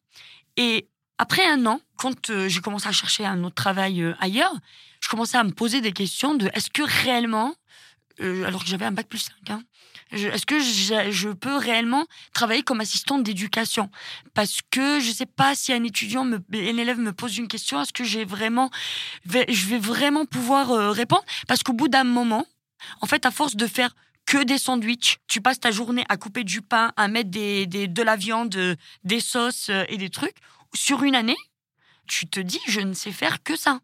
Et 0.57 0.88
après 1.18 1.44
un 1.46 1.66
an, 1.66 1.81
quand 1.98 2.31
euh, 2.31 2.48
j'ai 2.48 2.61
commencé 2.61 2.88
à 2.88 2.92
chercher 2.92 3.26
un 3.26 3.42
autre 3.44 3.57
travail 3.57 4.14
ailleurs, 4.20 4.55
je 5.00 5.09
commençais 5.09 5.37
à 5.37 5.44
me 5.44 5.50
poser 5.50 5.81
des 5.81 5.92
questions 5.92 6.35
de 6.35 6.48
est-ce 6.55 6.70
que 6.70 6.83
réellement, 6.83 7.55
alors 8.18 8.62
que 8.62 8.70
j'avais 8.70 8.87
un 8.87 8.92
bac 8.92 9.09
plus 9.09 9.18
5, 9.18 9.50
hein, 9.50 9.62
est-ce 10.11 10.46
que 10.46 10.59
je, 10.59 11.33
peux 11.33 11.57
réellement 11.57 12.07
travailler 12.33 12.62
comme 12.62 12.81
assistante 12.81 13.24
d'éducation? 13.24 13.90
Parce 14.33 14.61
que 14.70 15.00
je 15.00 15.09
ne 15.09 15.14
sais 15.14 15.26
pas 15.26 15.55
si 15.55 15.72
un 15.72 15.85
étudiant, 15.85 16.24
me, 16.24 16.37
un 16.55 16.76
élève 16.79 16.98
me 16.98 17.12
pose 17.12 17.37
une 17.37 17.48
question, 17.48 17.83
est-ce 17.83 17.92
que 17.92 18.05
j'ai 18.05 18.24
vraiment, 18.24 18.70
je 19.26 19.66
vais 19.66 19.79
vraiment 19.79 20.24
pouvoir 20.24 20.92
répondre? 20.92 21.24
Parce 21.46 21.62
qu'au 21.62 21.74
bout 21.74 21.88
d'un 21.88 22.05
moment, 22.05 22.46
en 23.01 23.07
fait, 23.07 23.27
à 23.27 23.31
force 23.31 23.57
de 23.57 23.66
faire 23.66 23.94
que 24.27 24.42
des 24.42 24.59
sandwichs, 24.59 25.18
tu 25.29 25.40
passes 25.40 25.61
ta 25.61 25.70
journée 25.70 26.05
à 26.09 26.16
couper 26.16 26.44
du 26.44 26.61
pain, 26.61 26.92
à 26.96 27.09
mettre 27.09 27.31
des, 27.31 27.66
de 27.66 28.03
la 28.03 28.16
viande, 28.16 28.77
des 29.05 29.20
sauces 29.20 29.68
euh, 29.70 29.85
et 29.88 29.99
des 29.99 30.11
trucs. 30.11 30.37
Sur 30.75 31.05
une 31.05 31.14
année, 31.14 31.37
tu 32.07 32.27
te 32.27 32.40
dis, 32.40 32.61
je 32.66 32.81
ne 32.81 32.92
sais 32.92 33.12
faire 33.12 33.42
que 33.42 33.57
ça. 33.57 33.81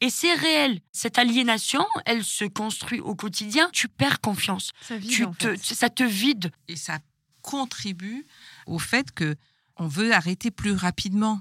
Et 0.00 0.10
c'est 0.10 0.34
réel. 0.34 0.80
Cette 0.92 1.18
aliénation, 1.18 1.86
elle 2.04 2.24
se 2.24 2.44
construit 2.44 3.00
au 3.00 3.14
quotidien. 3.14 3.70
Tu 3.72 3.88
perds 3.88 4.20
confiance. 4.20 4.72
Ça 4.82 4.98
vide, 4.98 5.10
Tu 5.10 5.24
en 5.24 5.32
te, 5.32 5.56
fait. 5.56 5.74
ça 5.74 5.88
te 5.88 6.02
vide. 6.02 6.50
Et 6.68 6.76
ça 6.76 6.98
contribue 7.40 8.26
au 8.66 8.78
fait 8.78 9.12
que 9.12 9.36
on 9.76 9.86
veut 9.86 10.12
arrêter 10.12 10.50
plus 10.50 10.72
rapidement. 10.74 11.40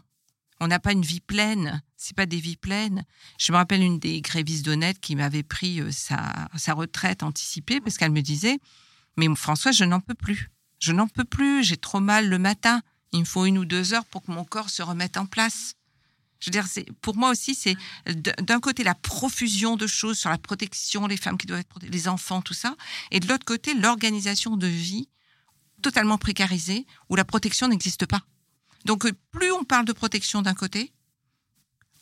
On 0.62 0.68
n'a 0.68 0.80
pas 0.80 0.92
une 0.94 1.02
vie 1.02 1.20
pleine. 1.20 1.82
C'est 2.06 2.16
pas 2.16 2.28
des 2.28 2.40
vies 2.40 2.56
pleines. 2.56 3.04
Je 3.40 3.52
me 3.52 3.58
rappelle 3.58 3.82
une 3.82 3.98
des 3.98 4.22
grévistes 4.22 4.64
d'Honnête 4.64 5.00
qui 5.00 5.16
m'avait 5.16 5.42
pris 5.42 5.82
euh, 5.82 5.92
sa, 5.92 6.48
sa 6.56 6.76
retraite 6.76 7.24
anticipée 7.24 7.82
parce 7.82 7.98
qu'elle 7.98 8.12
me 8.12 8.22
disait 8.22 8.60
Mais 9.18 9.28
François, 9.36 9.72
je 9.72 9.86
n'en 9.86 10.02
peux 10.02 10.14
plus. 10.14 10.52
Je 10.78 10.92
n'en 10.92 11.08
peux 11.08 11.24
plus. 11.24 11.64
J'ai 11.64 11.78
trop 11.78 12.00
mal 12.00 12.30
le 12.30 12.38
matin. 12.38 12.84
Il 13.12 13.22
me 13.22 13.26
faut 13.26 13.48
une 13.48 13.58
ou 13.58 13.66
deux 13.66 13.96
heures 13.96 14.06
pour 14.06 14.22
que 14.22 14.32
mon 14.32 14.44
corps 14.44 14.70
se 14.70 14.84
remette 14.84 15.18
en 15.18 15.26
place. 15.26 15.74
Je 16.40 16.46
veux 16.46 16.52
dire, 16.52 16.68
pour 17.02 17.16
moi 17.16 17.32
aussi, 17.32 17.56
c'est 17.56 17.76
d'un 18.06 18.60
côté 18.60 18.84
la 18.84 18.94
profusion 18.94 19.76
de 19.76 19.88
choses 19.88 20.20
sur 20.20 20.30
la 20.30 20.38
protection, 20.38 21.08
les 21.08 21.18
femmes 21.18 21.40
qui 21.40 21.48
doivent 21.48 21.62
être 21.62 21.80
les 21.82 22.08
enfants, 22.08 22.44
tout 22.44 22.54
ça, 22.54 22.76
et 23.10 23.20
de 23.20 23.28
l'autre 23.28 23.46
côté, 23.46 23.74
l'organisation 23.74 24.58
de 24.58 24.68
vie 24.68 25.10
totalement 25.82 26.20
précarisée 26.20 26.86
où 27.10 27.16
la 27.16 27.26
protection 27.26 27.68
n'existe 27.68 28.06
pas. 28.06 28.22
Donc, 28.84 29.06
euh, 29.08 29.12
plus 29.32 29.52
on 29.52 29.64
parle 29.64 29.86
de 29.86 29.94
protection 29.94 30.44
d'un 30.44 30.54
côté, 30.54 30.92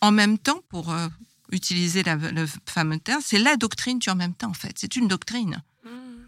en 0.03 0.11
même 0.11 0.37
temps, 0.37 0.61
pour 0.69 0.91
euh, 0.91 1.07
utiliser 1.51 2.03
la, 2.03 2.15
le 2.15 2.45
fameux 2.65 2.99
terme, 2.99 3.21
c'est 3.25 3.39
la 3.39 3.55
doctrine 3.57 3.99
tu 3.99 4.09
en 4.09 4.15
même 4.15 4.33
temps, 4.33 4.49
en 4.49 4.53
fait. 4.53 4.73
C'est 4.77 4.95
une 4.95 5.07
doctrine. 5.07 5.63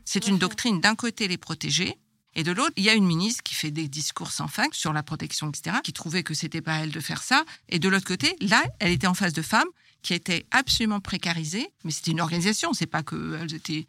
C'est 0.06 0.28
une 0.28 0.38
doctrine 0.38 0.80
d'un 0.82 0.96
côté 0.96 1.28
les 1.28 1.38
protéger, 1.38 1.98
et 2.36 2.44
de 2.44 2.52
l'autre, 2.52 2.74
il 2.76 2.84
y 2.84 2.90
a 2.90 2.94
une 2.94 3.06
ministre 3.08 3.42
qui 3.44 3.56
fait 3.56 3.72
des 3.72 3.88
discours 3.88 4.32
sans 4.32 4.48
fin 4.48 4.68
sur 4.72 4.94
la 4.94 5.02
protection, 5.04 5.50
etc., 5.50 5.78
qui 5.84 5.94
trouvait 5.94 6.22
que 6.24 6.34
c'était 6.34 6.62
pas 6.62 6.76
à 6.76 6.80
elle 6.84 6.92
de 6.92 7.00
faire 7.00 7.24
ça. 7.24 7.44
Et 7.70 7.80
de 7.80 7.90
l'autre 7.90 8.06
côté, 8.06 8.36
là, 8.42 8.62
elle 8.80 8.92
était 8.92 9.08
en 9.08 9.14
face 9.16 9.34
de 9.34 9.42
femmes 9.42 9.68
qui 10.04 10.14
étaient 10.14 10.46
absolument 10.52 11.00
précarisées, 11.00 11.68
mais 11.84 11.92
c'était 11.92 12.12
une 12.12 12.22
organisation, 12.22 12.72
c'est 12.74 12.86
pas 12.86 13.04
qu'elles 13.04 13.54
étaient. 13.56 13.88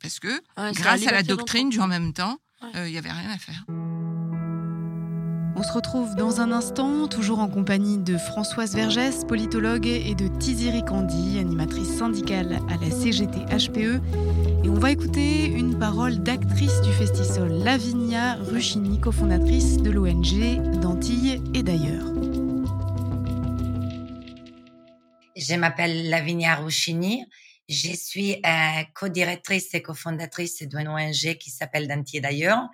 Parce 0.00 0.20
que, 0.20 0.28
Ouais, 0.56 0.72
grâce 0.72 1.06
à 1.06 1.12
la 1.12 1.22
doctrine 1.24 1.68
du 1.70 1.80
en 1.80 1.88
même 1.88 2.12
temps, 2.12 2.38
Ouais. 2.62 2.70
euh, 2.76 2.88
il 2.88 2.94
y 2.94 2.98
avait 2.98 3.10
rien 3.12 3.30
à 3.30 3.38
faire. 3.38 3.64
On 5.58 5.62
se 5.62 5.72
retrouve 5.72 6.14
dans 6.16 6.42
un 6.42 6.52
instant, 6.52 7.08
toujours 7.08 7.38
en 7.38 7.48
compagnie 7.48 7.96
de 7.96 8.18
Françoise 8.18 8.74
Vergès, 8.74 9.24
politologue, 9.26 9.86
et 9.86 10.14
de 10.14 10.28
Tiziri 10.28 10.84
Kandi, 10.84 11.38
animatrice 11.38 11.96
syndicale 11.96 12.60
à 12.68 12.76
la 12.76 12.90
CGT 12.90 13.38
HPE. 13.46 14.02
Et 14.64 14.68
on 14.68 14.74
va 14.74 14.90
écouter 14.90 15.46
une 15.46 15.78
parole 15.78 16.18
d'actrice 16.18 16.82
du 16.82 16.92
Festisol, 16.92 17.52
Lavinia 17.52 18.34
Ruchini, 18.34 19.00
cofondatrice 19.00 19.78
de 19.78 19.90
l'ONG 19.90 20.60
d'Antilles 20.82 21.42
et 21.54 21.62
d'ailleurs. 21.62 22.04
Je 25.36 25.54
m'appelle 25.54 26.10
Lavinia 26.10 26.56
Rouchini. 26.56 27.24
Je 27.66 27.96
suis 27.96 28.34
euh, 28.34 28.82
co-directrice 28.94 29.72
et 29.72 29.80
cofondatrice 29.80 30.62
d'une 30.68 30.86
ONG 30.86 31.38
qui 31.38 31.50
s'appelle 31.50 31.88
Dantier 31.88 32.20
d'ailleurs 32.20 32.68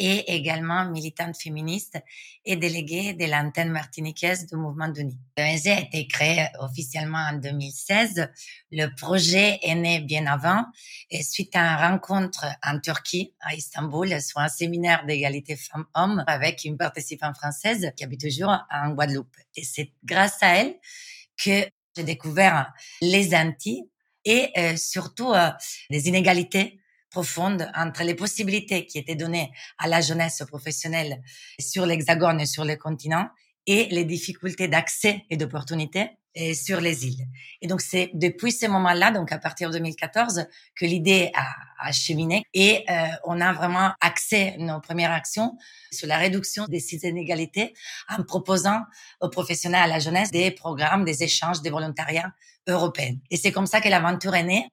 et 0.00 0.34
également 0.34 0.86
militante 0.86 1.36
féministe 1.36 1.98
et 2.46 2.56
déléguée 2.56 3.12
de 3.12 3.26
l'antenne 3.26 3.68
martiniquaise 3.68 4.46
du 4.46 4.56
mouvement 4.56 4.88
d'Uni. 4.88 5.18
L'ONG 5.36 5.68
a 5.68 5.80
été 5.80 6.08
créée 6.08 6.46
officiellement 6.58 7.22
en 7.30 7.34
2016. 7.34 8.30
Le 8.72 8.86
projet 8.96 9.58
est 9.62 9.74
né 9.74 10.00
bien 10.00 10.26
avant 10.26 10.64
et 11.10 11.22
suite 11.22 11.54
à 11.54 11.60
une 11.60 11.92
rencontre 11.92 12.46
en 12.64 12.80
Turquie, 12.80 13.34
à 13.40 13.54
Istanbul, 13.54 14.22
sur 14.22 14.38
un 14.38 14.48
séminaire 14.48 15.04
d'égalité 15.04 15.54
femmes-hommes 15.54 16.24
avec 16.26 16.64
une 16.64 16.78
participante 16.78 17.36
française 17.36 17.92
qui 17.94 18.02
habite 18.02 18.22
toujours 18.22 18.56
en 18.70 18.94
Guadeloupe. 18.94 19.36
Et 19.54 19.64
c'est 19.64 19.92
grâce 20.02 20.42
à 20.42 20.56
elle 20.56 20.76
que 21.36 21.68
j'ai 21.94 22.04
découvert 22.04 22.72
les 23.02 23.34
Antilles 23.34 23.84
et 24.24 24.48
euh, 24.56 24.76
surtout 24.76 25.34
euh, 25.34 25.50
des 25.90 26.08
inégalités 26.08 26.79
profondes 27.10 27.70
entre 27.74 28.02
les 28.02 28.14
possibilités 28.14 28.86
qui 28.86 28.98
étaient 28.98 29.14
données 29.14 29.50
à 29.78 29.88
la 29.88 30.00
jeunesse 30.00 30.42
professionnelle 30.48 31.22
sur 31.58 31.86
l'Hexagone 31.86 32.40
et 32.40 32.46
sur 32.46 32.64
le 32.64 32.76
continent 32.76 33.28
et 33.66 33.86
les 33.90 34.04
difficultés 34.04 34.68
d'accès 34.68 35.24
et 35.30 35.36
d'opportunités 35.36 36.10
euh, 36.38 36.54
sur 36.54 36.80
les 36.80 37.06
îles. 37.06 37.26
Et 37.60 37.66
donc 37.66 37.80
c'est 37.80 38.10
depuis 38.14 38.52
ce 38.52 38.66
moment-là, 38.66 39.10
donc 39.10 39.32
à 39.32 39.38
partir 39.38 39.68
de 39.68 39.78
2014, 39.78 40.46
que 40.76 40.86
l'idée 40.86 41.32
a, 41.34 41.44
a 41.80 41.90
cheminé 41.90 42.44
et 42.54 42.84
euh, 42.88 43.08
on 43.24 43.40
a 43.40 43.52
vraiment 43.52 43.92
axé 44.00 44.54
nos 44.58 44.80
premières 44.80 45.10
actions 45.10 45.58
sur 45.90 46.06
la 46.06 46.18
réduction 46.18 46.66
de 46.68 46.78
ces 46.78 46.98
inégalités 46.98 47.74
en 48.08 48.22
proposant 48.22 48.80
aux 49.20 49.28
professionnels, 49.28 49.82
à 49.82 49.86
la 49.88 49.98
jeunesse, 49.98 50.30
des 50.30 50.52
programmes, 50.52 51.04
des 51.04 51.24
échanges, 51.24 51.62
des 51.62 51.70
volontariats 51.70 52.32
européens. 52.68 53.16
Et 53.30 53.36
c'est 53.36 53.50
comme 53.50 53.66
ça 53.66 53.80
que 53.80 53.88
l'aventure 53.88 54.36
est 54.36 54.44
née. 54.44 54.68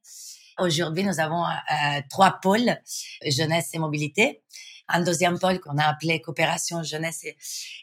Aujourd'hui, 0.60 1.04
nous 1.04 1.20
avons 1.20 1.46
euh, 1.46 2.02
trois 2.10 2.39
pôles, 2.41 2.78
jeunesse 3.24 3.70
et 3.74 3.78
mobilité. 3.80 4.41
Un 4.88 5.04
deuxième 5.04 5.38
pôle 5.38 5.60
qu'on 5.60 5.78
a 5.78 5.84
appelé 5.84 6.20
coopération 6.20 6.82
jeunesse 6.82 7.26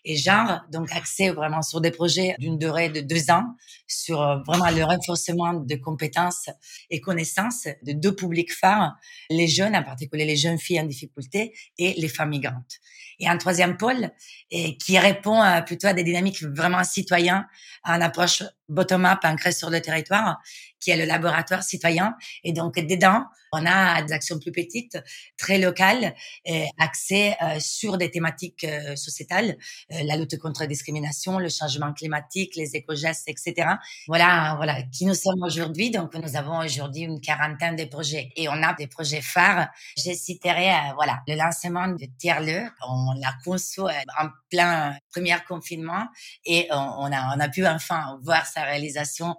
et, 0.04 0.16
genre, 0.16 0.60
donc 0.72 0.90
axé 0.90 1.30
vraiment 1.30 1.62
sur 1.62 1.80
des 1.80 1.92
projets 1.92 2.34
d'une 2.38 2.58
durée 2.58 2.88
de 2.88 3.00
deux 3.00 3.30
ans, 3.30 3.44
sur 3.86 4.22
euh, 4.22 4.38
vraiment 4.46 4.70
le 4.70 4.82
renforcement 4.82 5.52
de 5.52 5.76
compétences 5.76 6.48
et 6.90 7.00
connaissances 7.00 7.68
de 7.82 7.92
deux 7.92 8.14
publics 8.16 8.52
phares, 8.52 8.96
les 9.30 9.46
jeunes, 9.46 9.76
en 9.76 9.84
particulier 9.84 10.24
les 10.24 10.36
jeunes 10.36 10.58
filles 10.58 10.80
en 10.80 10.86
difficulté 10.86 11.54
et 11.78 11.92
les 11.94 12.08
femmes 12.08 12.30
migrantes. 12.30 12.80
Et 13.20 13.28
un 13.28 13.36
troisième 13.38 13.76
pôle 13.76 14.10
et 14.50 14.76
qui 14.78 14.98
répond 14.98 15.40
euh, 15.40 15.60
plutôt 15.60 15.86
à 15.86 15.92
des 15.92 16.02
dynamiques 16.02 16.42
vraiment 16.42 16.82
citoyennes, 16.82 17.46
à 17.84 17.94
une 17.94 18.02
approche 18.02 18.42
bottom-up 18.68 19.20
ancrée 19.24 19.52
sur 19.52 19.70
le 19.70 19.80
territoire, 19.80 20.38
qui 20.80 20.90
est 20.90 20.96
le 20.96 21.04
laboratoire 21.04 21.62
citoyen. 21.62 22.14
Et 22.44 22.52
donc, 22.52 22.74
dedans, 22.76 23.24
on 23.52 23.64
a 23.66 24.02
des 24.02 24.12
actions 24.12 24.38
plus 24.38 24.52
petites, 24.52 24.98
très 25.38 25.58
locales, 25.58 26.14
euh, 26.48 26.64
axées 26.78 27.34
euh, 27.42 27.58
sur 27.60 27.96
des 27.98 28.10
thématiques 28.10 28.64
euh, 28.64 28.96
sociétales, 28.96 29.56
euh, 29.92 29.98
la 30.04 30.16
lutte 30.16 30.38
contre 30.38 30.62
la 30.62 30.66
discrimination, 30.66 31.38
le 31.38 31.48
changement 31.48 31.92
climatique, 31.92 32.56
les 32.56 32.76
éco-gestes, 32.76 33.28
etc. 33.28 33.68
Voilà, 34.08 34.54
voilà, 34.56 34.82
qui 34.82 35.06
nous 35.06 35.14
sommes 35.14 35.42
aujourd'hui. 35.42 35.90
Donc, 35.90 36.14
nous 36.14 36.36
avons 36.36 36.58
aujourd'hui 36.58 37.02
une 37.02 37.20
quarantaine 37.20 37.76
de 37.76 37.84
projets 37.84 38.30
et 38.36 38.48
on 38.48 38.62
a 38.62 38.74
des 38.74 38.88
projets 38.88 39.22
phares. 39.22 39.68
Je 39.96 40.12
citerai, 40.12 40.70
euh, 40.70 40.94
voilà, 40.96 41.22
le 41.28 41.36
lancement 41.36 41.88
de 41.88 42.06
Tiers-le. 42.18 42.68
On 42.88 43.12
l'a 43.20 43.34
conçu 43.44 43.80
euh, 43.80 43.88
en 44.20 44.28
plein 44.50 44.96
premier 45.12 45.36
confinement 45.48 46.06
et 46.44 46.68
on 46.70 47.12
a, 47.12 47.36
on 47.36 47.40
a 47.40 47.48
pu 47.48 47.66
enfin 47.66 48.18
voir 48.22 48.46
sa 48.54 48.62
réalisation 48.62 49.36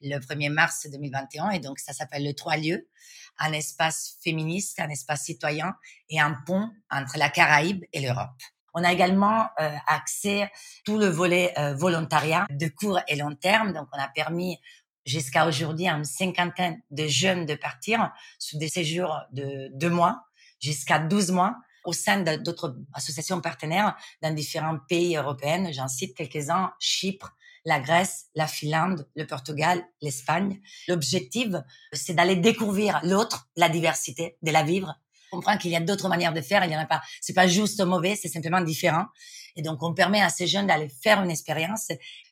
le 0.00 0.18
1er 0.18 0.50
mars 0.50 0.86
2021 0.90 1.50
et 1.50 1.58
donc 1.58 1.78
ça 1.78 1.92
s'appelle 1.92 2.24
le 2.24 2.34
Trois 2.34 2.56
lieux 2.56 2.88
un 3.38 3.52
espace 3.52 4.16
féministe, 4.22 4.80
un 4.80 4.88
espace 4.88 5.22
citoyen 5.22 5.74
et 6.08 6.20
un 6.20 6.36
pont 6.46 6.70
entre 6.90 7.18
la 7.18 7.28
Caraïbe 7.28 7.84
et 7.92 8.00
l'Europe. 8.00 8.30
On 8.74 8.84
a 8.84 8.92
également 8.92 9.48
euh, 9.60 9.70
axé 9.86 10.46
tout 10.84 10.98
le 10.98 11.06
volet 11.06 11.52
euh, 11.58 11.74
volontariat 11.74 12.46
de 12.50 12.68
court 12.68 13.00
et 13.08 13.16
long 13.16 13.34
terme. 13.34 13.72
Donc, 13.72 13.88
on 13.92 13.98
a 13.98 14.08
permis 14.08 14.58
jusqu'à 15.06 15.46
aujourd'hui 15.46 15.88
à 15.88 15.94
une 15.94 16.04
cinquantaine 16.04 16.80
de 16.90 17.06
jeunes 17.06 17.46
de 17.46 17.54
partir 17.54 18.12
sur 18.38 18.58
des 18.58 18.68
séjours 18.68 19.18
de 19.32 19.68
deux 19.72 19.90
mois 19.90 20.22
jusqu'à 20.60 20.98
12 20.98 21.30
mois 21.30 21.56
au 21.84 21.92
sein 21.92 22.20
d'autres 22.20 22.76
associations 22.92 23.40
partenaires 23.40 23.96
dans 24.22 24.34
différents 24.34 24.78
pays 24.88 25.16
européens. 25.16 25.72
J'en 25.72 25.88
cite 25.88 26.14
quelques-uns, 26.14 26.72
Chypre, 26.78 27.34
la 27.68 27.80
Grèce, 27.80 28.28
la 28.34 28.46
Finlande, 28.46 29.06
le 29.14 29.26
Portugal, 29.26 29.84
l'Espagne. 30.00 30.58
L'objectif, 30.88 31.48
c'est 31.92 32.14
d'aller 32.14 32.36
découvrir 32.36 32.98
l'autre, 33.04 33.50
la 33.56 33.68
diversité, 33.68 34.38
de 34.42 34.50
la 34.50 34.62
vivre. 34.62 34.98
Comprendre 35.30 35.58
qu'il 35.58 35.70
y 35.70 35.76
a 35.76 35.80
d'autres 35.80 36.08
manières 36.08 36.32
de 36.32 36.40
faire, 36.40 36.64
il 36.64 36.72
y 36.72 36.76
en 36.76 36.80
a 36.80 36.86
pas. 36.86 37.02
C'est 37.20 37.34
pas 37.34 37.46
juste 37.46 37.80
mauvais, 37.80 38.16
c'est 38.16 38.28
simplement 38.28 38.60
différent. 38.60 39.06
Et 39.56 39.62
donc, 39.62 39.82
on 39.82 39.92
permet 39.92 40.22
à 40.22 40.28
ces 40.28 40.46
jeunes 40.46 40.68
d'aller 40.68 40.88
faire 40.88 41.22
une 41.22 41.30
expérience. 41.30 41.88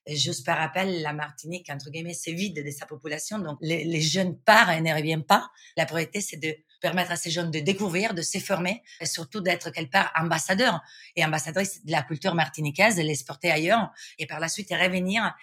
Juste 0.07 0.47
par 0.47 0.59
rappel, 0.59 1.03
la 1.03 1.13
Martinique, 1.13 1.69
entre 1.71 1.91
guillemets, 1.91 2.15
c'est 2.15 2.33
vide 2.33 2.65
de 2.65 2.71
sa 2.71 2.87
population. 2.87 3.41
Donc, 3.41 3.59
les, 3.61 4.01
jeunes 4.01 4.39
partent 4.39 4.79
et 4.79 4.81
ne 4.81 4.95
reviennent 4.95 5.25
pas. 5.25 5.51
La 5.77 5.87
priorité, 5.87 6.21
c'est 6.21 6.37
de 6.37 6.55
permettre 6.81 7.11
à 7.11 7.17
ces 7.17 7.31
jeunes 7.31 7.51
de 7.51 7.59
découvrir, 7.59 8.15
de 8.15 8.23
se 8.23 8.39
et 9.01 9.07
surtout 9.07 9.41
d'être 9.41 9.71
quelque 9.71 9.91
part 9.91 10.13
ambassadeurs 10.15 10.81
et 11.17 11.25
ambassadrices 11.25 11.85
de 11.85 11.91
la 11.91 12.03
culture 12.03 12.35
martiniquaise, 12.35 12.97
de 12.97 13.03
l'exporter 13.03 13.51
ailleurs, 13.51 13.91
et 14.19 14.27
par 14.27 14.39
la 14.39 14.49
suite 14.49 14.71
revenir 14.71 15.35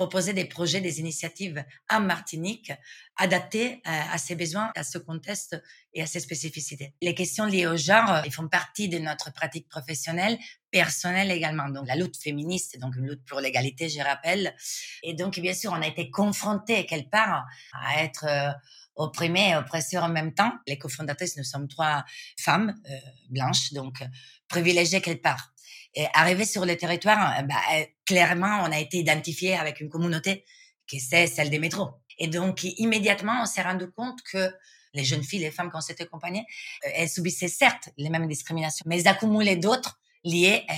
proposer 0.00 0.32
des 0.32 0.46
projets, 0.46 0.80
des 0.80 0.98
initiatives 0.98 1.62
en 1.90 2.00
Martinique 2.00 2.72
adaptées 3.16 3.82
euh, 3.86 4.14
à 4.14 4.16
ses 4.16 4.34
besoins, 4.34 4.72
à 4.74 4.82
ce 4.82 4.96
contexte 4.96 5.62
et 5.92 6.00
à 6.00 6.06
ses 6.06 6.20
spécificités. 6.20 6.94
Les 7.02 7.14
questions 7.14 7.44
liées 7.44 7.66
au 7.66 7.76
genre, 7.76 8.10
euh, 8.10 8.22
ils 8.24 8.32
font 8.32 8.48
partie 8.48 8.88
de 8.88 8.98
notre 8.98 9.30
pratique 9.30 9.68
professionnelle, 9.68 10.38
personnelle 10.70 11.30
également. 11.30 11.68
Donc 11.68 11.86
la 11.86 11.96
lutte 11.96 12.16
féministe, 12.16 12.78
donc 12.78 12.96
une 12.96 13.10
lutte 13.10 13.26
pour 13.26 13.40
l'égalité, 13.40 13.90
je 13.90 14.00
rappelle. 14.00 14.56
Et 15.02 15.12
donc 15.12 15.38
bien 15.38 15.52
sûr, 15.52 15.70
on 15.72 15.82
a 15.82 15.86
été 15.86 16.10
confrontés 16.10 16.86
quelque 16.86 17.10
part 17.10 17.44
à 17.74 18.02
être 18.02 18.24
euh, 18.24 18.52
opprimés 18.94 19.50
et 19.50 19.56
oppressés 19.56 19.98
en 19.98 20.08
même 20.08 20.32
temps. 20.32 20.52
Les 20.66 20.78
cofondatrices, 20.78 21.36
nous 21.36 21.44
sommes 21.44 21.68
trois 21.68 22.06
femmes 22.38 22.74
euh, 22.88 22.96
blanches, 23.28 23.74
donc 23.74 24.00
euh, 24.00 24.06
privilégiées 24.48 25.02
quelque 25.02 25.22
part. 25.22 25.52
Et 25.94 26.06
arrivé 26.14 26.44
sur 26.44 26.64
le 26.64 26.76
territoire, 26.76 27.38
euh, 27.38 27.42
bah, 27.42 27.54
euh, 27.74 27.84
clairement, 28.10 28.64
on 28.66 28.72
a 28.72 28.80
été 28.80 28.98
identifié 28.98 29.54
avec 29.54 29.80
une 29.80 29.88
communauté 29.88 30.44
que 30.90 30.98
c'est 30.98 31.28
celle 31.28 31.48
des 31.48 31.60
métros. 31.60 31.90
Et 32.18 32.26
donc, 32.26 32.64
immédiatement, 32.64 33.36
on 33.42 33.46
s'est 33.46 33.62
rendu 33.62 33.88
compte 33.92 34.20
que 34.22 34.50
les 34.94 35.04
jeunes 35.04 35.22
filles, 35.22 35.38
les 35.38 35.52
femmes 35.52 35.70
qu'on 35.70 35.80
s'était 35.80 36.02
accompagnées, 36.02 36.44
euh, 36.84 36.90
elles 36.96 37.08
subissaient 37.08 37.54
certes 37.62 37.90
les 37.96 38.10
mêmes 38.10 38.26
discriminations, 38.26 38.82
mais 38.86 38.98
elles 38.98 39.06
accumulaient 39.06 39.60
d'autres 39.66 40.00
liées 40.24 40.64
euh, 40.68 40.74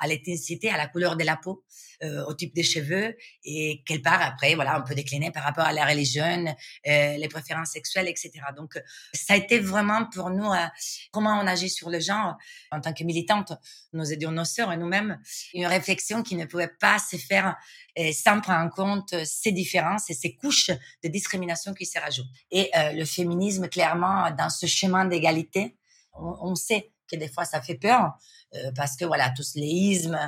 à 0.00 0.06
l'intensité, 0.08 0.70
à 0.70 0.76
la 0.76 0.86
couleur 0.86 1.16
de 1.16 1.24
la 1.24 1.36
peau, 1.36 1.64
euh, 2.02 2.24
au 2.26 2.34
type 2.34 2.54
des 2.54 2.62
cheveux 2.62 3.14
et 3.44 3.82
quelque 3.86 4.02
part 4.02 4.22
après, 4.22 4.54
voilà, 4.54 4.80
on 4.80 4.88
peut 4.88 4.94
décliner 4.94 5.30
par 5.30 5.44
rapport 5.44 5.64
à 5.64 5.72
la 5.72 5.84
religion, 5.84 6.46
euh, 6.86 7.16
les 7.16 7.28
préférences 7.28 7.72
sexuelles, 7.72 8.08
etc. 8.08 8.32
Donc, 8.56 8.80
ça 9.12 9.34
a 9.34 9.36
été 9.36 9.58
vraiment 9.58 10.06
pour 10.06 10.30
nous 10.30 10.50
euh, 10.50 10.66
comment 11.12 11.38
on 11.38 11.46
agit 11.46 11.70
sur 11.70 11.90
le 11.90 12.00
genre 12.00 12.36
en 12.70 12.80
tant 12.80 12.92
que 12.92 13.04
militante, 13.04 13.52
nous 13.92 14.12
aidions 14.12 14.32
nos 14.32 14.44
sœurs 14.44 14.72
et 14.72 14.76
nous-mêmes, 14.76 15.20
une 15.54 15.66
réflexion 15.66 16.22
qui 16.22 16.36
ne 16.36 16.46
pouvait 16.46 16.72
pas 16.80 16.98
se 16.98 17.16
faire 17.16 17.56
euh, 17.98 18.12
sans 18.12 18.40
prendre 18.40 18.64
en 18.64 18.68
compte 18.68 19.14
ces 19.24 19.52
différences 19.52 20.10
et 20.10 20.14
ces 20.14 20.34
couches 20.34 20.70
de 21.02 21.08
discrimination 21.08 21.74
qui 21.74 21.86
se 21.86 21.98
rajoutent. 21.98 22.26
Et 22.50 22.70
euh, 22.76 22.92
le 22.92 23.04
féminisme, 23.04 23.68
clairement, 23.68 24.30
dans 24.36 24.50
ce 24.50 24.66
chemin 24.66 25.04
d'égalité, 25.04 25.76
on, 26.14 26.36
on 26.40 26.54
sait 26.54 26.92
que 27.10 27.16
des 27.16 27.28
fois 27.28 27.44
ça 27.44 27.60
fait 27.60 27.74
peur 27.74 28.16
euh, 28.54 28.70
parce 28.74 28.96
que 28.96 29.04
voilà 29.04 29.30
tous 29.30 29.54
les 29.54 29.66
ismes 29.66 30.18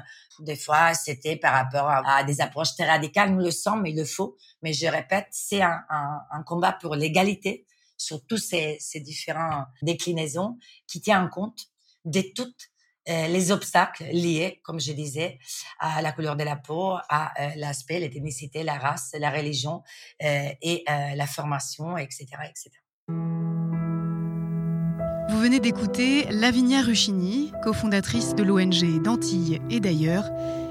des 0.40 0.56
fois 0.56 0.94
c'était 0.94 1.36
par 1.36 1.52
rapport 1.52 1.88
à, 1.88 2.18
à, 2.18 2.24
des 2.24 2.40
approches 2.40 2.74
très 2.74 2.84
radicales 2.84 3.32
nous 3.34 3.44
le 3.44 3.50
sommes 3.50 3.82
mais 3.82 3.90
il 3.90 3.96
le 3.96 4.04
faut 4.04 4.36
mais 4.62 4.72
je 4.72 4.86
répète 4.86 5.26
c'est 5.30 5.62
un, 5.62 5.80
un, 5.90 6.20
un, 6.30 6.42
combat 6.42 6.72
pour 6.72 6.94
l'égalité 6.94 7.66
sur 7.96 8.24
tous 8.26 8.38
ces, 8.38 8.76
ces 8.80 9.00
différents 9.00 9.64
déclinaisons 9.82 10.58
qui 10.86 11.00
tient 11.00 11.24
en 11.24 11.28
compte 11.28 11.66
de 12.04 12.22
toutes 12.34 12.72
euh, 13.08 13.26
les 13.26 13.50
obstacles 13.50 14.04
liés, 14.04 14.60
comme 14.62 14.78
je 14.78 14.92
disais, 14.92 15.38
à 15.80 16.02
la 16.02 16.12
couleur 16.12 16.36
de 16.36 16.44
la 16.44 16.56
peau, 16.56 16.96
à 17.08 17.32
euh, 17.42 17.50
l'aspect, 17.56 17.98
l'ethnicité, 17.98 18.62
la 18.62 18.78
race, 18.78 19.14
la 19.18 19.30
religion 19.30 19.82
euh, 20.22 20.48
et 20.62 20.84
euh, 20.88 21.14
la 21.16 21.26
formation, 21.26 21.96
etc., 21.98 22.26
etc. 22.48 22.70
D'écouter 25.60 26.26
Lavinia 26.30 26.80
Ruchini, 26.80 27.52
cofondatrice 27.62 28.34
de 28.34 28.42
l'ONG 28.42 29.02
d'Antilles 29.02 29.60
et 29.68 29.80
d'ailleurs. 29.80 30.24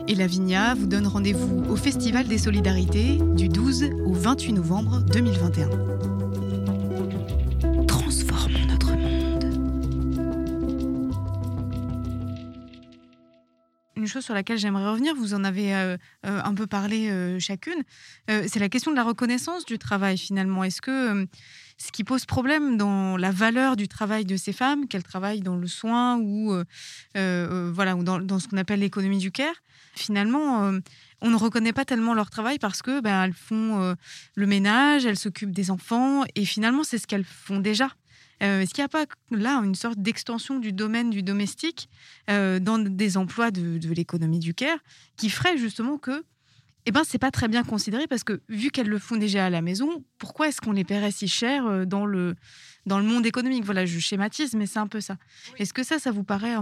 Et 0.07 0.15
Lavinia 0.15 0.73
vous 0.73 0.87
donne 0.87 1.05
rendez-vous 1.05 1.63
au 1.69 1.75
Festival 1.75 2.27
des 2.27 2.39
Solidarités 2.39 3.19
du 3.35 3.47
12 3.47 3.91
au 4.05 4.13
28 4.13 4.53
novembre 4.53 5.01
2021. 5.03 5.69
Transformons 7.85 8.65
notre 8.67 8.93
monde. 8.95 9.45
Une 13.95 14.07
chose 14.07 14.25
sur 14.25 14.33
laquelle 14.33 14.57
j'aimerais 14.57 14.89
revenir, 14.89 15.13
vous 15.15 15.35
en 15.35 15.43
avez 15.43 15.75
euh, 15.75 15.95
euh, 16.25 16.41
un 16.43 16.55
peu 16.55 16.65
parlé 16.65 17.11
euh, 17.11 17.37
chacune, 17.39 17.83
c'est 18.27 18.59
la 18.59 18.69
question 18.69 18.89
de 18.89 18.95
la 18.95 19.03
reconnaissance 19.03 19.63
du 19.63 19.77
travail 19.77 20.17
finalement. 20.17 20.63
Est-ce 20.63 20.81
que 20.81 21.27
ce 21.81 21.91
qui 21.91 22.03
pose 22.03 22.25
problème 22.25 22.77
dans 22.77 23.17
la 23.17 23.31
valeur 23.31 23.75
du 23.75 23.87
travail 23.87 24.23
de 24.23 24.37
ces 24.37 24.53
femmes, 24.53 24.87
qu'elles 24.87 25.03
travaillent 25.03 25.41
dans 25.41 25.55
le 25.55 25.65
soin 25.65 26.17
ou, 26.19 26.53
euh, 26.53 26.63
euh, 27.17 27.71
voilà, 27.73 27.95
ou 27.95 28.03
dans, 28.03 28.39
ce 28.39 28.47
qu'on 28.47 28.57
appelle 28.57 28.81
l'économie 28.81 29.17
du 29.17 29.31
care. 29.31 29.55
Finalement, 29.95 30.65
euh, 30.65 30.79
on 31.21 31.31
ne 31.31 31.35
reconnaît 31.35 31.73
pas 31.73 31.83
tellement 31.83 32.13
leur 32.13 32.29
travail 32.29 32.59
parce 32.59 32.83
que 32.83 33.01
ben, 33.01 33.23
elles 33.23 33.33
font 33.33 33.95
le 34.35 34.47
ménage, 34.47 35.05
elles 35.05 35.17
s'occupent 35.17 35.51
des 35.51 35.71
enfants 35.71 36.23
et 36.35 36.45
finalement, 36.45 36.83
c'est 36.83 36.99
ce 36.99 37.07
qu'elles 37.07 37.25
font 37.25 37.59
déjà. 37.59 37.89
Est-ce 38.39 38.73
qu'il 38.73 38.81
n'y 38.81 38.85
a 38.85 38.89
pas 38.89 39.05
là 39.29 39.61
une 39.63 39.75
sorte 39.75 39.99
d'extension 39.99 40.57
du 40.57 40.73
domaine 40.73 41.11
du 41.11 41.21
domestique 41.21 41.89
dans 42.27 42.83
des 42.83 43.17
emplois 43.17 43.51
de, 43.51 43.77
de 43.77 43.93
l'économie 43.93 44.39
du 44.39 44.55
care 44.55 44.79
qui 45.15 45.29
ferait 45.29 45.57
justement 45.57 45.97
que 45.97 46.23
eh 46.85 46.91
ben, 46.91 47.03
c'est 47.07 47.19
pas 47.19 47.31
très 47.31 47.47
bien 47.47 47.63
considéré 47.63 48.07
parce 48.07 48.23
que 48.23 48.41
vu 48.49 48.71
qu'elles 48.71 48.87
le 48.87 48.99
font 48.99 49.17
déjà 49.17 49.45
à 49.45 49.49
la 49.49 49.61
maison, 49.61 50.03
pourquoi 50.17 50.47
est-ce 50.47 50.61
qu'on 50.61 50.71
les 50.71 50.83
paierait 50.83 51.11
si 51.11 51.27
cher 51.27 51.85
dans 51.85 52.05
le, 52.05 52.35
dans 52.85 52.99
le 52.99 53.05
monde 53.05 53.25
économique? 53.25 53.63
Voilà, 53.63 53.85
je 53.85 53.99
schématise, 53.99 54.53
mais 54.55 54.65
c'est 54.65 54.79
un 54.79 54.87
peu 54.87 55.01
ça. 55.01 55.17
Oui. 55.49 55.55
Est-ce 55.59 55.73
que 55.73 55.83
ça, 55.83 55.99
ça 55.99 56.11
vous 56.11 56.23
paraît 56.23 56.55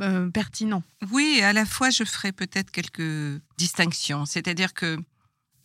euh, 0.00 0.28
pertinent? 0.30 0.82
Oui, 1.10 1.40
à 1.42 1.52
la 1.52 1.64
fois, 1.64 1.90
je 1.90 2.04
ferai 2.04 2.32
peut-être 2.32 2.70
quelques 2.70 3.40
distinctions. 3.56 4.26
C'est-à-dire 4.26 4.74
que 4.74 4.98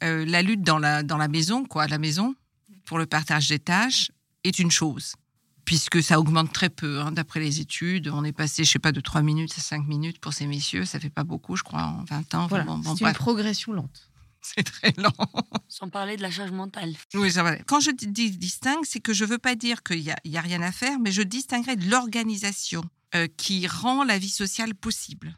euh, 0.03 0.25
la 0.25 0.41
lutte 0.41 0.61
dans 0.61 0.79
la, 0.79 1.03
dans 1.03 1.17
la 1.17 1.27
maison, 1.27 1.65
quoi, 1.65 1.87
la 1.87 1.97
maison, 1.97 2.35
pour 2.85 2.99
le 2.99 3.05
partage 3.05 3.49
des 3.49 3.59
tâches, 3.59 4.11
est 4.43 4.59
une 4.59 4.71
chose 4.71 5.15
puisque 5.67 6.01
ça 6.01 6.17
augmente 6.17 6.53
très 6.53 6.69
peu. 6.69 7.01
Hein, 7.01 7.11
D'après 7.11 7.41
les 7.41 7.59
études, 7.59 8.07
on 8.07 8.23
est 8.23 8.31
passé, 8.31 8.63
je 8.63 8.71
sais 8.71 8.79
pas, 8.79 8.93
de 8.93 9.01
3 9.01 9.21
minutes 9.21 9.53
à 9.57 9.61
5 9.61 9.85
minutes 9.85 10.17
pour 10.19 10.33
ces 10.33 10.47
messieurs. 10.47 10.85
Ça 10.85 10.97
fait 10.99 11.09
pas 11.09 11.25
beaucoup, 11.25 11.57
je 11.57 11.63
crois, 11.63 11.83
en 11.83 12.03
20 12.05 12.35
ans. 12.35 12.47
Voilà, 12.47 12.63
bon, 12.63 12.77
bon, 12.77 12.95
c'est 12.95 13.05
une 13.05 13.13
progression 13.13 13.73
lente. 13.73 14.09
C'est 14.41 14.63
très 14.63 14.93
lent. 14.95 15.11
Sans 15.67 15.89
parler 15.89 16.15
de 16.15 16.21
la 16.21 16.31
charge 16.31 16.51
mentale. 16.51 16.95
Oui, 17.15 17.29
ça 17.31 17.43
va. 17.43 17.57
Quand 17.57 17.81
je 17.81 17.91
dis 17.91 18.31
distingue, 18.31 18.85
c'est 18.85 19.01
que 19.01 19.11
je 19.11 19.25
veux 19.25 19.39
pas 19.39 19.55
dire 19.55 19.83
qu'il 19.83 19.99
y, 19.99 20.13
y 20.23 20.37
a, 20.37 20.41
rien 20.41 20.61
à 20.61 20.71
faire, 20.71 20.99
mais 20.99 21.11
je 21.11 21.21
distinguerai 21.21 21.75
de 21.75 21.89
l'organisation 21.89 22.81
euh, 23.15 23.27
qui 23.35 23.67
rend 23.67 24.05
la 24.05 24.17
vie 24.17 24.29
sociale 24.29 24.73
possible. 24.73 25.35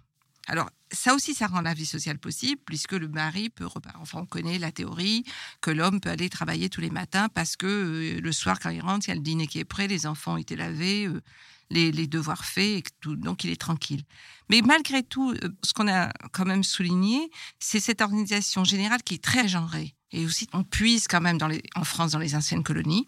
Alors, 0.50 0.72
ça 0.92 1.14
aussi, 1.14 1.36
ça 1.36 1.46
rend 1.46 1.62
la 1.62 1.76
vie 1.76 1.86
sociale 1.86 2.18
possible, 2.18 2.60
puisque 2.66 2.94
le 2.94 3.08
mari 3.08 3.52
peut. 3.52 3.68
Enfin, 4.02 4.20
on 4.22 4.26
connaît 4.26 4.58
la 4.58 4.72
théorie 4.72 5.24
que 5.62 5.70
l'homme 5.70 6.02
peut 6.02 6.10
aller 6.10 6.28
travailler 6.28 6.70
tous 6.70 6.82
les 6.82 6.90
matins 6.90 7.30
parce 7.30 7.56
que 7.56 7.68
euh, 7.68 8.20
le 8.20 8.32
soir, 8.32 8.60
quand 8.60 8.72
il 8.72 8.82
rentre, 8.82 9.08
il 9.08 9.10
y 9.10 9.12
a 9.12 9.16
le 9.16 9.22
dîner 9.22 9.46
qui 9.46 9.60
est 9.60 9.66
prêt, 9.66 9.88
les 9.88 10.08
enfants 10.08 10.34
ont 10.34 10.38
été 10.38 10.56
lavés, 10.56 11.06
euh, 11.06 11.22
les, 11.70 11.92
devoirs 12.08 12.46
faits, 12.46 12.80
et 12.80 12.84
tout, 13.00 13.16
donc 13.16 13.44
il 13.44 13.52
est 13.52 13.62
tranquille. 13.62 14.02
Mais 14.50 14.62
malgré 14.62 15.04
tout, 15.04 15.34
euh, 15.34 15.50
ce 15.64 15.74
qu'on 15.74 15.88
a 15.88 16.12
quand 16.32 16.46
même 16.46 16.64
souligné, 16.64 17.30
c'est 17.60 17.80
cette 17.80 18.02
organisation 18.02 18.64
générale 18.64 19.04
qui 19.04 19.14
est 19.14 19.24
très 19.24 19.48
genrée. 19.48 19.94
Et 20.12 20.26
aussi, 20.26 20.48
on 20.54 20.64
puise 20.64 21.08
quand 21.08 21.22
même 21.22 21.38
en 21.76 21.84
France 21.84 22.14
dans 22.14 22.20
les 22.20 22.34
anciennes 22.34 22.64
colonies. 22.64 23.08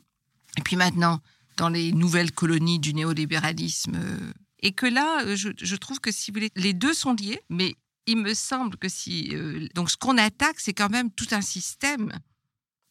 Et 0.57 0.61
puis 0.61 0.75
maintenant, 0.75 1.19
dans 1.57 1.69
les 1.69 1.91
nouvelles 1.91 2.33
colonies 2.33 2.77
du 2.77 2.93
néolibéralisme 2.93 3.97
et 4.61 4.71
que 4.71 4.85
là, 4.85 5.35
je, 5.35 5.49
je, 5.57 5.75
trouve 5.75 5.99
que 5.99 6.11
si 6.11 6.31
vous 6.31 6.39
les 6.55 6.73
deux 6.73 6.93
sont 6.93 7.13
liés, 7.13 7.41
mais 7.49 7.75
il 8.05 8.17
me 8.17 8.33
semble 8.33 8.77
que 8.77 8.89
si. 8.89 9.29
Euh, 9.33 9.67
donc, 9.73 9.89
ce 9.89 9.97
qu'on 9.97 10.17
attaque, 10.17 10.59
c'est 10.59 10.73
quand 10.73 10.89
même 10.89 11.11
tout 11.11 11.27
un 11.31 11.41
système 11.41 12.11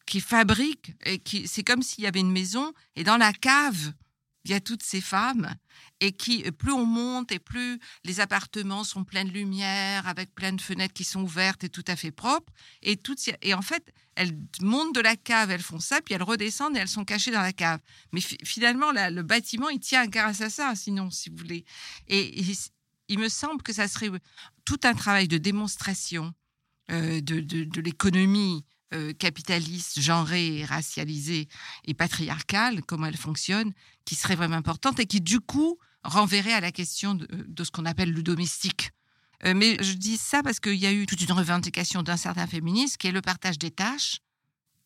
qui 0.06 0.20
fabrique, 0.20 0.92
et 1.04 1.18
qui 1.18 1.46
c'est 1.46 1.62
comme 1.62 1.82
s'il 1.82 2.04
y 2.04 2.06
avait 2.06 2.20
une 2.20 2.32
maison, 2.32 2.72
et 2.96 3.04
dans 3.04 3.16
la 3.16 3.32
cave, 3.32 3.92
il 4.44 4.50
y 4.50 4.54
a 4.54 4.60
toutes 4.60 4.82
ces 4.82 5.00
femmes, 5.00 5.54
et 6.00 6.12
qui, 6.12 6.50
plus 6.52 6.72
on 6.72 6.86
monte, 6.86 7.32
et 7.32 7.38
plus 7.38 7.78
les 8.04 8.20
appartements 8.20 8.84
sont 8.84 9.04
pleins 9.04 9.24
de 9.24 9.30
lumière, 9.30 10.06
avec 10.06 10.34
plein 10.34 10.52
de 10.52 10.60
fenêtres 10.60 10.94
qui 10.94 11.04
sont 11.04 11.22
ouvertes 11.22 11.64
et 11.64 11.68
tout 11.68 11.84
à 11.86 11.96
fait 11.96 12.10
propres, 12.10 12.52
et, 12.82 12.96
toutes, 12.96 13.20
et 13.42 13.54
en 13.54 13.62
fait, 13.62 13.92
elles 14.14 14.36
montent 14.60 14.94
de 14.94 15.00
la 15.00 15.16
cave, 15.16 15.50
elles 15.50 15.62
font 15.62 15.80
ça, 15.80 16.00
puis 16.00 16.14
elles 16.14 16.22
redescendent 16.22 16.76
et 16.76 16.80
elles 16.80 16.88
sont 16.88 17.04
cachées 17.04 17.30
dans 17.30 17.42
la 17.42 17.52
cave. 17.52 17.80
Mais 18.12 18.20
finalement, 18.20 18.92
le 18.92 19.22
bâtiment, 19.22 19.68
il 19.68 19.80
tient 19.80 20.06
grâce 20.06 20.40
à 20.40 20.50
ça, 20.50 20.74
sinon, 20.74 21.10
si 21.10 21.30
vous 21.30 21.36
voulez. 21.36 21.64
Et, 22.08 22.42
il 23.08 23.18
me 23.18 23.28
semble 23.28 23.60
que 23.62 23.72
ça 23.72 23.88
serait 23.88 24.08
tout 24.64 24.78
un 24.84 24.94
travail 24.94 25.26
de 25.26 25.36
démonstration 25.36 26.32
euh, 26.92 27.20
de, 27.20 27.40
de 27.40 27.80
l'économie 27.80 28.64
euh, 28.92 29.12
capitaliste, 29.12 30.00
genrée, 30.00 30.64
racialisée 30.64 31.48
et 31.84 31.94
patriarcale, 31.94 32.82
comment 32.82 33.06
elle 33.06 33.16
fonctionne, 33.16 33.72
qui 34.04 34.14
serait 34.14 34.36
vraiment 34.36 34.56
importante 34.56 34.98
et 35.00 35.06
qui, 35.06 35.20
du 35.20 35.40
coup, 35.40 35.78
renverrait 36.02 36.52
à 36.52 36.60
la 36.60 36.72
question 36.72 37.14
de, 37.14 37.26
de 37.30 37.64
ce 37.64 37.70
qu'on 37.70 37.86
appelle 37.86 38.12
le 38.12 38.22
domestique. 38.22 38.90
Euh, 39.44 39.54
mais 39.54 39.82
je 39.82 39.92
dis 39.92 40.16
ça 40.16 40.42
parce 40.42 40.60
qu'il 40.60 40.74
y 40.74 40.86
a 40.86 40.92
eu 40.92 41.06
toute 41.06 41.20
une 41.20 41.32
revendication 41.32 42.02
d'un 42.02 42.16
certain 42.16 42.46
féministe 42.46 42.98
qui 42.98 43.06
est 43.06 43.12
le 43.12 43.22
partage 43.22 43.58
des 43.58 43.70
tâches 43.70 44.18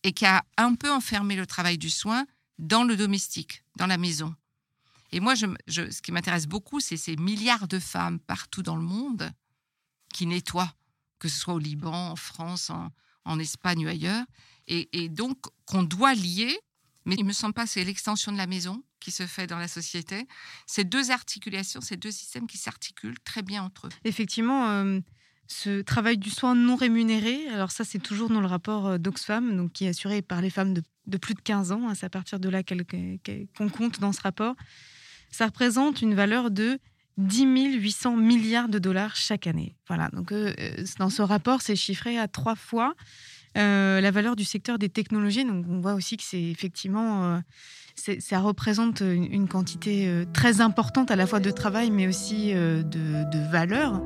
et 0.02 0.12
qui 0.12 0.26
a 0.26 0.44
un 0.56 0.74
peu 0.74 0.92
enfermé 0.92 1.34
le 1.34 1.46
travail 1.46 1.78
du 1.78 1.90
soin 1.90 2.26
dans 2.58 2.84
le 2.84 2.96
domestique, 2.96 3.64
dans 3.76 3.86
la 3.86 3.98
maison. 3.98 4.34
Et 5.12 5.20
moi, 5.20 5.34
ce 5.36 6.02
qui 6.02 6.12
m'intéresse 6.12 6.46
beaucoup, 6.46 6.80
c'est 6.80 6.96
ces 6.96 7.16
milliards 7.16 7.68
de 7.68 7.78
femmes 7.78 8.18
partout 8.20 8.62
dans 8.62 8.76
le 8.76 8.82
monde 8.82 9.30
qui 10.12 10.26
nettoient, 10.26 10.74
que 11.18 11.28
ce 11.28 11.38
soit 11.38 11.54
au 11.54 11.58
Liban, 11.58 12.10
en 12.10 12.16
France, 12.16 12.70
en, 12.70 12.90
en 13.24 13.38
Espagne 13.38 13.86
ou 13.86 13.88
ailleurs, 13.88 14.24
et, 14.66 15.08
donc 15.08 15.38
qu'on 15.66 15.82
doit 15.82 16.14
lier, 16.14 16.58
mais 17.04 17.16
il 17.18 17.24
me 17.24 17.32
semble 17.32 17.54
pas 17.54 17.66
c'est 17.66 17.84
l'extension 17.84 18.32
de 18.32 18.38
la 18.38 18.46
maison 18.46 18.82
qui 19.00 19.10
se 19.10 19.26
fait 19.26 19.46
dans 19.46 19.58
la 19.58 19.68
société. 19.68 20.26
Ces 20.66 20.84
deux 20.84 21.10
articulations, 21.10 21.82
ces 21.82 21.96
deux 21.96 22.10
systèmes 22.10 22.46
qui 22.46 22.56
s'articulent 22.56 23.20
très 23.20 23.42
bien 23.42 23.62
entre 23.62 23.88
eux. 23.88 23.90
Effectivement. 24.04 24.70
Euh 24.70 25.00
ce 25.46 25.82
travail 25.82 26.16
du 26.16 26.30
soin 26.30 26.54
non 26.54 26.76
rémunéré, 26.76 27.48
alors 27.48 27.70
ça 27.70 27.84
c'est 27.84 27.98
toujours 27.98 28.30
dans 28.30 28.40
le 28.40 28.46
rapport 28.46 28.98
d'Oxfam, 28.98 29.56
donc 29.56 29.72
qui 29.72 29.84
est 29.84 29.88
assuré 29.88 30.22
par 30.22 30.40
les 30.40 30.50
femmes 30.50 30.74
de, 30.74 31.16
plus 31.18 31.34
de 31.34 31.40
15 31.40 31.72
ans, 31.72 31.88
hein, 31.88 31.94
c'est 31.94 32.06
à 32.06 32.10
partir 32.10 32.40
de 32.40 32.48
là 32.48 32.62
qu'on 32.62 32.78
qu 32.78 33.18
qu 33.22 33.70
compte 33.70 34.00
dans 34.00 34.12
ce 34.12 34.22
rapport, 34.22 34.54
ça 35.30 35.46
représente 35.46 36.00
une 36.00 36.14
valeur 36.14 36.50
de 36.50 36.78
10 37.18 37.74
800 37.76 38.16
milliards 38.16 38.68
de 38.68 38.78
dollars 38.78 39.16
chaque 39.16 39.46
année. 39.46 39.76
Voilà, 39.88 40.08
donc 40.08 40.32
euh, 40.32 40.52
dans 40.98 41.10
ce 41.10 41.22
rapport, 41.22 41.62
c'est 41.62 41.76
chiffré 41.76 42.18
à 42.18 42.28
trois 42.28 42.56
fois 42.56 42.94
euh, 43.56 44.00
la 44.00 44.10
valeur 44.10 44.34
du 44.34 44.44
secteur 44.44 44.78
des 44.78 44.88
technologies. 44.88 45.44
Donc 45.44 45.64
on 45.68 45.78
voit 45.78 45.94
aussi 45.94 46.16
que 46.16 46.24
c'est 46.24 46.42
effectivement, 46.42 47.36
euh, 48.06 48.16
ça 48.18 48.40
représente 48.40 49.00
une, 49.00 49.46
quantité 49.46 50.08
euh, 50.08 50.24
très 50.32 50.60
importante 50.60 51.10
à 51.10 51.16
la 51.16 51.26
fois 51.26 51.40
de 51.40 51.50
travail, 51.50 51.90
mais 51.90 52.08
aussi 52.08 52.52
euh, 52.52 52.82
de 52.82 53.50
valeur. 53.50 54.02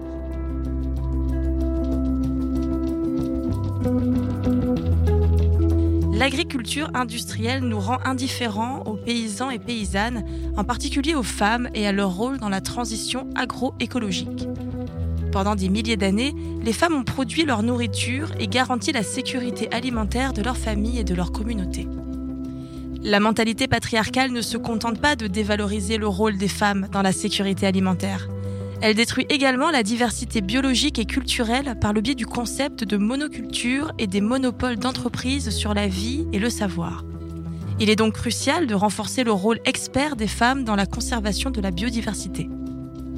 L'agriculture 6.19 6.91
industrielle 6.95 7.63
nous 7.63 7.79
rend 7.79 7.99
indifférents 8.05 8.83
aux 8.87 8.97
paysans 8.97 9.51
et 9.51 9.61
paysannes, 9.61 10.25
en 10.57 10.65
particulier 10.65 11.15
aux 11.15 11.23
femmes 11.23 11.69
et 11.75 11.87
à 11.87 11.93
leur 11.93 12.11
rôle 12.11 12.39
dans 12.39 12.49
la 12.49 12.61
transition 12.61 13.29
agroécologique. 13.37 14.49
Pendant 15.31 15.55
des 15.55 15.69
milliers 15.69 15.97
d'années, 15.97 16.35
les 16.65 16.73
femmes 16.73 16.95
ont 16.95 17.05
produit 17.05 17.45
leur 17.45 17.63
nourriture 17.63 18.33
et 18.41 18.49
garanti 18.49 18.91
la 18.91 19.05
sécurité 19.05 19.73
alimentaire 19.73 20.33
de 20.33 20.43
leur 20.43 20.57
famille 20.57 20.99
et 20.99 21.05
de 21.05 21.15
leur 21.15 21.31
communauté. 21.31 21.87
La 23.05 23.21
mentalité 23.21 23.69
patriarcale 23.69 24.33
ne 24.33 24.43
se 24.43 24.57
contente 24.57 25.01
pas 25.01 25.15
de 25.15 25.29
dévaloriser 25.29 25.99
le 25.99 26.09
rôle 26.09 26.37
des 26.37 26.49
femmes 26.49 26.89
dans 26.91 27.03
la 27.03 27.13
sécurité 27.13 27.65
alimentaire. 27.65 28.29
Elle 28.81 28.95
détruit 28.95 29.27
également 29.29 29.71
la 29.71 29.83
diversité 29.83 30.41
biologique 30.41 31.01
et 31.01 31.05
culturelle 31.05 31.77
par 31.81 31.93
le 31.93 32.01
biais 32.01 32.15
du 32.15 32.27
concept 32.27 32.85
de 32.85 32.97
monoculture 32.97 33.93
et 33.99 34.07
des 34.07 34.21
monopoles 34.21 34.77
d'entreprise 34.77 35.51
sur 35.51 35.75
la 35.75 35.89
vie 35.89 36.27
et 36.33 36.39
le 36.39 36.49
savoir. 36.49 37.05
Il 37.81 37.91
est 37.91 37.97
donc 37.97 38.15
crucial 38.15 38.69
de 38.69 38.75
renforcer 38.75 39.25
le 39.25 39.33
rôle 39.33 39.59
expert 39.65 40.15
des 40.15 40.29
femmes 40.29 40.63
dans 40.63 40.77
la 40.77 40.87
conservation 40.87 41.51
de 41.51 41.61
la 41.61 41.73
biodiversité. 41.73 42.49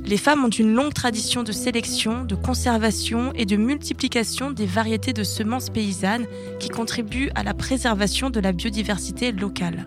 Les 0.06 0.16
femmes 0.16 0.44
ont 0.44 0.50
une 0.50 0.72
longue 0.72 0.94
tradition 0.94 1.42
de 1.42 1.52
sélection, 1.52 2.24
de 2.24 2.34
conservation 2.34 3.32
et 3.34 3.44
de 3.44 3.56
multiplication 3.56 4.50
des 4.50 4.66
variétés 4.66 5.12
de 5.12 5.24
semences 5.24 5.68
paysannes 5.68 6.26
qui 6.58 6.70
contribuent 6.70 7.30
à 7.34 7.42
la 7.42 7.52
préservation 7.52 8.30
de 8.30 8.40
la 8.40 8.52
biodiversité 8.52 9.30
locale. 9.30 9.86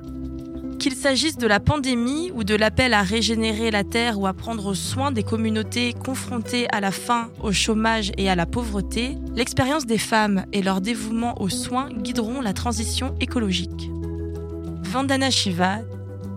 Qu'il 0.83 0.95
s'agisse 0.95 1.37
de 1.37 1.47
la 1.47 1.61
pandémie 1.61 2.29
ou 2.35 2.43
de 2.43 2.55
l'appel 2.55 2.93
à 2.93 3.03
régénérer 3.03 3.71
la 3.71 3.85
terre 3.85 4.19
ou 4.19 4.27
à 4.27 4.33
prendre 4.33 4.73
soin 4.73 5.13
des 5.13 5.23
communautés 5.23 5.93
confrontées 5.93 6.67
à 6.73 6.81
la 6.81 6.91
faim, 6.91 7.31
au 7.41 7.53
chômage 7.53 8.11
et 8.17 8.29
à 8.29 8.35
la 8.35 8.45
pauvreté, 8.45 9.17
l'expérience 9.33 9.85
des 9.85 9.97
femmes 9.97 10.43
et 10.51 10.61
leur 10.61 10.81
dévouement 10.81 11.41
aux 11.41 11.47
soins 11.47 11.87
guideront 11.89 12.41
la 12.41 12.51
transition 12.51 13.15
écologique. 13.21 13.89
Vandana 14.81 15.31
Shiva. 15.31 15.79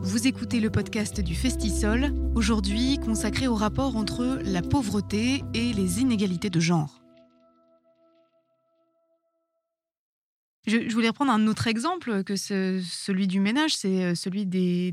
Vous 0.03 0.29
écoutez 0.29 0.61
le 0.61 0.71
podcast 0.71 1.21
du 1.21 1.35
Festisol, 1.35 2.15
aujourd'hui 2.37 3.01
consacré 3.05 3.49
au 3.49 3.57
rapport 3.57 3.97
entre 3.97 4.39
la 4.45 4.63
pauvreté 4.63 5.43
et 5.55 5.73
les 5.73 6.01
inégalités 6.01 6.51
de 6.51 6.61
genre. 6.61 7.06
Je, 10.67 10.93
voulais 10.93 11.09
reprendre 11.09 11.31
un 11.31 11.47
autre 11.47 11.69
exemple 11.69 12.25
que 12.25 12.35
celui 12.35 13.29
du 13.29 13.39
ménage, 13.39 13.77
c'est 13.77 14.03
euh, 14.03 14.15
celui 14.17 14.47
des, 14.47 14.93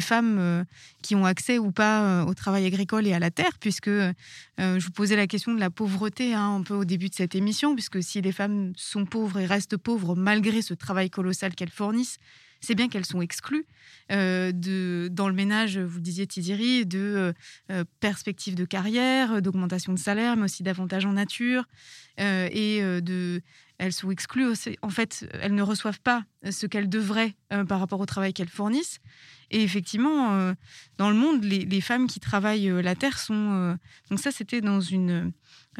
femmes 0.00 0.38
euh, 0.38 0.64
qui 1.02 1.16
ont 1.16 1.24
accès 1.24 1.58
ou 1.58 1.72
pas 1.72 2.02
euh, 2.02 2.24
au 2.26 2.34
travail 2.34 2.64
agricole 2.64 3.08
et 3.08 3.12
à 3.12 3.18
la 3.18 3.32
terre, 3.32 3.58
puisque 3.58 3.90
je 3.90 4.84
vous 4.84 4.90
posais 4.92 5.16
la 5.16 5.26
question 5.26 5.52
de 5.52 5.58
la 5.58 5.70
pauvreté 5.70 6.32
hein, 6.34 6.56
un 6.56 6.62
peu 6.62 6.74
au 6.74 6.84
début 6.84 7.08
de 7.08 7.14
cette 7.14 7.34
émission, 7.34 7.74
puisque 7.74 8.02
si 8.02 8.20
les 8.20 8.32
femmes 8.32 8.72
sont 8.76 9.04
pauvres 9.04 9.40
et 9.40 9.46
restent 9.46 9.76
pauvres 9.76 10.14
malgré 10.14 10.62
ce 10.62 10.74
travail 10.74 11.10
colossal 11.10 11.54
qu'elles 11.54 11.70
fournissent, 11.70 12.18
c'est 12.60 12.74
bien 12.74 12.88
qu'elles 12.88 13.04
sont 13.04 13.20
exclues 13.20 13.66
de, 14.10 15.08
dans 15.12 15.28
le 15.28 15.34
ménage, 15.34 15.78
vous 15.78 16.00
disiez 16.00 16.26
Tiziri, 16.26 16.86
de 16.86 17.34
perspectives 18.00 18.54
de 18.54 18.64
carrière, 18.64 19.42
d'augmentation 19.42 19.92
de 19.92 19.98
salaire, 19.98 20.36
mais 20.36 20.44
aussi 20.44 20.62
d'avantages 20.62 21.04
en 21.04 21.12
nature 21.12 21.64
et 22.18 22.80
de 22.80 23.42
elles 23.78 23.92
sont 23.92 24.10
exclues. 24.10 24.46
En 24.82 24.90
fait, 24.90 25.28
elles 25.40 25.54
ne 25.54 25.62
reçoivent 25.62 26.00
pas 26.00 26.24
ce 26.50 26.66
qu'elles 26.66 26.88
devraient 26.88 27.34
euh, 27.52 27.64
par 27.64 27.80
rapport 27.80 28.00
au 28.00 28.06
travail 28.06 28.32
qu'elles 28.32 28.48
fournissent. 28.48 29.00
Et 29.50 29.62
effectivement, 29.62 30.32
euh, 30.32 30.54
dans 30.98 31.08
le 31.08 31.16
monde, 31.16 31.44
les, 31.44 31.80
femmes 31.80 32.08
qui 32.08 32.18
travaillent 32.18 32.68
euh, 32.68 32.82
la 32.82 32.96
terre 32.96 33.18
sont. 33.18 33.76
donc 34.10 34.18
ça, 34.18 34.32
c'était 34.32 34.60
dans 34.60 34.80
une. 34.80 35.32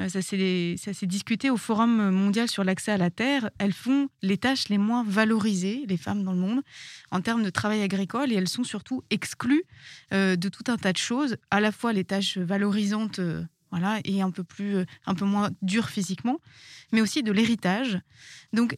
ça 0.09 0.23
s'est 0.23 0.77
discuté 1.03 1.51
au 1.51 1.57
Forum 1.57 2.11
mondial 2.11 2.49
sur 2.49 2.63
l'accès 2.63 2.93
à 2.93 2.97
la 2.97 3.11
terre. 3.11 3.51
Elles 3.59 3.73
font 3.73 4.09
les 4.23 4.39
tâches 4.39 4.69
les 4.69 4.79
moins 4.79 5.03
valorisées, 5.03 5.85
les 5.89 5.97
femmes 5.97 6.23
dans 6.23 6.33
le 6.33 6.39
monde, 6.39 6.63
en 7.11 7.21
termes 7.21 7.43
de 7.43 7.51
travail 7.51 7.83
agricole, 7.83 8.33
et 8.33 8.37
elles 8.37 8.49
sont 8.49 8.65
surtout 8.65 9.03
exclues 9.11 9.65
de 10.13 10.49
tout 10.49 10.71
un 10.71 10.77
tas 10.77 10.93
de 10.93 10.99
choses, 10.99 11.37
à 11.51 11.61
la 11.61 11.73
fois 11.73 11.93
les 11.93 12.05
tâches 12.05 12.39
valorisantes 12.39 13.21
voilà, 13.77 14.01
et 14.05 14.23
un 14.23 14.31
peu 14.31 14.43
plus, 14.43 14.87
un 15.05 15.15
peu 15.15 15.27
moins 15.27 15.51
dur 15.61 15.91
physiquement, 15.91 16.41
mais 16.93 17.03
aussi 17.03 17.23
de 17.23 17.31
l'héritage. 17.31 18.01
Donc 18.55 18.75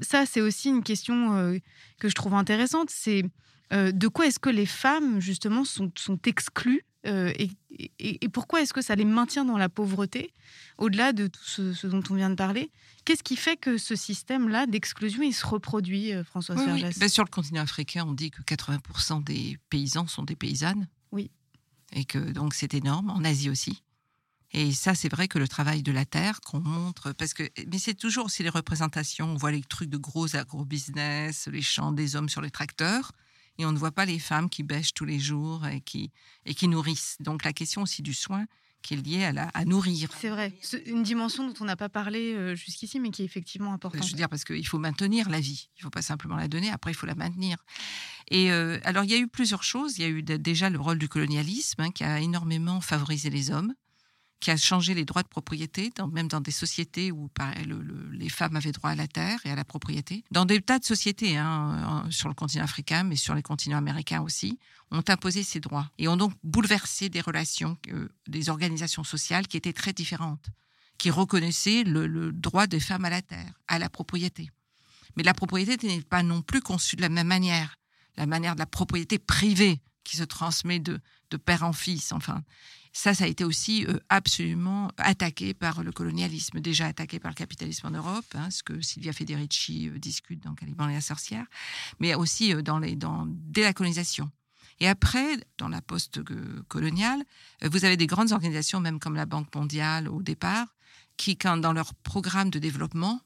ça, 0.00 0.24
c'est 0.24 0.40
aussi 0.40 0.70
une 0.70 0.82
question 0.82 1.34
euh, 1.36 1.58
que 2.00 2.08
je 2.08 2.14
trouve 2.14 2.32
intéressante. 2.32 2.88
C'est 2.90 3.24
euh, 3.74 3.92
de 3.92 4.08
quoi 4.08 4.26
est-ce 4.26 4.38
que 4.38 4.48
les 4.48 4.64
femmes 4.64 5.20
justement 5.20 5.64
sont, 5.64 5.92
sont 5.96 6.18
exclues 6.24 6.82
euh, 7.06 7.32
et, 7.38 7.50
et, 8.00 8.28
pourquoi 8.28 8.60
est-ce 8.60 8.72
que 8.72 8.82
ça 8.82 8.96
les 8.96 9.04
maintient 9.04 9.44
dans 9.44 9.56
la 9.56 9.68
pauvreté 9.68 10.32
au-delà 10.78 11.12
de 11.12 11.28
tout 11.28 11.44
ce, 11.44 11.86
dont 11.86 12.02
on 12.10 12.14
vient 12.14 12.28
de 12.28 12.34
parler? 12.34 12.72
Qu'est-ce 13.04 13.22
qui 13.22 13.36
fait 13.36 13.56
que 13.56 13.78
ce 13.78 13.94
système-là 13.94 14.66
d'exclusion 14.66 15.22
il 15.22 15.32
se 15.32 15.46
reproduit, 15.46 16.12
François 16.24 16.56
oui, 16.56 16.84
ben, 16.98 17.08
Sur 17.08 17.24
le 17.24 17.30
continent 17.30 17.62
africain, 17.62 18.04
on 18.06 18.14
dit 18.14 18.30
que 18.30 18.42
80% 18.42 19.22
des 19.22 19.58
paysans 19.70 20.08
sont 20.08 20.24
des 20.24 20.34
paysannes. 20.34 20.88
Oui. 21.12 21.30
Et 21.92 22.04
que 22.04 22.18
donc 22.18 22.52
c'est 22.52 22.74
énorme. 22.74 23.10
En 23.10 23.22
Asie 23.24 23.48
aussi. 23.48 23.82
Et 24.52 24.72
ça, 24.72 24.94
c'est 24.94 25.10
vrai 25.10 25.28
que 25.28 25.38
le 25.38 25.46
travail 25.46 25.82
de 25.82 25.92
la 25.92 26.04
terre 26.06 26.40
qu'on 26.40 26.60
montre, 26.60 27.12
parce 27.12 27.34
que, 27.34 27.48
mais 27.70 27.78
c'est 27.78 27.94
toujours 27.94 28.26
aussi 28.26 28.42
les 28.42 28.48
représentations. 28.48 29.26
On 29.32 29.36
voit 29.36 29.52
les 29.52 29.62
trucs 29.62 29.90
de 29.90 29.98
gros 29.98 30.36
agro-business, 30.36 31.48
les 31.48 31.62
champs 31.62 31.92
des 31.92 32.16
hommes 32.16 32.30
sur 32.30 32.40
les 32.40 32.50
tracteurs, 32.50 33.12
et 33.58 33.66
on 33.66 33.72
ne 33.72 33.78
voit 33.78 33.92
pas 33.92 34.06
les 34.06 34.18
femmes 34.18 34.48
qui 34.48 34.62
bêchent 34.62 34.94
tous 34.94 35.04
les 35.04 35.18
jours 35.18 35.66
et 35.66 35.80
qui, 35.80 36.10
et 36.46 36.54
qui 36.54 36.68
nourrissent. 36.68 37.16
Donc 37.20 37.44
la 37.44 37.52
question 37.52 37.82
aussi 37.82 38.02
du 38.02 38.14
soin 38.14 38.46
qui 38.80 38.94
est 38.94 38.96
liée 38.96 39.24
à, 39.24 39.32
la, 39.32 39.48
à 39.48 39.64
nourrir. 39.64 40.08
C'est 40.18 40.28
vrai, 40.28 40.54
une 40.86 41.02
dimension 41.02 41.46
dont 41.46 41.54
on 41.60 41.64
n'a 41.64 41.76
pas 41.76 41.88
parlé 41.88 42.32
euh, 42.34 42.54
jusqu'ici, 42.54 43.00
mais 43.00 43.10
qui 43.10 43.22
est 43.22 43.24
effectivement 43.24 43.72
importante. 43.72 44.04
Je 44.04 44.10
veux 44.12 44.16
dire, 44.16 44.28
parce 44.28 44.44
qu'il 44.44 44.66
faut 44.66 44.78
maintenir 44.78 45.28
la 45.28 45.40
vie. 45.40 45.68
Il 45.76 45.80
ne 45.80 45.82
faut 45.82 45.90
pas 45.90 46.00
simplement 46.00 46.36
la 46.36 46.48
donner, 46.48 46.70
après 46.70 46.92
il 46.92 46.94
faut 46.94 47.06
la 47.06 47.16
maintenir. 47.16 47.58
Et 48.30 48.52
euh, 48.52 48.78
alors 48.84 49.04
il 49.04 49.10
y 49.10 49.14
a 49.14 49.18
eu 49.18 49.26
plusieurs 49.28 49.64
choses. 49.64 49.98
Il 49.98 50.02
y 50.02 50.04
a 50.04 50.08
eu 50.08 50.22
déjà 50.22 50.70
le 50.70 50.78
rôle 50.78 50.98
du 50.98 51.08
colonialisme 51.08 51.82
hein, 51.82 51.90
qui 51.90 52.04
a 52.04 52.20
énormément 52.20 52.80
favorisé 52.80 53.30
les 53.30 53.50
hommes 53.50 53.74
qui 54.40 54.50
a 54.50 54.56
changé 54.56 54.94
les 54.94 55.04
droits 55.04 55.22
de 55.22 55.28
propriété, 55.28 55.92
même 56.12 56.28
dans 56.28 56.40
des 56.40 56.50
sociétés 56.50 57.10
où 57.10 57.28
les 58.12 58.28
femmes 58.28 58.56
avaient 58.56 58.72
droit 58.72 58.90
à 58.90 58.94
la 58.94 59.08
terre 59.08 59.40
et 59.44 59.50
à 59.50 59.56
la 59.56 59.64
propriété. 59.64 60.24
Dans 60.30 60.44
des 60.44 60.60
tas 60.60 60.78
de 60.78 60.84
sociétés, 60.84 61.36
hein, 61.36 62.06
sur 62.10 62.28
le 62.28 62.34
continent 62.34 62.64
africain, 62.64 63.02
mais 63.02 63.16
sur 63.16 63.34
les 63.34 63.42
continents 63.42 63.78
américains 63.78 64.22
aussi, 64.22 64.58
ont 64.90 65.02
imposé 65.08 65.42
ces 65.42 65.60
droits 65.60 65.90
et 65.98 66.08
ont 66.08 66.16
donc 66.16 66.32
bouleversé 66.42 67.08
des 67.08 67.20
relations, 67.20 67.76
euh, 67.88 68.08
des 68.26 68.48
organisations 68.48 69.04
sociales 69.04 69.46
qui 69.46 69.56
étaient 69.56 69.72
très 69.72 69.92
différentes, 69.92 70.46
qui 70.98 71.10
reconnaissaient 71.10 71.84
le, 71.84 72.32
droit 72.32 72.66
des 72.66 72.80
femmes 72.80 73.04
à 73.04 73.10
la 73.10 73.22
terre, 73.22 73.52
à 73.66 73.78
la 73.78 73.88
propriété. 73.88 74.50
Mais 75.16 75.22
la 75.22 75.34
propriété 75.34 75.86
n'est 75.86 76.02
pas 76.02 76.22
non 76.22 76.42
plus 76.42 76.60
conçue 76.60 76.96
de 76.96 77.02
la 77.02 77.08
même 77.08 77.26
manière. 77.26 77.76
La 78.16 78.26
manière 78.26 78.54
de 78.54 78.60
la 78.60 78.66
propriété 78.66 79.18
privée 79.18 79.80
qui 80.08 80.16
se 80.16 80.24
transmet 80.24 80.78
de, 80.78 81.00
de 81.30 81.36
père 81.36 81.62
en 81.62 81.74
fils, 81.74 82.12
enfin. 82.12 82.42
Ça, 82.94 83.12
ça 83.12 83.24
a 83.24 83.26
été 83.26 83.44
aussi 83.44 83.84
euh, 83.84 84.00
absolument 84.08 84.90
attaqué 84.96 85.52
par 85.52 85.82
le 85.84 85.92
colonialisme, 85.92 86.58
déjà 86.58 86.86
attaqué 86.86 87.20
par 87.20 87.30
le 87.30 87.34
capitalisme 87.34 87.86
en 87.86 87.90
Europe, 87.90 88.24
hein, 88.34 88.50
ce 88.50 88.62
que 88.62 88.80
Silvia 88.80 89.12
Federici 89.12 89.88
euh, 89.88 89.98
discute 89.98 90.42
dans 90.42 90.54
Caliban 90.54 90.88
et 90.88 90.94
la 90.94 91.02
sorcière, 91.02 91.44
mais 92.00 92.14
aussi 92.14 92.54
euh, 92.54 92.62
dans 92.62 92.78
les, 92.78 92.96
dans, 92.96 93.26
dès 93.28 93.62
la 93.62 93.74
colonisation. 93.74 94.30
Et 94.80 94.88
après, 94.88 95.36
dans 95.58 95.68
la 95.68 95.82
post-coloniale, 95.82 97.22
vous 97.62 97.84
avez 97.84 97.98
des 97.98 98.06
grandes 98.06 98.32
organisations, 98.32 98.80
même 98.80 98.98
comme 98.98 99.16
la 99.16 99.26
Banque 99.26 99.54
mondiale 99.54 100.08
au 100.08 100.22
départ, 100.22 100.66
qui, 101.18 101.36
quand 101.36 101.58
dans 101.58 101.74
leur 101.74 101.94
programme 101.94 102.48
de 102.48 102.58
développement 102.58 103.20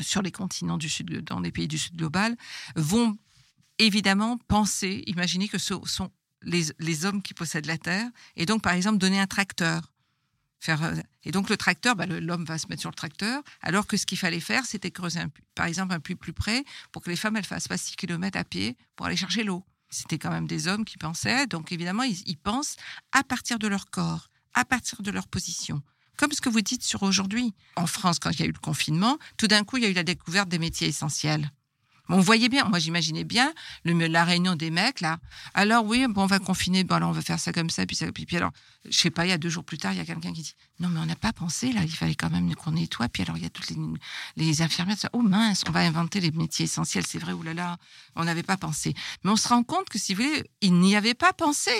sur 0.00 0.20
les 0.20 0.32
continents 0.32 0.78
du 0.78 0.90
Sud, 0.90 1.24
dans 1.24 1.40
les 1.40 1.52
pays 1.52 1.68
du 1.68 1.78
Sud 1.78 1.96
global, 1.96 2.36
vont 2.76 3.16
évidemment 3.86 4.38
penser, 4.48 5.02
imaginer 5.06 5.48
que 5.48 5.58
ce 5.58 5.74
sont 5.84 6.10
les, 6.42 7.04
hommes 7.04 7.22
qui 7.22 7.34
possèdent 7.34 7.66
la 7.66 7.78
terre, 7.78 8.08
et 8.36 8.46
donc 8.46 8.62
par 8.62 8.72
exemple 8.72 8.98
donner 8.98 9.20
un 9.20 9.26
tracteur. 9.26 9.92
Faire, 10.60 10.82
euh, 10.84 10.94
et 11.24 11.32
donc 11.32 11.48
le 11.48 11.56
tracteur, 11.56 11.96
bah, 11.96 12.06
l'homme 12.06 12.44
va 12.44 12.58
se 12.58 12.68
mettre 12.68 12.80
sur 12.80 12.90
le 12.90 12.94
tracteur, 12.94 13.42
alors 13.62 13.86
que 13.86 13.96
ce 13.96 14.06
qu'il 14.06 14.18
fallait 14.18 14.40
faire, 14.40 14.64
c'était 14.64 14.90
creuser 14.90 15.20
par 15.54 15.66
exemple 15.66 15.92
un 15.92 16.00
puits 16.00 16.14
plus 16.14 16.32
près 16.32 16.64
pour 16.92 17.02
que 17.02 17.10
les 17.10 17.16
femmes 17.16 17.36
elles 17.36 17.44
fassent 17.44 17.68
pas 17.68 17.78
6 17.78 17.96
km 17.96 18.38
à 18.38 18.44
pied 18.44 18.76
pour 18.96 19.06
aller 19.06 19.16
chercher 19.16 19.44
l'eau. 19.44 19.64
C'était 19.90 20.18
quand 20.18 20.30
même 20.30 20.46
des 20.46 20.68
hommes 20.68 20.84
qui 20.84 20.98
pensaient, 20.98 21.46
donc 21.46 21.72
évidemment 21.72 22.04
ils 22.04 22.38
pensent 22.38 22.76
à 23.12 23.22
partir 23.24 23.58
de 23.58 23.66
leur 23.68 23.90
corps, 23.90 24.28
à 24.54 24.64
partir 24.64 25.02
de 25.02 25.10
leur 25.10 25.28
position 25.28 25.82
comme 26.22 26.32
ce 26.32 26.40
que 26.40 26.48
vous 26.48 26.60
dites 26.60 26.84
sur 26.84 27.02
aujourd'hui. 27.02 27.52
En 27.74 27.88
France, 27.88 28.20
quand 28.20 28.30
il 28.30 28.40
y 28.40 28.42
a 28.42 28.46
eu 28.46 28.52
le 28.52 28.58
confinement, 28.58 29.18
tout 29.38 29.48
d'un 29.48 29.64
coup, 29.64 29.78
il 29.78 29.82
y 29.82 29.86
a 29.86 29.88
eu 29.88 29.94
la 29.94 30.04
découverte 30.04 30.48
des 30.48 30.60
métiers 30.60 30.86
essentiels. 30.86 31.50
On 32.08 32.20
voyait 32.20 32.48
bien, 32.48 32.64
moi 32.64 32.78
j'imaginais 32.78 33.24
bien 33.24 33.52
le, 33.84 33.94
la 34.06 34.24
réunion 34.24 34.56
des 34.56 34.70
mecs 34.70 35.00
là. 35.00 35.18
Alors 35.54 35.84
oui, 35.84 36.04
bon, 36.08 36.22
on 36.22 36.26
va 36.26 36.38
confiner, 36.40 36.84
bon 36.84 36.96
alors 36.96 37.10
on 37.10 37.12
va 37.12 37.22
faire 37.22 37.38
ça 37.38 37.52
comme 37.52 37.70
ça, 37.70 37.86
puis 37.86 37.96
ça, 37.96 38.10
puis, 38.12 38.26
puis 38.26 38.36
alors, 38.36 38.50
je 38.84 38.98
sais 38.98 39.10
pas, 39.10 39.24
il 39.24 39.28
y 39.28 39.32
a 39.32 39.38
deux 39.38 39.48
jours 39.48 39.64
plus 39.64 39.78
tard, 39.78 39.92
il 39.92 39.98
y 39.98 40.00
a 40.00 40.04
quelqu'un 40.04 40.32
qui 40.32 40.42
dit 40.42 40.54
non 40.80 40.88
mais 40.88 41.00
on 41.00 41.06
n'a 41.06 41.16
pas 41.16 41.32
pensé 41.32 41.72
là, 41.72 41.82
il 41.82 41.90
fallait 41.90 42.14
quand 42.14 42.30
même 42.30 42.54
qu'on 42.54 42.72
nettoie. 42.72 43.08
Puis 43.08 43.22
alors 43.22 43.36
il 43.36 43.44
y 43.44 43.46
a 43.46 43.50
toutes 43.50 43.70
les, 43.70 43.76
les 44.36 44.62
infirmières, 44.62 44.96
oh 45.12 45.22
mince, 45.22 45.62
on 45.68 45.70
va 45.70 45.80
inventer 45.80 46.20
les 46.20 46.32
métiers 46.32 46.64
essentiels, 46.64 47.06
c'est 47.06 47.18
vrai, 47.18 47.32
oulala, 47.32 47.78
on 48.16 48.24
n'avait 48.24 48.42
pas 48.42 48.56
pensé. 48.56 48.94
Mais 49.22 49.30
on 49.30 49.36
se 49.36 49.48
rend 49.48 49.62
compte 49.62 49.88
que 49.88 49.98
si 49.98 50.14
vous 50.14 50.22
voulez, 50.22 50.44
il 50.60 50.74
n'y 50.74 50.96
avait 50.96 51.14
pas 51.14 51.32
pensé. 51.32 51.72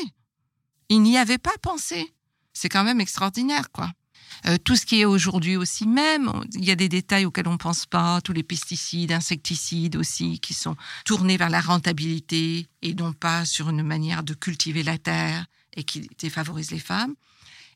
Il 0.88 1.02
n'y 1.02 1.18
avait 1.18 1.38
pas 1.38 1.56
pensé. 1.62 2.12
C'est 2.52 2.68
quand 2.68 2.84
même 2.84 3.00
extraordinaire 3.00 3.70
quoi. 3.72 3.90
Euh, 4.46 4.58
tout 4.62 4.76
ce 4.76 4.86
qui 4.86 5.00
est 5.00 5.04
aujourd'hui 5.04 5.56
aussi 5.56 5.86
même, 5.86 6.30
il 6.54 6.64
y 6.64 6.70
a 6.70 6.76
des 6.76 6.88
détails 6.88 7.26
auxquels 7.26 7.48
on 7.48 7.52
ne 7.52 7.56
pense 7.56 7.86
pas, 7.86 8.20
tous 8.20 8.32
les 8.32 8.42
pesticides, 8.42 9.12
insecticides 9.12 9.96
aussi, 9.96 10.40
qui 10.40 10.54
sont 10.54 10.76
tournés 11.04 11.36
vers 11.36 11.50
la 11.50 11.60
rentabilité 11.60 12.68
et 12.82 12.94
non 12.94 13.12
pas 13.12 13.44
sur 13.44 13.70
une 13.70 13.82
manière 13.82 14.22
de 14.22 14.34
cultiver 14.34 14.82
la 14.82 14.98
terre 14.98 15.46
et 15.74 15.84
qui 15.84 16.08
défavorisent 16.18 16.70
les 16.70 16.78
femmes. 16.78 17.14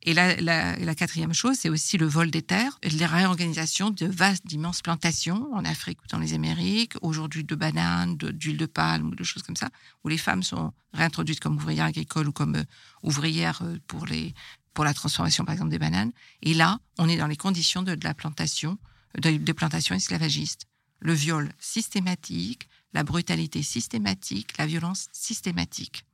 Et 0.03 0.15
la, 0.15 0.37
la, 0.37 0.95
quatrième 0.95 1.35
chose, 1.35 1.57
c'est 1.59 1.69
aussi 1.69 1.99
le 1.99 2.07
vol 2.07 2.31
des 2.31 2.43
terres 2.43 2.79
la 2.97 3.09
réorganisation 3.09 3.91
de 3.91 4.07
vastes, 4.07 4.47
d'immenses 4.47 4.81
plantations 4.81 5.53
en 5.53 5.65
Afrique 5.65 6.01
ou 6.05 6.07
dans 6.07 6.21
les 6.21 6.33
Amériques, 6.33 6.93
aujourd'hui 7.03 7.43
de 7.43 7.55
bananes, 7.57 8.17
d'huile 8.17 8.57
de, 8.57 8.67
palme 8.67 9.09
ou 9.09 9.15
de 9.17 9.25
choses 9.25 9.43
comme 9.43 9.57
ça, 9.57 9.69
où 10.05 10.09
les 10.09 10.19
femmes 10.19 10.45
sont 10.45 10.73
réintroduites 10.93 11.41
comme 11.41 11.57
ouvrières 11.57 11.87
agricoles 11.87 12.29
ou 12.29 12.33
comme 12.33 12.55
euh, 12.55 12.65
ouvrières 13.03 13.63
euh, 13.63 13.79
pour, 13.89 14.07
les, 14.07 14.33
pour 14.77 14.85
la 14.85 14.95
transformation, 14.95 15.45
par 15.47 15.55
exemple, 15.55 15.71
des 15.71 15.79
bananes. 15.79 16.13
Et 16.43 16.53
là, 16.53 16.79
on 16.99 17.09
est 17.09 17.17
dans 17.17 17.27
les 17.27 17.37
conditions 17.37 17.83
de, 17.83 17.97
la 18.03 18.13
plantation, 18.13 18.79
de, 19.19 19.39
de 19.39 19.53
plantation 19.53 19.95
esclavagiste. 19.95 20.67
Le 21.01 21.15
viol 21.15 21.51
systématique, 21.59 22.69
la 22.93 23.03
brutalité 23.03 23.63
systématique, 23.63 24.57
la 24.59 24.67
violence 24.67 25.09
systématique. 25.13 26.05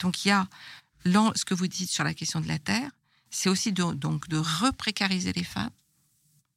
Donc 0.00 0.24
il 0.24 0.28
y 0.28 0.30
a 0.32 0.48
ce 1.04 1.44
que 1.44 1.54
vous 1.54 1.68
dites 1.68 1.90
sur 1.90 2.04
la 2.04 2.12
question 2.12 2.40
de 2.40 2.48
la 2.48 2.58
terre, 2.58 2.90
c'est 3.30 3.48
aussi 3.48 3.72
de, 3.72 3.92
donc 3.92 4.28
de 4.28 4.38
reprécariser 4.38 5.32
les 5.32 5.44
femmes, 5.44 5.70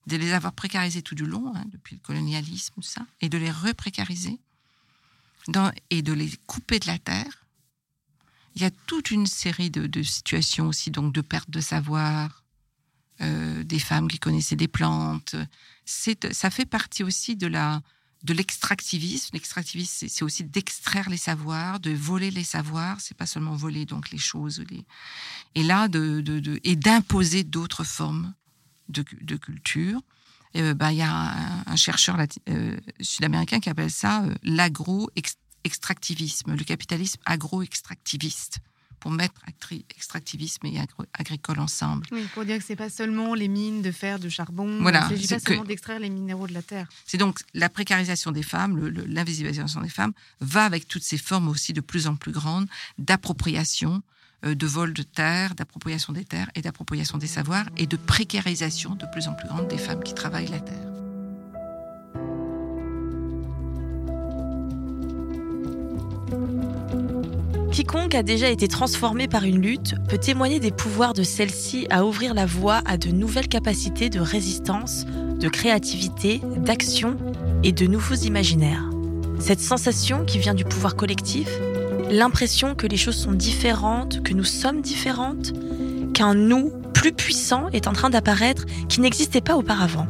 de 0.08 0.18
les 0.18 0.34
avoir 0.34 0.54
précarisées 0.54 1.04
tout 1.04 1.16
du 1.16 1.26
long, 1.26 1.54
hein, 1.56 1.66
depuis 1.72 1.96
le 1.96 2.02
colonialisme, 2.02 2.82
ça, 2.82 3.06
et 3.22 3.30
de 3.30 3.38
les 3.38 3.52
reprécariser, 3.52 4.40
et 5.90 6.02
de 6.02 6.14
les 6.14 6.32
couper 6.48 6.80
de 6.80 6.88
la 6.88 6.98
terre. 6.98 7.41
Il 8.56 8.62
y 8.62 8.66
a 8.66 8.72
toute 8.88 9.12
une 9.12 9.28
série 9.28 9.70
de, 9.70 10.04
situations 10.04 10.68
aussi, 10.68 10.92
donc 10.92 11.14
de 11.14 11.22
perte 11.22 11.50
de 11.50 11.62
savoir, 11.62 12.44
euh, 13.22 13.64
des 13.64 13.80
femmes 13.80 14.08
qui 14.08 14.20
connaissaient 14.20 14.56
des 14.56 14.68
plantes. 14.68 15.36
Ça 15.86 16.50
fait 16.50 16.66
partie 16.66 17.04
aussi 17.04 17.36
de 17.36 17.48
l'extractivisme. 18.34 19.30
L'extractivisme, 19.34 20.08
c'est 20.10 20.24
aussi 20.24 20.44
d'extraire 20.44 21.10
les 21.10 21.18
savoirs, 21.18 21.80
de 21.80 21.92
voler 21.92 22.32
les 22.32 22.44
savoirs. 22.44 23.00
C'est 23.00 23.18
pas 23.18 23.26
seulement 23.26 23.56
voler 23.56 23.86
donc 23.86 24.12
les 24.12 24.18
choses, 24.18 24.64
et 25.56 25.64
là 25.64 25.88
et 26.64 26.76
d'imposer 26.76 27.44
d'autres 27.44 27.84
formes 27.84 28.34
de, 28.92 29.38
culture. 29.38 30.02
Euh, 30.58 30.74
bah, 30.74 30.92
il 30.92 30.98
y 30.98 31.02
a 31.02 31.64
un, 31.66 31.76
chercheur 31.76 32.18
euh, 32.50 32.78
sud-américain 33.00 33.60
qui 33.60 33.70
appelle 33.70 33.92
ça 33.92 34.24
euh, 34.24 34.36
l'agro-extractivisme, 35.64 36.56
le 36.56 36.64
capitalisme 36.64 37.20
agro-extractiviste 37.26 38.60
pour 39.00 39.10
mettre 39.10 39.42
extractivisme 39.90 40.68
et 40.68 40.80
agricole 41.14 41.60
ensemble. 41.60 42.06
Oui, 42.12 42.24
pour 42.36 42.46
dire 42.46 42.60
que 42.60 42.64
c'est 42.64 42.76
pas 42.76 42.90
seulement 42.90 43.34
les 43.34 43.48
mines 43.48 43.82
de 43.82 43.92
fer, 43.92 44.20
de 44.20 44.30
charbon, 44.30 44.80
voilà, 44.80 45.08
il 45.10 45.14
ne 45.14 45.18
s'agit 45.18 45.28
pas 45.28 45.40
seulement 45.40 45.66
d'extraire 45.66 46.00
les 46.00 46.10
minéraux 46.12 46.46
de 46.46 46.54
la 46.54 46.62
terre. 46.62 46.88
C'est 47.06 47.18
donc 47.18 47.40
la 47.56 47.68
précarisation 47.68 48.32
des 48.32 48.44
femmes, 48.44 48.78
l'invisibilisation 49.08 49.82
des 49.82 49.90
femmes 49.90 50.14
va 50.40 50.66
avec 50.66 50.88
toutes 50.88 51.04
ces 51.04 51.18
formes 51.18 51.48
aussi 51.48 51.74
de 51.74 51.82
plus 51.82 52.06
en 52.06 52.16
plus 52.16 52.32
grandes 52.32 52.68
d'appropriation, 53.00 54.04
euh, 54.46 54.54
de 54.54 54.68
vol 54.68 54.94
de 54.94 55.04
terre, 55.04 55.56
d'appropriation 55.56 56.14
des 56.14 56.26
terres 56.26 56.52
et 56.54 56.62
d'appropriation 56.62 57.18
des 57.18 57.28
savoirs 57.28 57.66
et 57.78 57.88
de 57.88 57.98
précarisation 57.98 58.94
de 58.94 59.08
plus 59.12 59.28
en 59.28 59.34
plus 59.34 59.48
grande 59.48 59.68
des 59.68 59.80
femmes 59.80 60.04
qui 60.04 60.14
travaillent 60.14 60.50
la 60.50 60.60
terre. 60.60 60.91
Quiconque 67.82 68.14
a 68.14 68.22
déjà 68.22 68.48
été 68.52 68.68
transformé 68.68 69.28
par 69.28 69.44
une 69.44 69.60
lutte 69.60 69.96
peut 70.08 70.20
témoigner 70.20 70.60
des 70.60 70.70
pouvoirs 70.70 71.14
de 71.14 71.24
celle-ci 71.24 71.88
à 71.90 72.06
ouvrir 72.06 72.36
la 72.36 72.46
voie 72.46 72.84
à 72.86 72.96
de 72.96 73.10
nouvelles 73.10 73.48
capacités 73.48 74.12
de 74.12 74.20
résistance, 74.20 75.08
de 75.08 75.50
créativité, 75.50 76.42
d'action 76.58 77.18
et 77.64 77.72
de 77.72 77.88
nouveaux 77.88 78.14
imaginaires. 78.14 78.88
Cette 79.40 79.62
sensation 79.62 80.26
qui 80.26 80.38
vient 80.38 80.54
du 80.54 80.64
pouvoir 80.64 80.96
collectif, 80.96 81.50
l'impression 82.12 82.76
que 82.76 82.86
les 82.86 82.98
choses 82.98 83.18
sont 83.18 83.32
différentes, 83.32 84.22
que 84.22 84.36
nous 84.36 84.44
sommes 84.44 84.82
différentes, 84.82 85.52
qu'un 86.14 86.36
nous 86.36 86.72
plus 86.94 87.14
puissant 87.14 87.68
est 87.74 87.88
en 87.88 87.94
train 87.94 88.12
d'apparaître 88.12 88.68
qui 88.90 89.02
n'existait 89.02 89.42
pas 89.42 89.58
auparavant. 89.58 90.06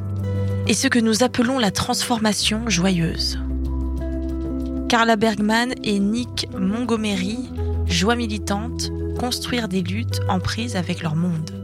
Et 0.68 0.74
ce 0.74 0.90
que 0.90 1.00
nous 1.00 1.24
appelons 1.24 1.58
la 1.58 1.72
transformation 1.72 2.68
joyeuse. 2.68 3.40
Carla 4.92 5.16
Bergman 5.16 5.74
et 5.86 6.00
Nick 6.00 6.50
Montgomery, 6.60 7.50
joie 7.86 8.16
militante, 8.16 8.92
construire 9.20 9.68
des 9.68 9.82
luttes 9.82 10.22
en 10.28 10.40
prise 10.40 10.76
avec 10.76 11.02
leur 11.02 11.16
monde. 11.16 11.61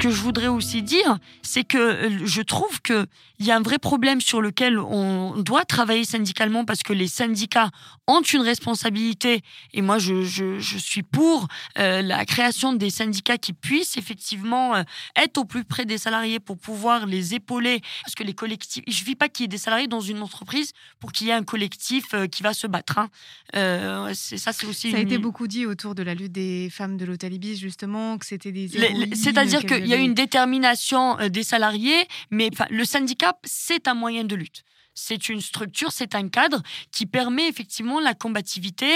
Que 0.00 0.10
je 0.10 0.20
voudrais 0.22 0.48
aussi 0.48 0.82
dire, 0.82 1.18
c'est 1.42 1.62
que 1.62 1.78
euh, 1.78 2.26
je 2.26 2.40
trouve 2.40 2.80
qu'il 2.80 3.06
y 3.40 3.50
a 3.50 3.56
un 3.56 3.60
vrai 3.60 3.78
problème 3.78 4.20
sur 4.22 4.40
lequel 4.40 4.78
on 4.78 5.36
doit 5.36 5.66
travailler 5.66 6.04
syndicalement 6.04 6.64
parce 6.64 6.82
que 6.82 6.94
les 6.94 7.06
syndicats 7.06 7.70
ont 8.06 8.22
une 8.22 8.40
responsabilité. 8.40 9.42
Et 9.74 9.82
moi, 9.82 9.98
je, 9.98 10.22
je, 10.22 10.58
suis 10.78 11.02
pour 11.02 11.48
euh, 11.78 12.00
la 12.00 12.24
création 12.24 12.72
des 12.72 12.88
syndicats 12.88 13.36
qui 13.36 13.52
puissent 13.52 13.98
effectivement 13.98 14.74
euh, 14.74 14.82
être 15.16 15.36
au 15.36 15.44
plus 15.44 15.64
près 15.64 15.84
des 15.84 15.98
salariés 15.98 16.40
pour 16.40 16.56
pouvoir 16.56 17.04
les 17.04 17.34
épauler. 17.34 17.82
Parce 18.02 18.14
que 18.14 18.24
les 18.24 18.34
collectifs, 18.34 18.82
il 18.86 18.90
ne 18.90 18.94
suffit 18.94 19.16
pas 19.16 19.28
qu'il 19.28 19.44
y 19.44 19.46
ait 19.46 19.48
des 19.48 19.58
salariés 19.58 19.86
dans 19.86 20.00
une 20.00 20.22
entreprise 20.22 20.72
pour 20.98 21.12
qu'il 21.12 21.26
y 21.26 21.30
ait 21.30 21.34
un 21.34 21.44
collectif 21.44 22.14
qui 22.32 22.42
va 22.42 22.54
se 22.54 22.66
battre. 22.66 22.98
Hein. 22.98 24.12
c'est 24.14 24.38
ça, 24.38 24.52
c'est 24.52 24.66
aussi. 24.66 24.92
Ça 24.92 24.96
a 24.96 25.00
été 25.00 25.18
beaucoup 25.18 25.46
dit 25.46 25.66
autour 25.66 25.94
de 25.94 26.02
la 26.02 26.14
lutte 26.14 26.32
des 26.32 26.70
femmes 26.70 26.96
de 26.96 27.04
l'hôtel 27.04 27.34
Ibis, 27.34 27.58
justement, 27.58 28.16
que 28.16 28.24
c'était 28.24 28.52
des. 28.52 28.68
C'est-à-dire 29.14 29.60
qu'il 29.60 29.89
y 29.90 29.94
a 29.94 29.98
une 29.98 30.14
détermination 30.14 31.16
des 31.28 31.42
salariés, 31.42 32.06
mais 32.30 32.50
le 32.70 32.84
syndicat, 32.84 33.34
c'est 33.44 33.88
un 33.88 33.94
moyen 33.94 34.24
de 34.24 34.34
lutte. 34.34 34.64
C'est 34.94 35.28
une 35.28 35.40
structure, 35.40 35.92
c'est 35.92 36.14
un 36.14 36.28
cadre 36.28 36.62
qui 36.90 37.06
permet 37.06 37.48
effectivement 37.48 38.00
la 38.00 38.14
combativité. 38.14 38.86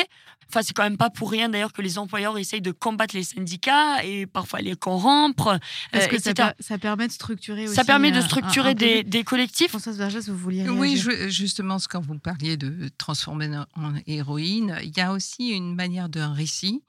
Enfin, 0.49 0.61
c'est 0.63 0.75
quand 0.75 0.83
même 0.83 0.97
pas 0.97 1.11
pour 1.11 1.31
rien 1.31 1.49
d'ailleurs 1.49 1.73
que 1.73 1.83
les 1.83 1.99
employeurs 1.99 2.37
essayent 2.37 2.61
de 2.61 2.73
combattre 2.73 3.17
les 3.17 3.23
syndicats 3.23 4.05
et 4.05 4.27
parfois 4.27 4.61
les 4.61 4.77
corrompre. 4.77 5.59
Parce 5.93 6.07
que 6.07 6.19
ça, 6.21 6.79
permet 6.79 7.07
de 7.07 7.13
structurer 7.13 7.65
aussi. 7.67 7.75
Ça 7.75 7.85
permet 7.85 8.13
de 8.13 8.21
structurer 8.21 8.75
des, 8.75 9.25
collectifs. 9.25 9.69
Françoise 9.69 9.97
Vergès, 9.97 10.29
vous 10.29 10.37
vouliez 10.37 10.63
réagir. 10.63 10.79
Oui, 10.79 11.31
justement, 11.31 11.79
quand 11.89 12.01
vous 12.01 12.19
parliez 12.19 12.57
de 12.57 12.91
transformer 12.99 13.51
en 13.75 13.95
héroïne, 14.07 14.79
il 14.83 14.97
y 14.97 15.01
a 15.01 15.13
aussi 15.13 15.51
une 15.51 15.75
manière 15.75 16.09
d'un 16.09 16.33
récit 16.33 16.83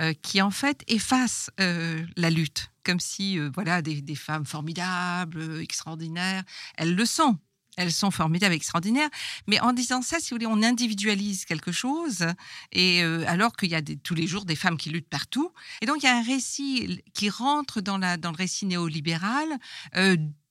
euh, 0.00 0.14
qui 0.22 0.40
en 0.40 0.50
fait 0.50 0.82
efface 0.88 1.50
euh, 1.60 2.02
la 2.16 2.30
lutte, 2.30 2.70
comme 2.82 2.98
si 2.98 3.38
euh, 3.38 3.50
voilà 3.54 3.82
des, 3.82 4.14
femmes 4.14 4.46
formidables, 4.46 5.60
extraordinaires, 5.60 6.44
elles 6.76 6.94
le 6.94 7.04
sont. 7.04 7.38
Elles 7.76 7.92
sont 7.92 8.10
formidables, 8.10 8.54
extraordinaires, 8.54 9.08
mais 9.46 9.60
en 9.60 9.72
disant 9.72 10.02
ça, 10.02 10.18
si 10.18 10.30
vous 10.30 10.36
voulez, 10.36 10.46
on 10.46 10.62
individualise 10.62 11.46
quelque 11.46 11.72
chose, 11.72 12.26
et 12.70 13.02
alors 13.02 13.56
qu'il 13.56 13.70
y 13.70 13.74
a 13.74 13.80
tous 13.80 14.14
les 14.14 14.26
jours 14.26 14.44
des 14.44 14.56
femmes 14.56 14.76
qui 14.76 14.90
luttent 14.90 15.08
partout, 15.08 15.50
et 15.80 15.86
donc 15.86 16.02
il 16.02 16.04
y 16.04 16.08
a 16.10 16.18
un 16.18 16.22
récit 16.22 17.02
qui 17.14 17.30
rentre 17.30 17.80
dans, 17.80 17.96
la, 17.96 18.18
dans 18.18 18.30
le 18.30 18.36
récit 18.36 18.66
néolibéral 18.66 19.48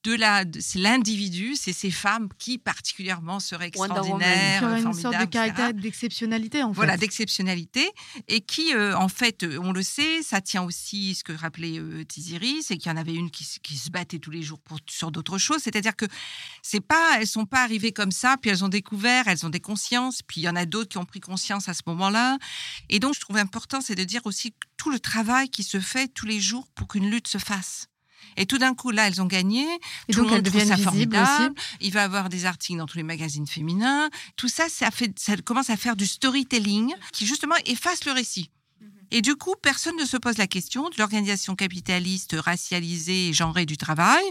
de 0.04 0.16
la, 0.16 0.44
c'est 0.60 0.80
l'individu, 0.80 1.56
c'est 1.56 1.74
ces 1.74 1.92
femmes 1.92 2.30
qui 2.40 2.58
particulièrement 2.58 3.40
seraient 3.40 3.68
extraordinaires, 3.68 4.62
formidables, 4.62 4.88
une 4.88 4.94
sorte 4.94 5.20
de 5.20 5.26
caractère 5.26 5.74
d'exceptionnalité 5.74 6.64
en 6.64 6.74
fait. 6.74 6.76
Voilà, 6.76 6.98
d'exceptionnalité 6.98 7.88
et 8.28 8.42
qui, 8.42 8.74
euh, 8.74 8.98
en 8.98 9.08
fait, 9.08 9.44
euh, 9.44 9.60
on 9.62 9.72
le 9.72 9.84
sait, 9.84 10.24
ça 10.24 10.42
tient 10.42 10.64
aussi 10.64 11.14
ce 11.14 11.24
que 11.24 11.34
rappelait 11.34 11.78
euh, 11.78 12.04
Tiziris, 12.04 12.66
c'est 12.68 12.78
qu'il 12.78 12.92
y 12.92 12.94
en 12.94 12.98
avait 12.98 13.14
une 13.14 13.30
qui, 13.30 13.44
se 13.44 13.90
battait 13.92 14.20
tous 14.20 14.32
les 14.32 14.42
jours 14.42 14.60
pour, 14.60 14.80
sur 14.90 15.12
d'autres 15.12 15.38
choses. 15.38 15.62
C'est-à-dire 15.62 15.96
que 15.96 16.06
c'est 16.64 16.82
pas, 16.82 17.18
elles 17.20 17.28
sont 17.28 17.46
pas 17.46 17.62
arrivées 17.64 17.92
comme 17.92 18.12
ça, 18.12 18.38
puis 18.42 18.50
elles 18.50 18.66
ont 18.66 18.70
découvert, 18.70 19.28
elles 19.28 19.46
ont 19.46 19.50
des 19.50 19.60
consciences, 19.60 20.24
puis 20.24 20.42
il 20.42 20.44
y 20.44 20.50
en 20.50 20.56
a 20.56 20.66
d'autres 20.66 20.90
qui 20.90 20.98
ont 20.98 21.06
pris 21.06 21.20
conscience 21.20 21.70
à 21.70 21.74
ce 21.76 21.84
moment-là. 21.88 22.40
Et 22.90 23.00
donc, 23.00 23.14
je 23.14 23.20
trouve 23.20 23.38
important, 23.38 23.82
c'est 23.82 23.96
de 23.96 24.04
dire 24.04 24.22
aussi 24.26 24.56
tout 24.78 24.90
le 24.90 25.00
travail 25.00 25.50
qui 25.50 25.64
se 25.64 25.80
fait 25.80 26.08
tous 26.08 26.26
les 26.26 26.40
jours 26.40 26.68
pour 26.74 26.88
qu'une 26.88 27.10
lutte 27.10 27.28
se 27.28 27.38
fasse. 27.38 27.91
Et 28.38 28.46
tout 28.46 28.58
d'un 28.58 28.74
coup, 28.74 28.92
là, 28.92 29.08
elles 29.08 29.22
ont 29.22 29.26
gagné. 29.26 29.66
Et 30.08 30.14
tout 30.14 30.24
donc, 30.24 30.32
elles 30.32 30.44
deviennent 30.44 30.74
visibles 30.74 31.18
aussi. 31.18 31.50
Il 31.82 31.92
va 31.92 32.02
y 32.02 32.04
avoir 32.04 32.30
des 32.30 32.46
articles 32.46 32.78
dans 32.78 32.86
tous 32.86 32.98
les 32.98 33.04
magazines 33.04 33.48
féminins. 33.48 34.10
Tout 34.36 34.48
ça, 34.48 34.70
ça, 34.70 34.92
fait, 34.92 35.18
ça 35.20 35.36
commence 35.38 35.70
à 35.70 35.78
faire 35.78 35.96
du 35.96 36.06
storytelling 36.06 36.94
qui, 37.12 37.26
justement, 37.26 37.56
efface 37.66 38.06
le 38.06 38.12
récit. 38.12 38.50
Mhm. 38.80 38.90
Et 39.12 39.22
du 39.22 39.36
coup, 39.36 39.54
personne 39.62 39.96
ne 39.98 40.06
se 40.06 40.18
pose 40.18 40.38
la 40.38 40.48
question 40.48 40.90
de 40.90 40.96
l'organisation 40.98 41.56
capitaliste 41.56 42.36
racialisée 42.38 43.30
et 43.30 43.34
genrée 43.34 43.66
du 43.66 43.78
travail, 43.78 44.24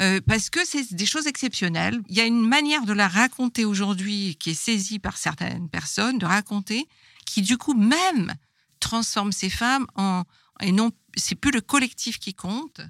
euh, 0.00 0.20
parce 0.26 0.50
que 0.50 0.64
c'est 0.64 0.92
des 0.94 1.06
choses 1.06 1.26
exceptionnelles. 1.26 2.00
Il 2.08 2.16
y 2.16 2.20
a 2.20 2.24
une 2.24 2.46
manière 2.46 2.84
de 2.84 2.92
la 2.92 3.08
raconter 3.08 3.64
aujourd'hui 3.64 4.36
qui 4.38 4.50
est 4.50 4.54
saisie 4.54 4.98
par 4.98 5.16
certaines 5.16 5.68
personnes, 5.68 6.18
de 6.18 6.26
raconter, 6.26 6.86
qui 7.24 7.42
du 7.42 7.56
coup 7.58 7.74
même 7.74 8.34
transforme 8.80 9.32
ces 9.32 9.50
femmes 9.50 9.86
en... 9.96 10.24
Et 10.60 10.70
non, 10.70 10.92
c'est 11.16 11.34
plus 11.34 11.50
le 11.50 11.60
collectif 11.60 12.18
qui 12.18 12.34
compte, 12.34 12.80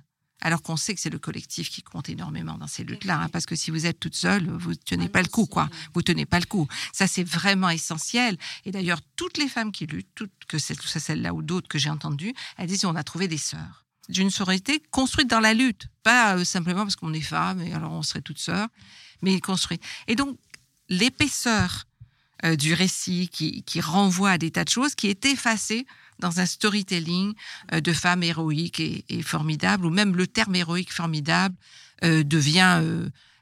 alors 0.44 0.62
qu'on 0.62 0.76
sait 0.76 0.94
que 0.94 1.00
c'est 1.00 1.10
le 1.10 1.18
collectif 1.18 1.70
qui 1.70 1.82
compte 1.82 2.08
énormément 2.08 2.56
dans 2.58 2.66
ces 2.66 2.84
luttes-là, 2.84 3.22
hein, 3.22 3.28
parce 3.30 3.46
que 3.46 3.56
si 3.56 3.70
vous 3.70 3.86
êtes 3.86 3.98
toute 3.98 4.14
seule, 4.14 4.48
vous 4.48 4.74
tenez 4.74 5.08
pas 5.08 5.22
le 5.22 5.28
coup, 5.28 5.46
quoi. 5.46 5.68
Vous 5.94 6.02
tenez 6.02 6.26
pas 6.26 6.38
le 6.38 6.44
coup. 6.44 6.68
Ça, 6.92 7.06
c'est 7.06 7.24
vraiment 7.24 7.70
essentiel. 7.70 8.36
Et 8.66 8.70
d'ailleurs, 8.70 9.00
toutes 9.16 9.38
les 9.38 9.48
femmes 9.48 9.72
qui 9.72 9.86
luttent, 9.86 10.14
toutes, 10.14 10.30
que 10.46 10.58
c'est 10.58 10.76
celle-là 11.00 11.32
ou 11.34 11.42
d'autres 11.42 11.66
que 11.66 11.78
j'ai 11.78 11.90
entendues, 11.90 12.34
elles 12.58 12.68
disent 12.68 12.84
on 12.84 12.94
a 12.94 13.02
trouvé 13.02 13.26
des 13.26 13.38
sœurs 13.38 13.84
d'une 14.10 14.28
sororité 14.28 14.82
construite 14.90 15.30
dans 15.30 15.40
la 15.40 15.54
lutte, 15.54 15.86
pas 16.02 16.36
euh, 16.36 16.44
simplement 16.44 16.82
parce 16.82 16.94
qu'on 16.94 17.14
est 17.14 17.22
femme 17.22 17.62
et 17.62 17.72
alors 17.72 17.90
on 17.92 18.02
serait 18.02 18.20
toute 18.20 18.38
sœur, 18.38 18.68
mais 19.22 19.40
construite. 19.40 19.82
Et 20.08 20.14
donc, 20.14 20.38
l'épaisseur 20.90 21.86
euh, 22.44 22.54
du 22.54 22.74
récit 22.74 23.30
qui, 23.32 23.62
qui, 23.62 23.80
renvoie 23.80 24.32
à 24.32 24.38
des 24.38 24.50
tas 24.50 24.64
de 24.64 24.68
choses 24.68 24.94
qui 24.94 25.06
est 25.06 25.24
effacée 25.24 25.86
dans 26.24 26.40
un 26.40 26.46
storytelling 26.46 27.34
euh, 27.72 27.80
de 27.80 27.92
femmes 27.92 28.22
héroïques 28.22 28.80
et, 28.80 29.22
formidables, 29.22 29.84
ou 29.84 29.90
même 29.90 30.16
le 30.16 30.26
terme 30.26 30.54
héroïque 30.54 30.92
formidable 30.92 31.54
euh, 32.02 32.24
devient 32.24 32.82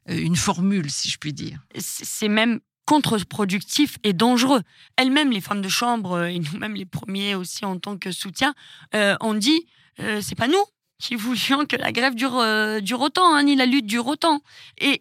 une 0.09 0.37
formule, 0.37 0.91
si 0.91 1.09
je 1.09 1.19
puis 1.19 1.33
dire. 1.33 1.61
C'est 1.79 2.29
même 2.29 2.59
contre-productif 2.85 3.99
et 4.03 4.13
dangereux. 4.13 4.63
Elles-mêmes, 4.97 5.31
les 5.31 5.41
femmes 5.41 5.63
de 5.63 5.69
chambre, 5.69 6.25
et 6.25 6.41
nous-mêmes 6.41 6.75
les 6.75 6.85
premiers 6.85 7.37
aussi 7.37 7.65
en 7.65 7.79
tant 7.79 7.97
que 7.97 8.11
soutien, 8.11 8.53
on 8.93 9.35
dit, 9.35 9.67
c'est 9.99 10.35
pas 10.35 10.49
nous 10.49 10.65
qui 11.03 11.17
voulions 11.17 11.67
que 11.67 11.75
la 11.75 11.91
grève 11.91 12.15
dure, 12.15 12.39
euh, 12.39 12.79
dure 12.79 13.01
autant, 13.01 13.35
hein, 13.35 13.43
ni 13.43 13.57
la 13.57 13.67
lutte 13.67 13.87
dure 13.87 14.07
autant. 14.07 14.41
Et, 14.81 15.01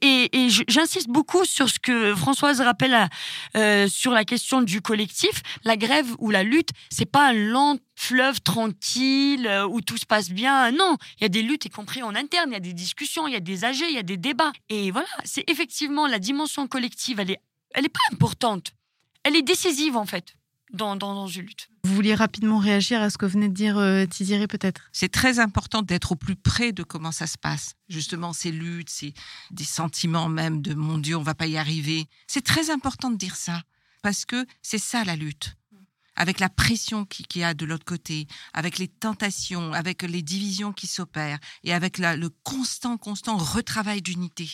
j'insiste 0.67 1.09
beaucoup 1.09 1.45
sur 1.45 1.69
ce 1.69 1.77
que 1.77 2.15
Françoise 2.15 2.59
rappelle 2.59 3.07
euh, 3.55 3.87
sur 3.87 4.11
la 4.11 4.25
question 4.25 4.63
du 4.63 4.81
collectif. 4.81 5.43
La 5.63 5.77
grève 5.77 6.07
ou 6.17 6.31
la 6.31 6.41
lutte, 6.41 6.69
c'est 6.89 7.05
pas 7.05 7.29
un 7.29 7.33
lent 7.33 7.77
fleuve 7.95 8.41
tranquille 8.41 9.45
euh, 9.45 9.67
où 9.67 9.81
tout 9.81 9.97
se 9.97 10.07
passe 10.07 10.31
bien. 10.31 10.71
Non, 10.71 10.97
il 11.19 11.21
y 11.21 11.25
a 11.25 11.29
des 11.29 11.43
luttes, 11.43 11.65
y 11.65 11.69
compris 11.69 12.01
en 12.01 12.15
interne, 12.15 12.49
il 12.49 12.53
y 12.53 12.57
a 12.57 12.59
des 12.59 12.73
discussions, 12.73 13.27
il 13.27 13.33
y 13.33 13.37
a 13.37 13.39
des 13.39 13.63
âgés, 13.63 13.85
il 13.87 13.95
y 13.95 13.99
a 13.99 14.03
des 14.03 14.17
débats. 14.17 14.53
Et 14.69 14.89
voilà, 14.89 15.07
c'est 15.23 15.47
effectivement 15.51 16.07
la 16.07 16.17
dimension 16.17 16.67
collective, 16.67 17.19
elle 17.19 17.29
est, 17.29 17.41
elle 17.75 17.85
est 17.85 17.89
pas 17.89 17.99
importante. 18.11 18.71
Elle 19.23 19.35
est 19.35 19.43
décisive 19.43 19.97
en 19.97 20.07
fait 20.07 20.33
dans, 20.73 20.95
dans, 20.95 21.27
une 21.27 21.43
lutte. 21.43 21.69
Vous 21.83 21.95
vouliez 21.95 22.15
rapidement 22.15 22.59
réagir 22.59 23.01
à 23.01 23.09
ce 23.09 23.17
que 23.17 23.25
venait 23.25 23.49
de 23.49 23.53
dire 23.53 23.77
euh, 23.77 24.05
peut-être? 24.05 24.89
C'est 24.91 25.11
très 25.11 25.39
important 25.39 25.81
d'être 25.81 26.13
au 26.13 26.15
plus 26.15 26.35
près 26.35 26.71
de 26.71 26.83
comment 26.83 27.11
ça 27.11 27.27
se 27.27 27.37
passe. 27.37 27.73
Justement, 27.89 28.33
ces 28.33 28.51
luttes, 28.51 28.89
ces 28.89 29.13
des 29.51 29.63
sentiments 29.63 30.29
même 30.29 30.61
de 30.61 30.73
mon 30.73 30.97
Dieu, 30.97 31.15
on 31.17 31.23
va 31.23 31.35
pas 31.35 31.47
y 31.47 31.57
arriver. 31.57 32.05
C'est 32.27 32.43
très 32.43 32.69
important 32.69 33.09
de 33.09 33.17
dire 33.17 33.35
ça 33.35 33.61
parce 34.01 34.25
que 34.25 34.45
c'est 34.61 34.77
ça 34.77 35.03
la 35.03 35.15
lutte. 35.15 35.55
Avec 36.15 36.39
la 36.39 36.49
pression 36.49 37.05
qu'il 37.05 37.25
y 37.41 37.43
a 37.43 37.53
de 37.53 37.65
l'autre 37.65 37.85
côté, 37.85 38.27
avec 38.53 38.77
les 38.77 38.87
tentations, 38.87 39.73
avec 39.73 40.03
les 40.03 40.21
divisions 40.21 40.73
qui 40.73 40.87
s'opèrent 40.87 41.39
et 41.63 41.73
avec 41.73 41.97
le 41.97 42.29
constant, 42.43 42.97
constant 42.97 43.37
retravail 43.37 44.01
d'unité. 44.01 44.49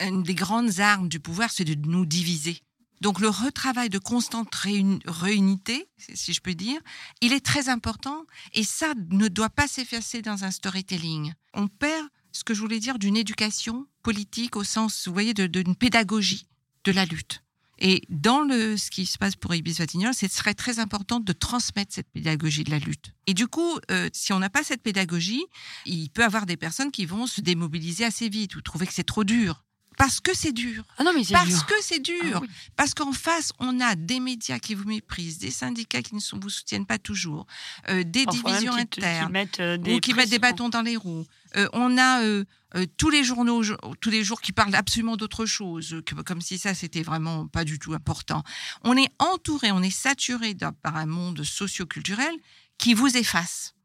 Une 0.00 0.22
des 0.22 0.34
grandes 0.34 0.80
armes 0.80 1.08
du 1.08 1.20
pouvoir, 1.20 1.50
c'est 1.50 1.64
de 1.64 1.74
nous 1.88 2.06
diviser. 2.06 2.60
Donc 3.00 3.20
le 3.20 3.28
retravail 3.28 3.90
de 3.90 3.98
constante 3.98 4.54
réunité, 4.54 5.88
si 6.14 6.32
je 6.32 6.40
peux 6.40 6.54
dire, 6.54 6.80
il 7.20 7.32
est 7.32 7.44
très 7.44 7.68
important 7.68 8.24
et 8.54 8.64
ça 8.64 8.94
ne 9.10 9.28
doit 9.28 9.50
pas 9.50 9.68
s'effacer 9.68 10.22
dans 10.22 10.44
un 10.44 10.50
storytelling. 10.50 11.34
On 11.54 11.68
perd 11.68 12.08
ce 12.32 12.44
que 12.44 12.54
je 12.54 12.60
voulais 12.60 12.80
dire 12.80 12.98
d'une 12.98 13.16
éducation 13.16 13.86
politique 14.02 14.56
au 14.56 14.64
sens, 14.64 15.06
vous 15.06 15.12
voyez, 15.12 15.34
d'une 15.34 15.76
pédagogie 15.76 16.46
de 16.84 16.92
la 16.92 17.04
lutte. 17.04 17.42
Et 17.78 18.02
dans 18.08 18.40
le, 18.40 18.76
ce 18.76 18.90
qui 18.90 19.04
se 19.04 19.18
passe 19.18 19.36
pour 19.36 19.54
Ibis 19.54 19.74
Vatignol, 19.74 20.14
ce 20.14 20.26
serait 20.28 20.54
très 20.54 20.78
important 20.78 21.20
de 21.20 21.32
transmettre 21.32 21.94
cette 21.94 22.10
pédagogie 22.10 22.64
de 22.64 22.70
la 22.70 22.78
lutte. 22.78 23.12
Et 23.26 23.34
du 23.34 23.46
coup, 23.48 23.78
euh, 23.90 24.08
si 24.12 24.32
on 24.32 24.38
n'a 24.38 24.48
pas 24.48 24.64
cette 24.64 24.82
pédagogie, 24.82 25.44
il 25.84 26.08
peut 26.08 26.22
y 26.22 26.24
avoir 26.24 26.46
des 26.46 26.56
personnes 26.56 26.90
qui 26.90 27.04
vont 27.04 27.26
se 27.26 27.40
démobiliser 27.42 28.04
assez 28.04 28.28
vite 28.28 28.56
ou 28.56 28.62
trouver 28.62 28.86
que 28.86 28.94
c'est 28.94 29.04
trop 29.04 29.24
dur. 29.24 29.65
Parce 29.96 30.20
que 30.20 30.36
c'est 30.36 30.52
dur. 30.52 30.84
Ah 30.98 31.04
non, 31.04 31.12
mais 31.14 31.22
Parce 31.30 31.62
que 31.62 31.74
c'est 31.80 32.00
dur. 32.00 32.42
Ah 32.42 32.46
Parce 32.76 32.94
qu'en 32.94 33.12
face, 33.12 33.52
on 33.58 33.80
a 33.80 33.94
des 33.94 34.20
médias 34.20 34.58
qui 34.58 34.74
vous 34.74 34.84
méprisent, 34.84 35.38
des 35.38 35.50
syndicats 35.50 36.02
qui 36.02 36.14
ne 36.14 36.20
vous 36.40 36.50
soutiennent 36.50 36.86
pas 36.86 36.98
toujours, 36.98 37.46
euh, 37.88 38.04
des 38.04 38.26
divisions 38.26 38.74
internes, 38.74 39.32
mettent, 39.32 39.60
euh, 39.60 39.78
ou 39.78 40.00
qui 40.00 40.14
mettent 40.14 40.30
des 40.30 40.38
bâtons 40.38 40.68
dans 40.68 40.82
les 40.82 40.96
roues. 40.96 41.26
Euh, 41.56 41.68
on 41.72 41.96
a 41.96 42.20
tous 42.98 43.08
les 43.08 43.24
journaux, 43.24 43.62
tous 44.00 44.10
les 44.10 44.22
jours 44.22 44.42
qui 44.42 44.52
parlent 44.52 44.74
absolument 44.74 45.16
d'autre 45.16 45.46
chose, 45.46 46.02
comme 46.26 46.42
si 46.42 46.58
ça 46.58 46.74
c'était 46.74 47.02
vraiment 47.02 47.46
pas 47.46 47.64
du 47.64 47.78
tout 47.78 47.94
important. 47.94 48.42
On 48.82 48.96
est 48.96 49.08
entouré, 49.18 49.72
on 49.72 49.82
est 49.82 49.90
saturé 49.90 50.54
par 50.82 50.96
un 50.96 51.06
monde 51.06 51.42
socioculturel 51.42 52.34
qui 52.76 52.92
vous 52.92 53.16
efface 53.16 53.75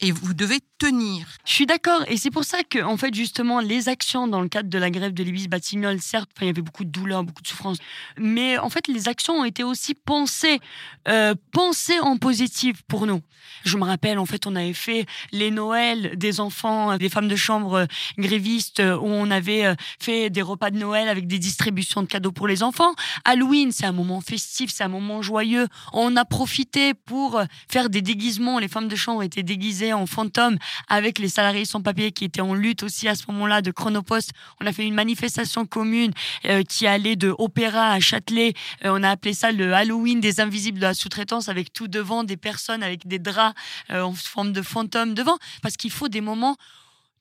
et 0.00 0.12
vous 0.12 0.34
devez 0.34 0.60
tenir. 0.78 1.26
Je 1.46 1.52
suis 1.52 1.66
d'accord, 1.66 2.04
et 2.06 2.18
c'est 2.18 2.30
pour 2.30 2.44
ça 2.44 2.58
que, 2.62 2.82
en 2.82 2.98
fait, 2.98 3.14
justement, 3.14 3.60
les 3.60 3.88
actions 3.88 4.28
dans 4.28 4.42
le 4.42 4.48
cadre 4.48 4.68
de 4.68 4.78
la 4.78 4.90
grève 4.90 5.14
de 5.14 5.22
l'Ibis 5.22 5.48
Batignolles, 5.48 6.02
certes, 6.02 6.30
il 6.40 6.46
y 6.46 6.50
avait 6.50 6.60
beaucoup 6.60 6.84
de 6.84 6.90
douleur, 6.90 7.24
beaucoup 7.24 7.40
de 7.40 7.46
souffrance, 7.46 7.78
mais 8.18 8.58
en 8.58 8.68
fait, 8.68 8.88
les 8.88 9.08
actions 9.08 9.34
ont 9.34 9.44
été 9.44 9.64
aussi 9.64 9.94
pensées, 9.94 10.60
euh, 11.08 11.34
pensées 11.52 11.98
en 12.00 12.18
positif 12.18 12.82
pour 12.88 13.06
nous. 13.06 13.22
Je 13.64 13.78
me 13.78 13.84
rappelle, 13.84 14.18
en 14.18 14.26
fait, 14.26 14.46
on 14.46 14.54
avait 14.54 14.74
fait 14.74 15.06
les 15.32 15.50
Noëls 15.50 16.16
des 16.16 16.40
enfants, 16.40 16.98
des 16.98 17.08
femmes 17.08 17.28
de 17.28 17.36
chambre 17.36 17.74
euh, 17.74 17.86
grévistes, 18.18 18.80
euh, 18.80 18.98
où 18.98 19.06
on 19.06 19.30
avait 19.30 19.74
fait 19.98 20.28
des 20.28 20.42
repas 20.42 20.70
de 20.70 20.78
Noël 20.78 21.08
avec 21.08 21.26
des 21.26 21.38
distributions 21.38 22.02
de 22.02 22.06
cadeaux 22.06 22.32
pour 22.32 22.48
les 22.48 22.62
enfants. 22.62 22.94
Halloween, 23.24 23.72
c'est 23.72 23.86
un 23.86 23.92
moment 23.92 24.20
festif, 24.20 24.70
c'est 24.72 24.84
un 24.84 24.88
moment 24.88 25.22
joyeux. 25.22 25.68
On 25.94 26.16
a 26.16 26.24
profité 26.24 26.92
pour 26.92 27.40
faire 27.68 27.88
des 27.88 28.02
déguisements. 28.02 28.58
Les 28.58 28.68
femmes 28.68 28.88
de 28.88 28.96
chambre 28.96 29.22
étaient 29.22 29.42
déguisées 29.42 29.85
en 29.92 30.06
fantôme 30.06 30.58
avec 30.88 31.18
les 31.18 31.28
salariés 31.28 31.64
sans 31.64 31.82
papier 31.82 32.12
qui 32.12 32.24
étaient 32.24 32.40
en 32.40 32.54
lutte 32.54 32.82
aussi 32.82 33.08
à 33.08 33.14
ce 33.14 33.24
moment-là 33.28 33.62
de 33.62 33.70
Chronopost. 33.70 34.32
On 34.60 34.66
a 34.66 34.72
fait 34.72 34.86
une 34.86 34.94
manifestation 34.94 35.66
commune 35.66 36.12
euh, 36.44 36.62
qui 36.62 36.86
allait 36.86 37.16
de 37.16 37.34
Opéra 37.38 37.90
à 37.90 38.00
Châtelet. 38.00 38.54
Euh, 38.84 38.90
on 38.92 39.02
a 39.02 39.10
appelé 39.10 39.34
ça 39.34 39.52
le 39.52 39.74
Halloween 39.74 40.20
des 40.20 40.40
invisibles 40.40 40.78
de 40.78 40.84
la 40.84 40.94
sous-traitance 40.94 41.48
avec 41.48 41.72
tout 41.72 41.88
devant 41.88 42.24
des 42.24 42.36
personnes 42.36 42.82
avec 42.82 43.06
des 43.06 43.18
draps 43.18 43.54
euh, 43.90 44.02
en 44.02 44.12
forme 44.12 44.52
de 44.52 44.62
fantôme 44.62 45.14
devant 45.14 45.38
parce 45.62 45.76
qu'il 45.76 45.90
faut 45.90 46.08
des 46.08 46.20
moments 46.20 46.56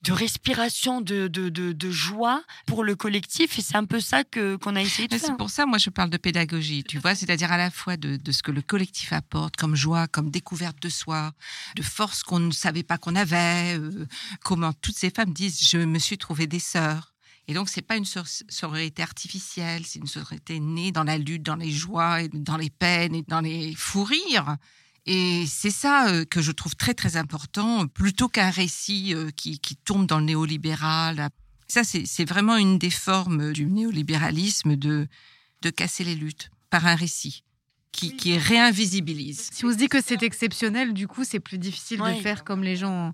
de 0.06 0.12
respiration, 0.12 1.02
de, 1.02 1.28
de, 1.28 1.50
de, 1.50 1.92
joie 1.92 2.44
pour 2.68 2.84
le 2.84 2.96
collectif. 2.96 3.58
Et 3.58 3.62
c'est 3.62 3.76
un 3.76 3.86
peu 3.86 4.00
ça 4.00 4.24
que, 4.24 4.56
qu'on 4.56 4.76
a 4.76 4.82
essayé 4.82 5.08
de 5.08 5.18
faire. 5.18 5.30
C'est 5.30 5.38
pour 5.38 5.50
ça, 5.50 5.66
moi, 5.66 5.80
je 5.80 5.90
parle 5.90 6.12
de 6.12 6.18
pédagogie, 6.18 6.84
tu 6.84 7.00
vois, 7.00 7.16
c'est-à-dire 7.16 7.52
à 7.52 7.58
la 7.58 7.72
fois 7.72 7.98
de, 7.98 8.16
de, 8.16 8.32
ce 8.32 8.44
que 8.44 8.52
le 8.52 8.62
collectif 8.62 9.14
apporte 9.14 9.56
comme 9.56 9.76
joie, 9.76 10.08
comme 10.08 10.30
découverte 10.30 10.80
de 10.82 10.90
soi, 10.90 11.34
de 11.76 11.82
force 11.82 12.22
qu'on 12.24 12.40
ne 12.40 12.52
savait 12.52 12.84
pas 12.84 12.98
qu'on 12.98 13.16
avait, 13.16 13.78
euh, 13.78 14.06
comment 14.44 14.74
toutes 14.74 14.98
ces 14.98 15.10
femmes 15.10 15.34
disent, 15.34 15.68
je 15.68 15.80
me 15.80 15.98
suis 15.98 16.18
trouvé 16.18 16.46
des 16.46 16.60
sœurs. 16.60 17.14
Et 17.48 17.54
donc, 17.54 17.70
c'est 17.70 17.82
pas 17.82 17.96
une 17.96 18.06
sororité 18.06 19.04
artificielle, 19.04 19.86
c'est 19.86 20.00
une 20.00 20.08
sororité 20.08 20.60
née 20.60 20.92
dans 20.92 21.04
la 21.04 21.18
lutte, 21.18 21.44
dans 21.44 21.56
les 21.56 21.72
joies, 21.72 22.24
et 22.24 22.30
dans 22.30 22.58
les 22.58 22.72
peines 22.72 23.14
et 23.14 23.24
dans 23.28 23.42
les 23.42 23.76
fous 23.76 24.04
rires. 24.04 24.58
Et 25.06 25.46
c'est 25.48 25.72
ça 25.72 26.08
euh, 26.08 26.26
que 26.26 26.42
je 26.42 26.52
trouve 26.52 26.76
très 26.76 26.94
très 26.94 27.16
important, 27.16 27.88
plutôt 27.88 28.28
qu'un 28.28 28.50
récit 28.50 29.14
euh, 29.14 29.30
qui, 29.36 29.60
qui 29.60 29.76
tombe 29.76 30.08
dans 30.08 30.20
le 30.20 30.26
néolibéral. 30.26 31.30
Ça, 31.68 31.84
c'est 31.84 32.26
vraiment 32.30 32.58
une 32.58 32.78
des 32.78 32.90
formes 32.90 33.52
du 33.52 33.66
néolibéralisme 33.66 34.76
de, 34.76 35.08
de 35.62 35.70
casser 35.70 36.04
les 36.04 36.16
luttes 36.16 36.52
par 36.70 36.86
un 36.86 36.96
récit. 36.96 37.45
Qui, 37.96 38.16
qui 38.18 38.38
réinvisibilise. 38.38 39.50
Si 39.54 39.64
on 39.64 39.72
se 39.72 39.78
dit 39.78 39.88
que 39.88 40.02
c'est 40.02 40.22
exceptionnel, 40.22 40.94
du 40.94 41.08
coup, 41.08 41.24
c'est 41.24 41.40
plus 41.40 41.58
difficile 41.58 42.00
de 42.00 42.22
faire 42.22 42.44
comme 42.44 42.62
les 42.62 42.76
gens 42.76 43.14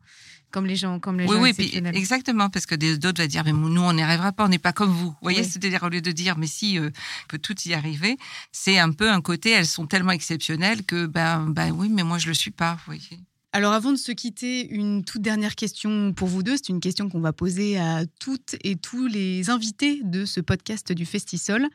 comme 0.52 0.66
les 0.66 0.76
gens, 0.76 1.00
comme 1.00 1.18
les 1.18 1.26
oui, 1.26 1.36
gens 1.36 1.42
oui, 1.42 1.54
puis 1.54 1.82
exactement, 1.94 2.50
parce 2.50 2.66
que 2.66 2.76
d'autres 2.76 3.22
vont 3.22 3.28
dire, 3.28 3.44
mais 3.46 3.54
nous, 3.54 3.82
on 3.82 3.94
n'y 3.94 4.04
arrivera 4.04 4.32
pas, 4.34 4.46
on 4.46 4.50
n'est 4.50 4.60
pas 4.60 4.74
comme 4.74 4.92
vous. 4.92 5.12
Vous 5.12 5.16
voyez, 5.22 5.44
c'est-à-dire 5.44 5.82
au 5.84 5.90
lieu 5.90 6.02
de 6.02 6.12
dire, 6.12 6.38
mais 6.38 6.48
si, 6.48 6.78
euh, 6.78 6.90
on 6.90 7.28
peut 7.30 7.38
tout 7.40 7.56
y 7.66 7.74
arriver, 7.74 8.18
c'est 8.52 8.78
un 8.78 8.92
peu 8.92 9.10
un 9.10 9.22
côté, 9.22 9.52
elles 9.52 9.66
sont 9.66 9.88
tellement 9.88 10.12
exceptionnelles 10.12 10.84
que, 10.84 11.06
ben, 11.06 11.48
ben 11.50 11.72
oui, 11.72 11.90
mais 11.90 12.04
moi, 12.04 12.18
je 12.18 12.28
le 12.28 12.34
suis 12.34 12.52
pas. 12.52 12.74
Vous 12.74 12.82
voyez. 12.88 13.20
Alors 13.54 13.74
avant 13.74 13.92
de 13.92 13.98
se 13.98 14.14
quitter, 14.14 14.70
une 14.70 15.04
toute 15.04 15.22
dernière 15.22 15.56
question 15.56 16.14
pour 16.14 16.30
vous 16.30 16.42
deux. 16.42 16.56
C'est 16.56 16.70
une 16.70 16.80
question 16.80 17.10
qu'on 17.10 17.20
va 17.20 17.34
poser 17.34 17.78
à 17.78 18.06
toutes 18.20 18.56
et 18.64 18.78
tous 18.78 19.08
les 19.08 19.50
invités 19.50 20.00
de 20.04 20.24
ce 20.24 20.40
podcast 20.40 20.94
du 20.94 21.06
Festisol. 21.06 21.68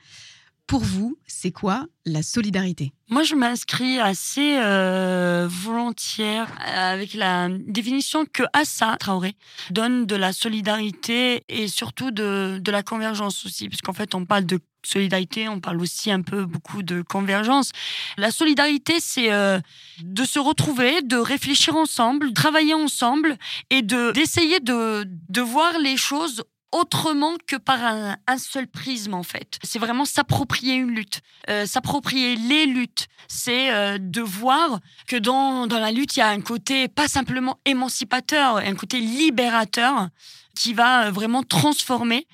Pour 0.66 0.80
vous, 0.80 1.16
c'est 1.28 1.52
quoi 1.52 1.86
la 2.04 2.22
solidarité? 2.22 2.92
Moi, 3.08 3.22
je 3.22 3.36
m'inscris 3.36 4.00
assez 4.00 4.58
euh, 4.58 5.46
volontiers 5.48 6.42
avec 6.58 7.14
la 7.14 7.48
définition 7.48 8.24
que 8.24 8.42
Assa 8.52 8.96
Traoré 8.98 9.36
donne 9.70 10.06
de 10.06 10.16
la 10.16 10.32
solidarité 10.32 11.44
et 11.48 11.68
surtout 11.68 12.10
de, 12.10 12.58
de 12.60 12.70
la 12.72 12.82
convergence 12.82 13.46
aussi, 13.46 13.68
puisqu'en 13.68 13.92
fait, 13.92 14.16
on 14.16 14.24
parle 14.24 14.44
de 14.44 14.58
solidarité, 14.84 15.48
on 15.48 15.60
parle 15.60 15.80
aussi 15.80 16.10
un 16.10 16.22
peu 16.22 16.44
beaucoup 16.44 16.82
de 16.82 17.02
convergence. 17.02 17.70
La 18.16 18.30
solidarité, 18.30 18.94
c'est 18.98 19.32
euh, 19.32 19.60
de 20.02 20.24
se 20.24 20.38
retrouver, 20.38 21.02
de 21.02 21.16
réfléchir 21.16 21.76
ensemble, 21.76 22.32
travailler 22.32 22.74
ensemble 22.74 23.36
et 23.70 23.82
de 23.82 24.12
d'essayer 24.12 24.60
de, 24.60 25.06
de 25.28 25.40
voir 25.40 25.78
les 25.78 25.96
choses 25.96 26.42
autrement 26.76 27.34
que 27.46 27.56
par 27.56 27.82
un, 27.82 28.38
seul 28.38 28.66
prisme 28.66 29.14
en 29.14 29.22
fait. 29.22 29.58
C'est 29.62 29.78
vraiment 29.78 30.04
s'approprier 30.04 30.74
une 30.74 30.90
lutte, 30.90 31.20
euh, 31.48 31.64
s'approprier 31.66 32.36
les 32.36 32.66
luttes. 32.66 33.08
C'est 33.28 33.72
euh, 33.72 33.98
de 33.98 34.20
voir 34.20 34.80
que 35.06 35.16
dans, 35.16 35.66
dans 35.66 35.78
la 35.78 35.90
lutte, 35.90 36.16
il 36.16 36.20
y 36.20 36.22
a 36.22 36.28
un 36.28 36.40
côté 36.40 36.88
pas 36.88 37.08
simplement 37.08 37.58
émancipateur, 37.64 38.56
un 38.56 38.74
côté 38.74 39.00
libérateur 39.00 40.08
qui 40.54 40.74
va 40.74 41.06
euh, 41.06 41.10
vraiment 41.10 41.42
transformer 41.42 42.26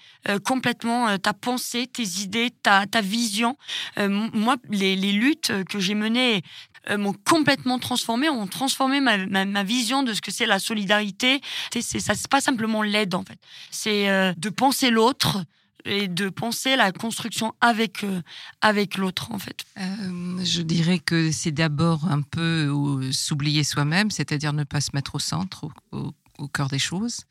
complètement 0.45 1.19
ta 1.19 1.33
pensée, 1.33 1.89
tes 1.89 2.23
idées, 2.23 2.53
ta, 2.63 2.87
ta 2.87 3.01
vision. 3.01 3.57
moi, 3.97 4.55
les, 4.71 4.95
les 4.95 5.11
luttes 5.11 5.51
que 5.69 5.81
j'ai 5.81 5.97
menées 5.97 6.43
euh, 6.91 6.99
m'ont 6.99 7.13
complètement 7.13 7.79
transformé, 7.79 8.29
ont 8.29 8.49
transformé 8.49 9.01
ma, 9.01 9.63
vision 9.63 10.03
de 10.03 10.15
ce 10.15 10.21
que 10.21 10.33
c'est 10.33 10.47
la 10.47 10.59
solidarité. 10.59 11.41
C'est 11.73 12.01
ça, 12.01 12.15
c'est 12.15 12.29
pas 12.29 12.41
simplement 12.41 12.83
l'aide 12.83 13.15
en 13.15 13.23
fait. 13.23 13.39
C'est 13.71 14.11
euh, 14.11 14.33
de 14.37 14.49
penser 14.49 14.91
l'autre 14.91 15.45
et 15.85 16.09
de 16.09 16.29
penser 16.29 16.75
la 16.75 16.91
construction 16.91 17.55
avec 17.61 18.03
euh, 18.03 18.21
avec 18.61 18.97
l'autre 18.97 19.31
en 19.31 19.39
fait. 19.39 19.65
je 19.77 20.63
dirais 20.63 20.99
que 20.99 21.31
c'est 21.31 21.53
d'abord 21.53 22.07
un 22.07 22.23
peu 22.23 22.69
s'oublier 23.13 23.63
soi-même, 23.63 24.11
c'est-à-dire 24.11 24.53
ne 24.53 24.65
pas 24.65 24.81
se 24.81 24.91
mettre 24.93 25.15
au 25.15 25.21
centre, 25.21 25.69
au, 25.93 26.13
au, 26.39 26.49
cœur 26.49 26.67
des 26.67 26.81
choses. 26.81 27.27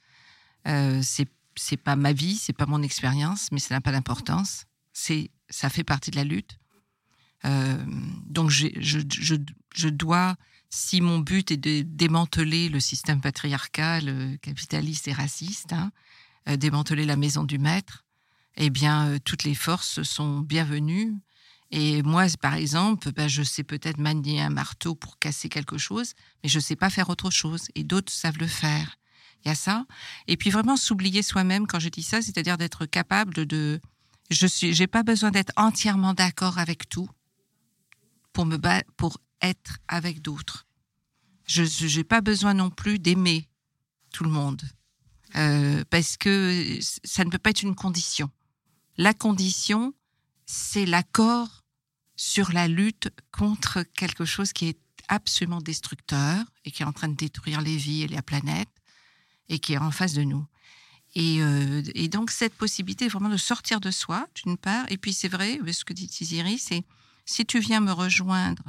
c'est 0.65 1.27
c'est 1.57 1.77
pas 1.77 1.97
ma 1.97 2.13
vie, 2.13 2.35
c'est 2.35 2.53
pas 2.53 2.65
mon 2.65 2.81
expérience, 2.81 3.49
mais 3.51 3.59
ça 3.59 3.75
n'a 3.75 3.81
pas 3.81 3.91
d'importance. 3.91 4.63
C'est 4.93 5.29
ça 5.49 5.69
fait 5.69 5.83
partie 5.83 6.09
de 6.09 6.15
la 6.15 6.23
lutte. 6.23 6.60
Euh, 7.45 7.77
donc 8.27 8.49
je, 8.49 8.67
je, 8.79 8.99
je, 9.73 9.89
dois, 9.89 10.35
si 10.69 11.01
mon 11.01 11.19
but 11.19 11.51
est 11.51 11.57
de 11.57 11.81
démanteler 11.81 12.69
le 12.69 12.79
système 12.79 13.21
patriarcal, 13.21 14.03
euh, 14.07 14.37
capitaliste 14.37 15.07
et 15.07 15.13
raciste, 15.13 15.73
hein, 15.73 15.91
euh, 16.49 16.57
démanteler 16.57 17.05
la 17.05 17.15
maison 17.15 17.43
du 17.43 17.57
maître, 17.57 18.05
eh 18.57 18.69
bien, 18.69 19.17
toutes 19.23 19.43
les 19.43 19.55
forces 19.55 20.03
sont 20.03 20.39
bienvenues. 20.41 21.13
Et 21.71 22.03
moi, 22.03 22.25
par 22.41 22.55
exemple, 22.55 23.13
ben, 23.13 23.29
je 23.29 23.43
sais 23.43 23.63
peut-être 23.63 23.97
manier 23.97 24.41
un 24.41 24.49
marteau 24.49 24.93
pour 24.93 25.17
casser 25.19 25.47
quelque 25.47 25.77
chose, 25.77 26.13
mais 26.43 26.49
je 26.49 26.57
ne 26.57 26.61
sais 26.61 26.75
pas 26.75 26.89
faire 26.89 27.09
autre 27.09 27.31
chose. 27.31 27.69
Et 27.75 27.85
d'autres 27.85 28.11
savent 28.11 28.39
le 28.39 28.47
faire. 28.47 28.97
Il 29.43 29.47
y 29.47 29.51
a 29.51 29.55
ça. 29.55 29.85
Et 30.27 30.35
puis 30.35 30.49
vraiment 30.49 30.75
s'oublier 30.75 31.23
soi-même 31.23 31.65
quand 31.65 31.79
je 31.79 31.87
dis 31.87 32.03
ça, 32.03 32.21
c'est-à-dire 32.21 32.57
d'être 32.57 32.85
capable 32.85 33.47
de... 33.47 33.79
Je 34.29 34.47
suis, 34.47 34.73
j'ai 34.73 34.87
pas 34.87 35.03
besoin 35.03 35.31
d'être 35.31 35.53
entièrement 35.55 36.13
d'accord 36.13 36.57
avec 36.57 36.89
tout 36.89 37.09
pour 38.33 38.45
me 38.45 38.57
pour 38.97 39.17
être 39.41 39.77
avec 39.87 40.21
d'autres. 40.21 40.67
Je 41.45 41.97
n'ai 41.97 42.03
pas 42.03 42.21
besoin 42.21 42.53
non 42.53 42.69
plus 42.69 42.99
d'aimer 42.99 43.49
tout 44.11 44.23
le 44.23 44.29
monde 44.29 44.61
euh, 45.35 45.83
parce 45.89 46.17
que 46.17 46.79
ça 47.03 47.23
ne 47.25 47.29
peut 47.29 47.37
pas 47.37 47.49
être 47.51 47.63
une 47.63 47.75
condition. 47.75 48.29
La 48.97 49.13
condition, 49.13 49.93
c'est 50.45 50.85
l'accord 50.85 51.63
sur 52.15 52.51
la 52.51 52.67
lutte 52.67 53.09
contre 53.31 53.83
quelque 53.83 54.25
chose 54.25 54.53
qui 54.53 54.67
est 54.67 54.79
absolument 55.07 55.61
destructeur 55.61 56.45
et 56.65 56.71
qui 56.71 56.83
est 56.83 56.85
en 56.85 56.93
train 56.93 57.07
de 57.07 57.15
détruire 57.15 57.61
les 57.61 57.77
vies 57.77 58.03
et 58.03 58.07
la 58.07 58.21
planète 58.21 58.69
et 59.49 59.59
qui 59.59 59.73
est 59.73 59.77
en 59.77 59.91
face 59.91 60.13
de 60.13 60.23
nous. 60.23 60.45
Et, 61.15 61.41
euh, 61.41 61.81
donc 62.07 62.31
cette 62.31 62.53
possibilité 62.53 63.07
vraiment 63.07 63.29
de 63.29 63.37
sortir 63.37 63.81
de 63.81 63.91
soi, 63.91 64.27
d'une 64.35 64.57
part, 64.57 64.85
et 64.89 64.97
puis 64.97 65.13
c'est 65.13 65.27
vrai, 65.27 65.59
ce 65.71 65.83
que 65.83 65.93
dit 65.93 66.07
Tiziri, 66.07 66.57
c'est 66.57 66.83
si 67.25 67.45
tu 67.45 67.59
viens 67.59 67.81
me 67.81 67.91
rejoindre, 67.91 68.63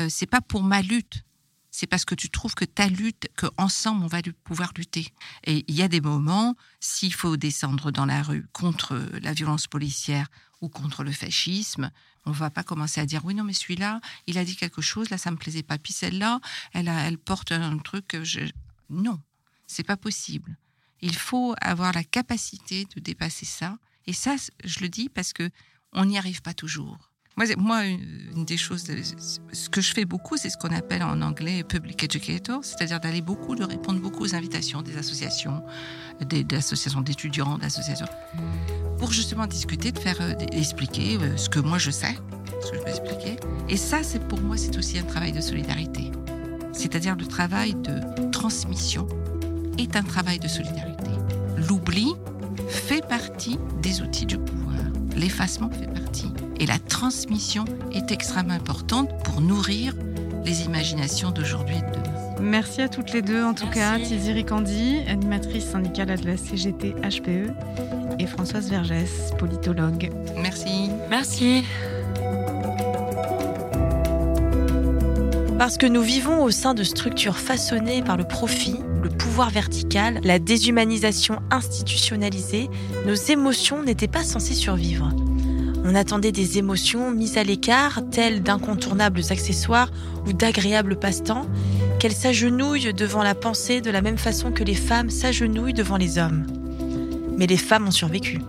euh, 0.00 0.08
c'est 0.08 0.26
pas 0.26 0.40
pour 0.40 0.62
ma 0.62 0.82
lutte, 0.82 1.24
c'est 1.70 1.86
parce 1.86 2.04
que 2.04 2.14
tu 2.14 2.30
trouves 2.30 2.54
que 2.54 2.64
ta 2.64 2.88
lutte, 2.88 3.28
qu'ensemble 3.36 4.04
on 4.04 4.08
va 4.08 4.20
pouvoir 4.44 4.72
lutter. 4.76 5.06
Et 5.44 5.64
il 5.68 5.74
y 5.74 5.82
a 5.82 5.88
des 5.88 6.00
moments, 6.00 6.56
s'il 6.80 7.14
faut 7.14 7.36
descendre 7.36 7.90
dans 7.90 8.06
la 8.06 8.22
rue 8.22 8.46
contre 8.52 9.00
la 9.22 9.32
violence 9.32 9.66
policière 9.66 10.28
ou 10.60 10.68
contre 10.68 11.04
le 11.04 11.12
fascisme, 11.12 11.90
on 12.26 12.32
va 12.32 12.50
pas 12.50 12.62
commencer 12.62 13.00
à 13.00 13.06
dire 13.06 13.24
oui 13.24 13.34
non 13.34 13.44
mais 13.44 13.52
celui-là, 13.52 14.00
il 14.26 14.36
a 14.36 14.44
dit 14.44 14.56
quelque 14.56 14.82
chose, 14.82 15.10
là 15.10 15.18
ça 15.18 15.30
me 15.30 15.36
plaisait 15.36 15.62
pas. 15.62 15.78
Puis 15.78 15.92
celle-là, 15.92 16.40
elle, 16.72 16.88
elle 16.88 17.18
porte 17.18 17.52
un 17.52 17.78
truc 17.78 18.16
je 18.22 18.40
non, 18.90 19.20
c'est 19.66 19.84
pas 19.84 19.96
possible. 19.96 20.56
Il 21.00 21.16
faut 21.16 21.54
avoir 21.60 21.92
la 21.92 22.04
capacité 22.04 22.86
de 22.94 23.00
dépasser 23.00 23.46
ça. 23.46 23.78
Et 24.06 24.12
ça, 24.12 24.36
je 24.64 24.80
le 24.80 24.88
dis 24.88 25.08
parce 25.08 25.32
que 25.32 25.50
on 25.92 26.04
n'y 26.04 26.18
arrive 26.18 26.42
pas 26.42 26.54
toujours. 26.54 27.09
Moi, 27.36 27.84
une 27.86 28.44
des 28.44 28.56
choses, 28.56 28.84
ce 29.52 29.68
que 29.70 29.80
je 29.80 29.94
fais 29.94 30.04
beaucoup, 30.04 30.36
c'est 30.36 30.50
ce 30.50 30.58
qu'on 30.58 30.74
appelle 30.74 31.02
en 31.02 31.22
anglais 31.22 31.64
public 31.64 32.04
educator, 32.04 32.62
c'est-à-dire 32.62 33.00
d'aller 33.00 33.22
beaucoup, 33.22 33.54
de 33.54 33.64
répondre 33.64 33.98
beaucoup 34.00 34.24
aux 34.24 34.34
invitations 34.34 34.82
des 34.82 34.98
associations, 34.98 35.62
des, 36.20 36.44
associations 36.54 37.00
d'étudiants, 37.00 37.56
d'associations, 37.56 38.06
pour 38.98 39.12
justement 39.12 39.46
discuter, 39.46 39.90
de 39.90 39.98
faire, 39.98 40.20
euh, 40.20 40.34
expliquer 40.52 41.16
euh, 41.16 41.36
ce 41.36 41.48
que 41.48 41.60
moi 41.60 41.78
je 41.78 41.90
sais, 41.90 42.14
ce 42.62 42.72
que 42.72 42.76
je 42.76 42.82
peux 42.82 42.90
expliquer. 42.90 43.36
Et 43.70 43.76
ça, 43.78 44.02
c'est 44.02 44.26
pour 44.28 44.40
moi, 44.40 44.58
c'est 44.58 44.76
aussi 44.76 44.98
un 44.98 45.04
travail 45.04 45.32
de 45.32 45.40
solidarité. 45.40 46.10
C'est-à-dire 46.72 47.16
le 47.16 47.26
travail 47.26 47.74
de 47.74 48.30
transmission 48.30 49.08
est 49.78 49.96
un 49.96 50.02
travail 50.02 50.38
de 50.38 50.48
solidarité. 50.48 51.10
L'oubli 51.68 52.12
fait 52.68 53.06
partie 53.08 53.58
des 53.82 54.02
outils 54.02 54.26
du 54.26 54.38
pouvoir. 54.38 54.76
L'effacement 55.20 55.68
fait 55.70 55.86
partie. 55.86 56.32
Et 56.58 56.64
la 56.64 56.78
transmission 56.78 57.66
est 57.92 58.10
extrêmement 58.10 58.54
importante 58.54 59.10
pour 59.22 59.42
nourrir 59.42 59.94
les 60.46 60.62
imaginations 60.62 61.30
d'aujourd'hui 61.30 61.76
et 61.76 61.82
de 61.82 62.02
demain. 62.02 62.34
Merci 62.40 62.80
à 62.80 62.88
toutes 62.88 63.12
les 63.12 63.20
deux, 63.20 63.44
en 63.44 63.52
tout 63.52 63.68
cas, 63.68 63.98
Tiziri 63.98 64.46
Candy, 64.46 65.00
animatrice 65.08 65.66
syndicale 65.66 66.18
de 66.18 66.26
la 66.26 66.38
CGT 66.38 66.94
HPE, 67.02 67.52
et 68.18 68.26
Françoise 68.26 68.70
Vergès, 68.70 69.32
politologue. 69.38 70.10
Merci. 70.38 70.90
Merci. 71.10 71.64
Parce 75.58 75.76
que 75.76 75.86
nous 75.86 76.00
vivons 76.00 76.42
au 76.42 76.50
sein 76.50 76.72
de 76.72 76.82
structures 76.82 77.36
façonnées 77.36 78.00
par 78.00 78.16
le 78.16 78.24
profit, 78.24 78.76
le 79.02 79.08
pouvoir 79.08 79.50
vertical, 79.50 80.20
la 80.24 80.38
déshumanisation 80.38 81.40
institutionnalisée, 81.50 82.68
nos 83.06 83.14
émotions 83.14 83.82
n'étaient 83.82 84.08
pas 84.08 84.24
censées 84.24 84.54
survivre. 84.54 85.10
On 85.84 85.94
attendait 85.94 86.32
des 86.32 86.58
émotions 86.58 87.10
mises 87.10 87.38
à 87.38 87.42
l'écart, 87.42 88.02
telles 88.10 88.42
d'incontournables 88.42 89.22
accessoires 89.30 89.90
ou 90.26 90.32
d'agréables 90.32 90.96
passe-temps, 90.96 91.46
qu'elles 91.98 92.12
s'agenouillent 92.12 92.92
devant 92.92 93.22
la 93.22 93.34
pensée 93.34 93.80
de 93.80 93.90
la 93.90 94.02
même 94.02 94.18
façon 94.18 94.52
que 94.52 94.64
les 94.64 94.74
femmes 94.74 95.10
s'agenouillent 95.10 95.74
devant 95.74 95.96
les 95.96 96.18
hommes. 96.18 96.46
Mais 97.38 97.46
les 97.46 97.56
femmes 97.56 97.88
ont 97.88 97.92
survécu, 97.92 98.40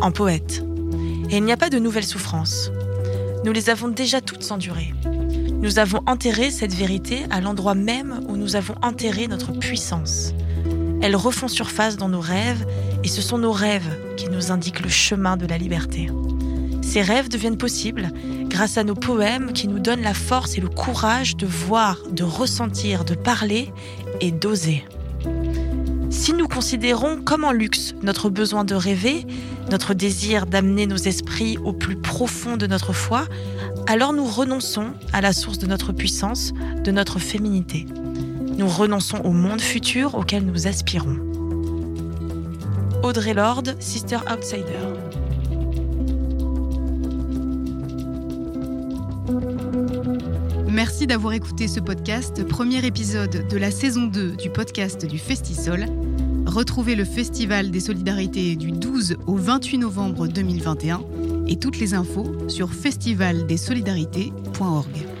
en 0.00 0.12
poète. 0.12 0.64
Et 1.30 1.38
il 1.38 1.44
n'y 1.44 1.52
a 1.52 1.56
pas 1.56 1.70
de 1.70 1.78
nouvelles 1.78 2.04
souffrances. 2.04 2.70
Nous 3.44 3.52
les 3.52 3.68
avons 3.70 3.88
déjà 3.88 4.20
toutes 4.20 4.50
endurées. 4.52 4.94
Nous 5.58 5.78
avons 5.78 6.00
enterré 6.06 6.50
cette 6.50 6.74
vérité 6.74 7.24
à 7.30 7.40
l'endroit 7.40 7.74
même 7.74 8.20
où 8.28 8.36
nous 8.36 8.56
avons 8.56 8.74
enterré 8.82 9.26
notre 9.26 9.52
puissance. 9.52 10.32
Elles 11.02 11.16
refont 11.16 11.48
surface 11.48 11.96
dans 11.96 12.08
nos 12.08 12.20
rêves, 12.20 12.66
et 13.04 13.08
ce 13.08 13.22
sont 13.22 13.38
nos 13.38 13.52
rêves 13.52 13.88
qui 14.16 14.28
nous 14.28 14.52
indiquent 14.52 14.80
le 14.80 14.88
chemin 14.88 15.36
de 15.36 15.46
la 15.46 15.58
liberté. 15.58 16.10
Ces 16.82 17.02
rêves 17.02 17.28
deviennent 17.28 17.58
possibles 17.58 18.10
grâce 18.48 18.78
à 18.78 18.84
nos 18.84 18.94
poèmes 18.94 19.52
qui 19.52 19.66
nous 19.66 19.78
donnent 19.78 20.02
la 20.02 20.14
force 20.14 20.56
et 20.56 20.60
le 20.60 20.68
courage 20.68 21.36
de 21.36 21.46
voir, 21.46 21.98
de 22.10 22.22
ressentir, 22.22 23.04
de 23.04 23.14
parler 23.14 23.72
et 24.20 24.30
d'oser. 24.30 24.84
Si 26.10 26.32
nous 26.32 26.48
considérons 26.48 27.20
comme 27.22 27.44
en 27.44 27.52
luxe 27.52 27.94
notre 28.02 28.30
besoin 28.30 28.64
de 28.64 28.74
rêver, 28.74 29.26
notre 29.70 29.94
désir 29.94 30.46
d'amener 30.46 30.86
nos 30.86 30.96
esprits 30.96 31.58
au 31.58 31.72
plus 31.72 31.96
profond 31.96 32.56
de 32.56 32.66
notre 32.66 32.92
foi, 32.92 33.26
alors 33.86 34.12
nous 34.12 34.24
renonçons 34.24 34.92
à 35.12 35.20
la 35.20 35.32
source 35.32 35.58
de 35.58 35.66
notre 35.66 35.92
puissance, 35.92 36.52
de 36.82 36.90
notre 36.90 37.18
féminité. 37.18 37.86
Nous 38.58 38.68
renonçons 38.68 39.18
au 39.18 39.30
monde 39.30 39.60
futur 39.60 40.14
auquel 40.14 40.44
nous 40.44 40.66
aspirons. 40.66 41.16
Audrey 43.02 43.34
Lorde, 43.34 43.76
Sister 43.78 44.18
Outsider. 44.30 44.64
Merci 50.68 51.06
d'avoir 51.06 51.32
écouté 51.34 51.68
ce 51.68 51.80
podcast, 51.80 52.44
premier 52.46 52.84
épisode 52.84 53.46
de 53.48 53.56
la 53.56 53.70
saison 53.70 54.06
2 54.06 54.32
du 54.32 54.50
podcast 54.50 55.06
du 55.06 55.18
Festisol. 55.18 55.86
Retrouvez 56.46 56.96
le 56.96 57.04
Festival 57.04 57.70
des 57.70 57.80
Solidarités 57.80 58.56
du 58.56 58.72
12 58.72 59.16
au 59.26 59.36
28 59.36 59.78
novembre 59.78 60.26
2021 60.26 61.00
et 61.46 61.56
toutes 61.56 61.78
les 61.78 61.94
infos 61.94 62.48
sur 62.48 62.72
festivaldesolidarités.org. 62.72 65.15